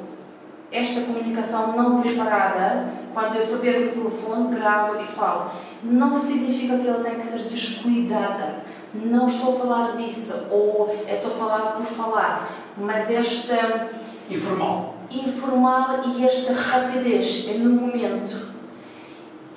esta 0.72 1.02
comunicação 1.02 1.76
não 1.76 2.02
preparada, 2.02 2.88
quando 3.14 3.36
eu 3.36 3.46
souber 3.46 3.90
o 3.90 3.92
telefone, 3.92 4.56
gravo 4.56 5.00
e 5.00 5.06
falo. 5.06 5.52
Não 5.84 6.18
significa 6.18 6.78
que 6.78 6.88
ela 6.88 7.04
tem 7.04 7.16
que 7.16 7.26
ser 7.26 7.44
descuidada. 7.44 8.64
Não 8.94 9.28
estou 9.28 9.56
a 9.56 9.60
falar 9.60 9.98
disso, 9.98 10.48
ou 10.50 10.96
é 11.08 11.14
só 11.14 11.30
falar 11.30 11.74
por 11.74 11.86
falar, 11.86 12.50
mas 12.78 13.10
esta. 13.12 13.90
Informal. 14.30 14.96
Informal 15.12 16.00
e 16.08 16.26
esta 16.26 16.54
rapidez 16.54 17.48
é 17.50 17.54
no 17.56 17.72
momento. 17.72 18.54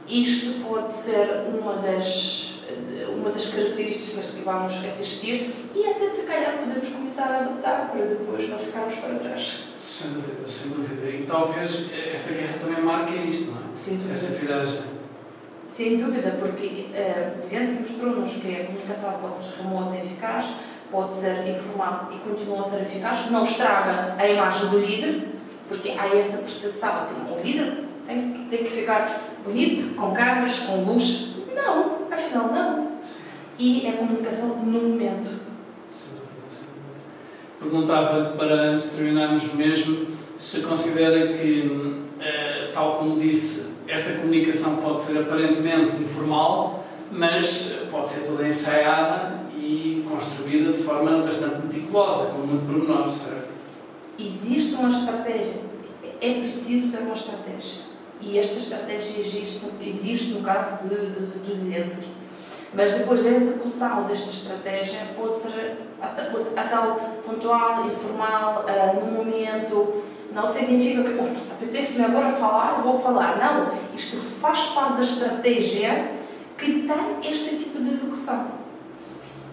Isto 0.09 0.65
pode 0.65 0.93
ser 0.93 1.47
uma 1.49 1.75
das 1.75 2.56
uma 3.17 3.31
das 3.31 3.49
características 3.49 4.31
que 4.31 4.43
vamos 4.43 4.73
assistir 4.85 5.53
e 5.75 5.87
até 5.87 6.07
se 6.09 6.23
calhar 6.23 6.59
podemos 6.59 6.89
começar 6.89 7.31
a 7.31 7.39
adotar 7.41 7.91
para 7.91 8.05
depois 8.05 8.49
não 8.49 8.59
ficarmos 8.59 8.95
para 8.97 9.15
trás. 9.15 9.65
Sem 9.77 10.13
dúvida, 10.13 10.49
sem 10.49 10.71
dúvida. 10.71 11.09
E 11.09 11.25
talvez 11.27 11.91
esta 11.93 12.33
guerra 12.33 12.59
também 12.61 12.83
marque 12.83 13.15
isto, 13.29 13.53
não 13.53 13.59
é? 13.59 13.77
Sem 13.77 13.97
dúvida. 13.97 14.15
Essa 14.15 14.39
viragem. 14.39 14.97
Sem 15.69 15.97
dúvida, 15.99 16.37
porque 16.39 16.87
uh, 16.91 17.41
Zelensky 17.41 17.83
mostrou-nos 17.83 18.35
que 18.35 18.57
a 18.57 18.65
comunicação 18.67 19.19
pode 19.21 19.37
ser 19.37 19.63
remota 19.63 19.97
e 19.97 19.99
eficaz, 19.99 20.47
pode 20.91 21.15
ser 21.15 21.47
informal 21.49 22.09
e 22.13 22.19
continua 22.21 22.61
a 22.61 22.65
ser 22.65 22.83
eficaz, 22.83 23.31
não 23.31 23.43
estraga 23.43 24.15
a 24.17 24.29
imagem 24.29 24.69
do 24.69 24.79
líder, 24.79 25.29
porque 25.69 25.91
há 25.91 26.07
essa 26.17 26.39
percepção 26.39 27.07
que 27.07 27.33
o 27.33 27.43
líder 27.43 27.85
tem, 28.07 28.47
tem 28.49 28.65
que 28.65 28.71
ficar 28.71 29.21
bonito, 29.45 29.95
com 29.97 30.13
câmeras, 30.13 30.61
com 30.61 30.85
luz. 30.85 31.35
Não, 31.55 32.07
afinal 32.11 32.53
não. 32.53 32.86
E 33.59 33.87
é 33.87 33.93
comunicação 33.93 34.49
no 34.49 34.89
momento. 34.89 35.47
Perguntava 37.59 38.37
para, 38.37 38.71
antes 38.71 38.91
de 38.91 38.97
terminarmos 38.97 39.53
mesmo, 39.55 40.09
se 40.39 40.61
considera 40.61 41.27
que, 41.27 42.03
eh, 42.21 42.71
tal 42.75 42.99
como 42.99 43.19
disse, 43.19 43.77
esta 43.89 44.13
comunicação 44.15 44.77
pode 44.77 45.01
ser 45.01 45.19
aparentemente 45.19 45.97
informal, 45.97 46.85
mas 47.11 47.77
pode 47.91 48.09
ser 48.09 48.27
toda 48.27 48.47
ensaiada 48.47 49.47
e 49.57 50.05
construída 50.09 50.73
de 50.73 50.79
forma 50.79 51.23
bastante 51.23 51.67
meticulosa, 51.67 52.33
com 52.33 52.47
muito 52.47 52.67
pormenor, 52.67 53.11
certo? 53.11 53.55
Existe 54.19 54.75
uma 54.75 54.91
estratégia. 54.91 55.67
É 56.21 56.35
preciso 56.35 56.89
ter 56.89 56.99
uma 56.99 57.15
estratégia. 57.15 57.87
E 58.21 58.39
esta 58.39 58.59
estratégia 58.59 59.21
existe, 59.21 59.61
existe 59.81 60.31
no 60.33 60.43
caso 60.43 60.89
de, 60.89 60.95
de, 60.95 61.27
de, 61.27 61.39
do 61.39 61.55
Zelensky. 61.55 62.16
Mas 62.77 62.93
depois 62.93 63.25
da 63.25 63.31
execução 63.31 64.03
desta 64.03 64.29
estratégia 64.29 65.01
pode 65.17 65.41
ser 65.41 65.79
a, 65.99 66.07
a, 66.07 66.61
a 66.61 66.69
tal 66.69 67.01
pontual, 67.27 67.87
informal, 67.87 68.67
uh, 68.67 69.01
no 69.03 69.13
momento. 69.13 70.03
Não 70.31 70.47
significa 70.47 71.03
que 71.03 71.19
oh, 71.19 71.55
apetece-me 71.55 72.05
agora 72.05 72.33
falar, 72.33 72.83
vou 72.83 73.01
falar. 73.01 73.39
Não, 73.39 73.73
isto 73.97 74.19
faz 74.19 74.67
parte 74.67 74.99
da 74.99 75.05
estratégia 75.05 76.13
que 76.59 76.87
tem 76.87 77.31
este 77.31 77.57
tipo 77.57 77.83
de 77.83 77.95
execução. 77.95 78.49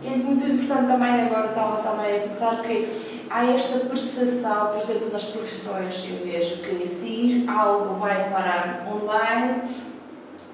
É 0.04 0.10
muito 0.10 0.46
importante 0.46 0.88
também, 0.88 1.22
agora 1.22 1.48
estava 1.48 1.82
também 1.82 2.18
a 2.18 2.20
pensar 2.28 2.62
que 2.62 2.90
há 3.30 3.46
esta 3.46 3.80
percepção, 3.86 4.68
por 4.68 4.82
exemplo, 4.82 5.10
nas 5.14 5.24
profissões, 5.24 6.06
eu 6.10 6.30
vejo 6.30 6.58
que 6.58 6.86
se 6.86 7.46
algo 7.48 7.96
vai 7.96 8.30
para 8.30 8.86
online, 8.92 9.62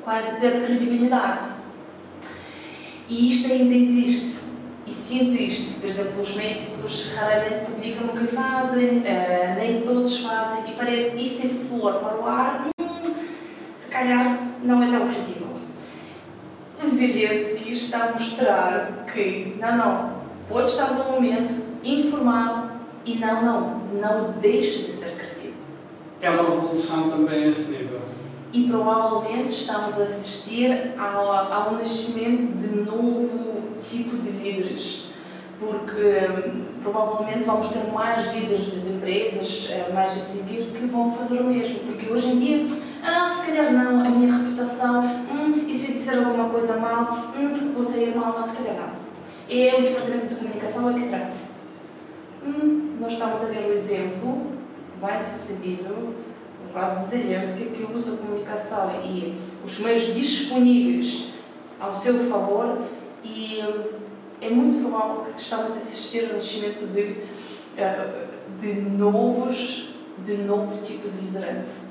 quase 0.04 0.40
perde 0.40 0.68
credibilidade. 0.68 1.59
E 3.10 3.30
isto 3.30 3.52
ainda 3.52 3.74
existe. 3.74 4.40
E 4.86 4.94
sinto 4.94 5.42
isto. 5.42 5.80
Por 5.80 5.90
exemplo, 5.90 6.22
os 6.22 6.36
médicos 6.36 7.12
raramente 7.16 7.66
publicam 7.66 8.08
o 8.08 8.18
que 8.18 8.28
fazem, 8.28 9.00
uh, 9.00 9.56
nem 9.58 9.82
todos 9.82 10.20
fazem, 10.20 10.72
e 10.72 10.76
parece 10.76 11.16
que 11.16 11.28
se 11.28 11.48
for 11.70 11.96
para 11.96 12.22
o 12.22 12.26
ar, 12.28 12.70
hum, 12.80 13.14
se 13.76 13.90
calhar 13.90 14.48
não 14.64 14.84
é 14.84 14.98
tão 14.98 15.08
credível. 15.08 15.50
O 16.84 16.88
Zelensky 16.88 17.74
está 17.74 18.06
a 18.06 18.12
mostrar 18.14 19.06
que, 19.12 19.56
não, 19.60 19.78
não, 19.78 20.14
pode 20.48 20.70
estar 20.70 20.94
num 20.94 21.12
momento 21.14 21.54
informal 21.84 22.70
e 23.06 23.16
não, 23.16 23.42
não, 23.42 23.80
não 24.00 24.32
deixe 24.40 24.84
de 24.84 24.92
ser 24.92 25.16
credível. 25.16 25.54
É 26.22 26.30
uma 26.30 26.44
revolução 26.44 27.10
também 27.10 27.46
a 27.46 27.48
esse 27.48 27.72
nível. 27.72 28.02
E 28.52 28.68
provavelmente 28.68 29.50
estamos 29.50 30.00
a 30.00 30.04
assistir 30.04 30.94
ao, 30.98 31.32
ao 31.32 31.74
nascimento 31.74 32.58
de 32.58 32.78
novo 32.82 33.62
tipo 33.84 34.18
de 34.18 34.32
líderes, 34.32 35.10
porque 35.60 36.50
hum, 36.50 36.64
provavelmente 36.82 37.46
vamos 37.46 37.68
ter 37.68 37.84
mais 37.92 38.34
líderes 38.34 38.74
das 38.74 38.88
empresas, 38.88 39.68
eh, 39.70 39.92
mais 39.94 40.14
a 40.14 40.22
seguir, 40.22 40.72
que 40.74 40.88
vão 40.88 41.12
fazer 41.12 41.42
o 41.42 41.44
mesmo, 41.44 41.80
porque 41.80 42.12
hoje 42.12 42.28
em 42.28 42.40
dia, 42.40 42.68
ah, 43.04 43.36
se 43.36 43.46
calhar 43.46 43.72
não, 43.72 44.04
a 44.04 44.10
minha 44.10 44.36
reputação, 44.36 45.04
hum, 45.06 45.66
e 45.68 45.76
se 45.76 45.92
eu 45.92 45.98
disser 45.98 46.18
alguma 46.18 46.50
coisa 46.50 46.78
mal, 46.78 47.32
hum, 47.38 47.74
vou 47.74 47.84
sair 47.84 48.16
mal, 48.16 48.34
não, 48.34 48.44
se 48.44 48.58
calhar 48.58 48.76
não. 48.76 49.10
É 49.48 49.76
o 49.78 49.82
departamento 49.82 50.28
de 50.28 50.36
comunicação 50.36 50.90
é 50.90 50.94
que 50.94 51.08
trata. 51.08 51.34
Hum, 52.46 52.98
nós 53.00 53.14
estamos 53.14 53.44
a 53.44 53.46
ver 53.46 53.70
o 53.70 53.74
exemplo 53.74 54.48
bem 55.02 55.20
sucedido, 55.22 56.16
no 56.70 56.74
caso 56.74 57.06
de 57.06 57.18
Zelensky, 57.18 57.66
que 57.66 57.88
usa 57.92 58.14
a 58.14 58.18
comunicação 58.18 59.02
e 59.04 59.34
os 59.66 59.80
meios 59.80 60.14
disponíveis 60.14 61.30
ao 61.80 61.96
seu 61.96 62.14
favor 62.30 62.84
e 63.24 63.60
hum, 63.62 63.84
é 64.42 64.50
muito 64.50 64.88
provável 64.88 65.26
que 65.34 65.42
estamos 65.42 65.72
a 65.72 65.76
assistir 65.76 66.28
ao 66.30 66.36
nascimento 66.36 66.88
de, 66.92 67.02
uh, 67.82 68.62
de 68.62 68.74
novos, 68.82 69.90
de 70.20 70.38
novo 70.38 70.82
tipo 70.84 71.10
de 71.10 71.26
liderança. 71.26 71.90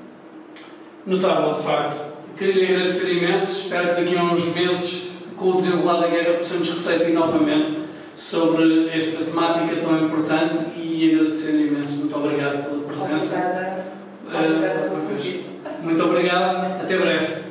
Notável, 1.05 1.55
de 1.55 1.63
facto. 1.63 2.19
Queria 2.37 2.75
agradecer 2.75 3.17
imenso. 3.17 3.63
Espero 3.63 3.95
que 3.95 4.01
daqui 4.01 4.17
a 4.17 4.23
uns 4.23 4.45
meses, 4.55 5.11
com 5.35 5.49
o 5.49 5.55
desenrolar 5.55 6.01
da 6.01 6.07
guerra, 6.07 6.37
possamos 6.37 6.69
refletir 6.69 7.13
novamente 7.13 7.77
sobre 8.15 8.89
esta 8.89 9.23
temática 9.23 9.75
tão 9.81 10.05
importante 10.05 10.57
e 10.77 11.13
agradecer 11.13 11.67
imenso. 11.67 12.01
Muito 12.01 12.15
obrigado 12.15 12.63
pela 12.65 12.83
presença. 12.83 13.37
Obrigada. 13.37 13.78
Convite. 14.89 15.45
Muito 15.81 16.03
obrigado. 16.03 16.83
Até 16.83 16.97
breve. 16.97 17.48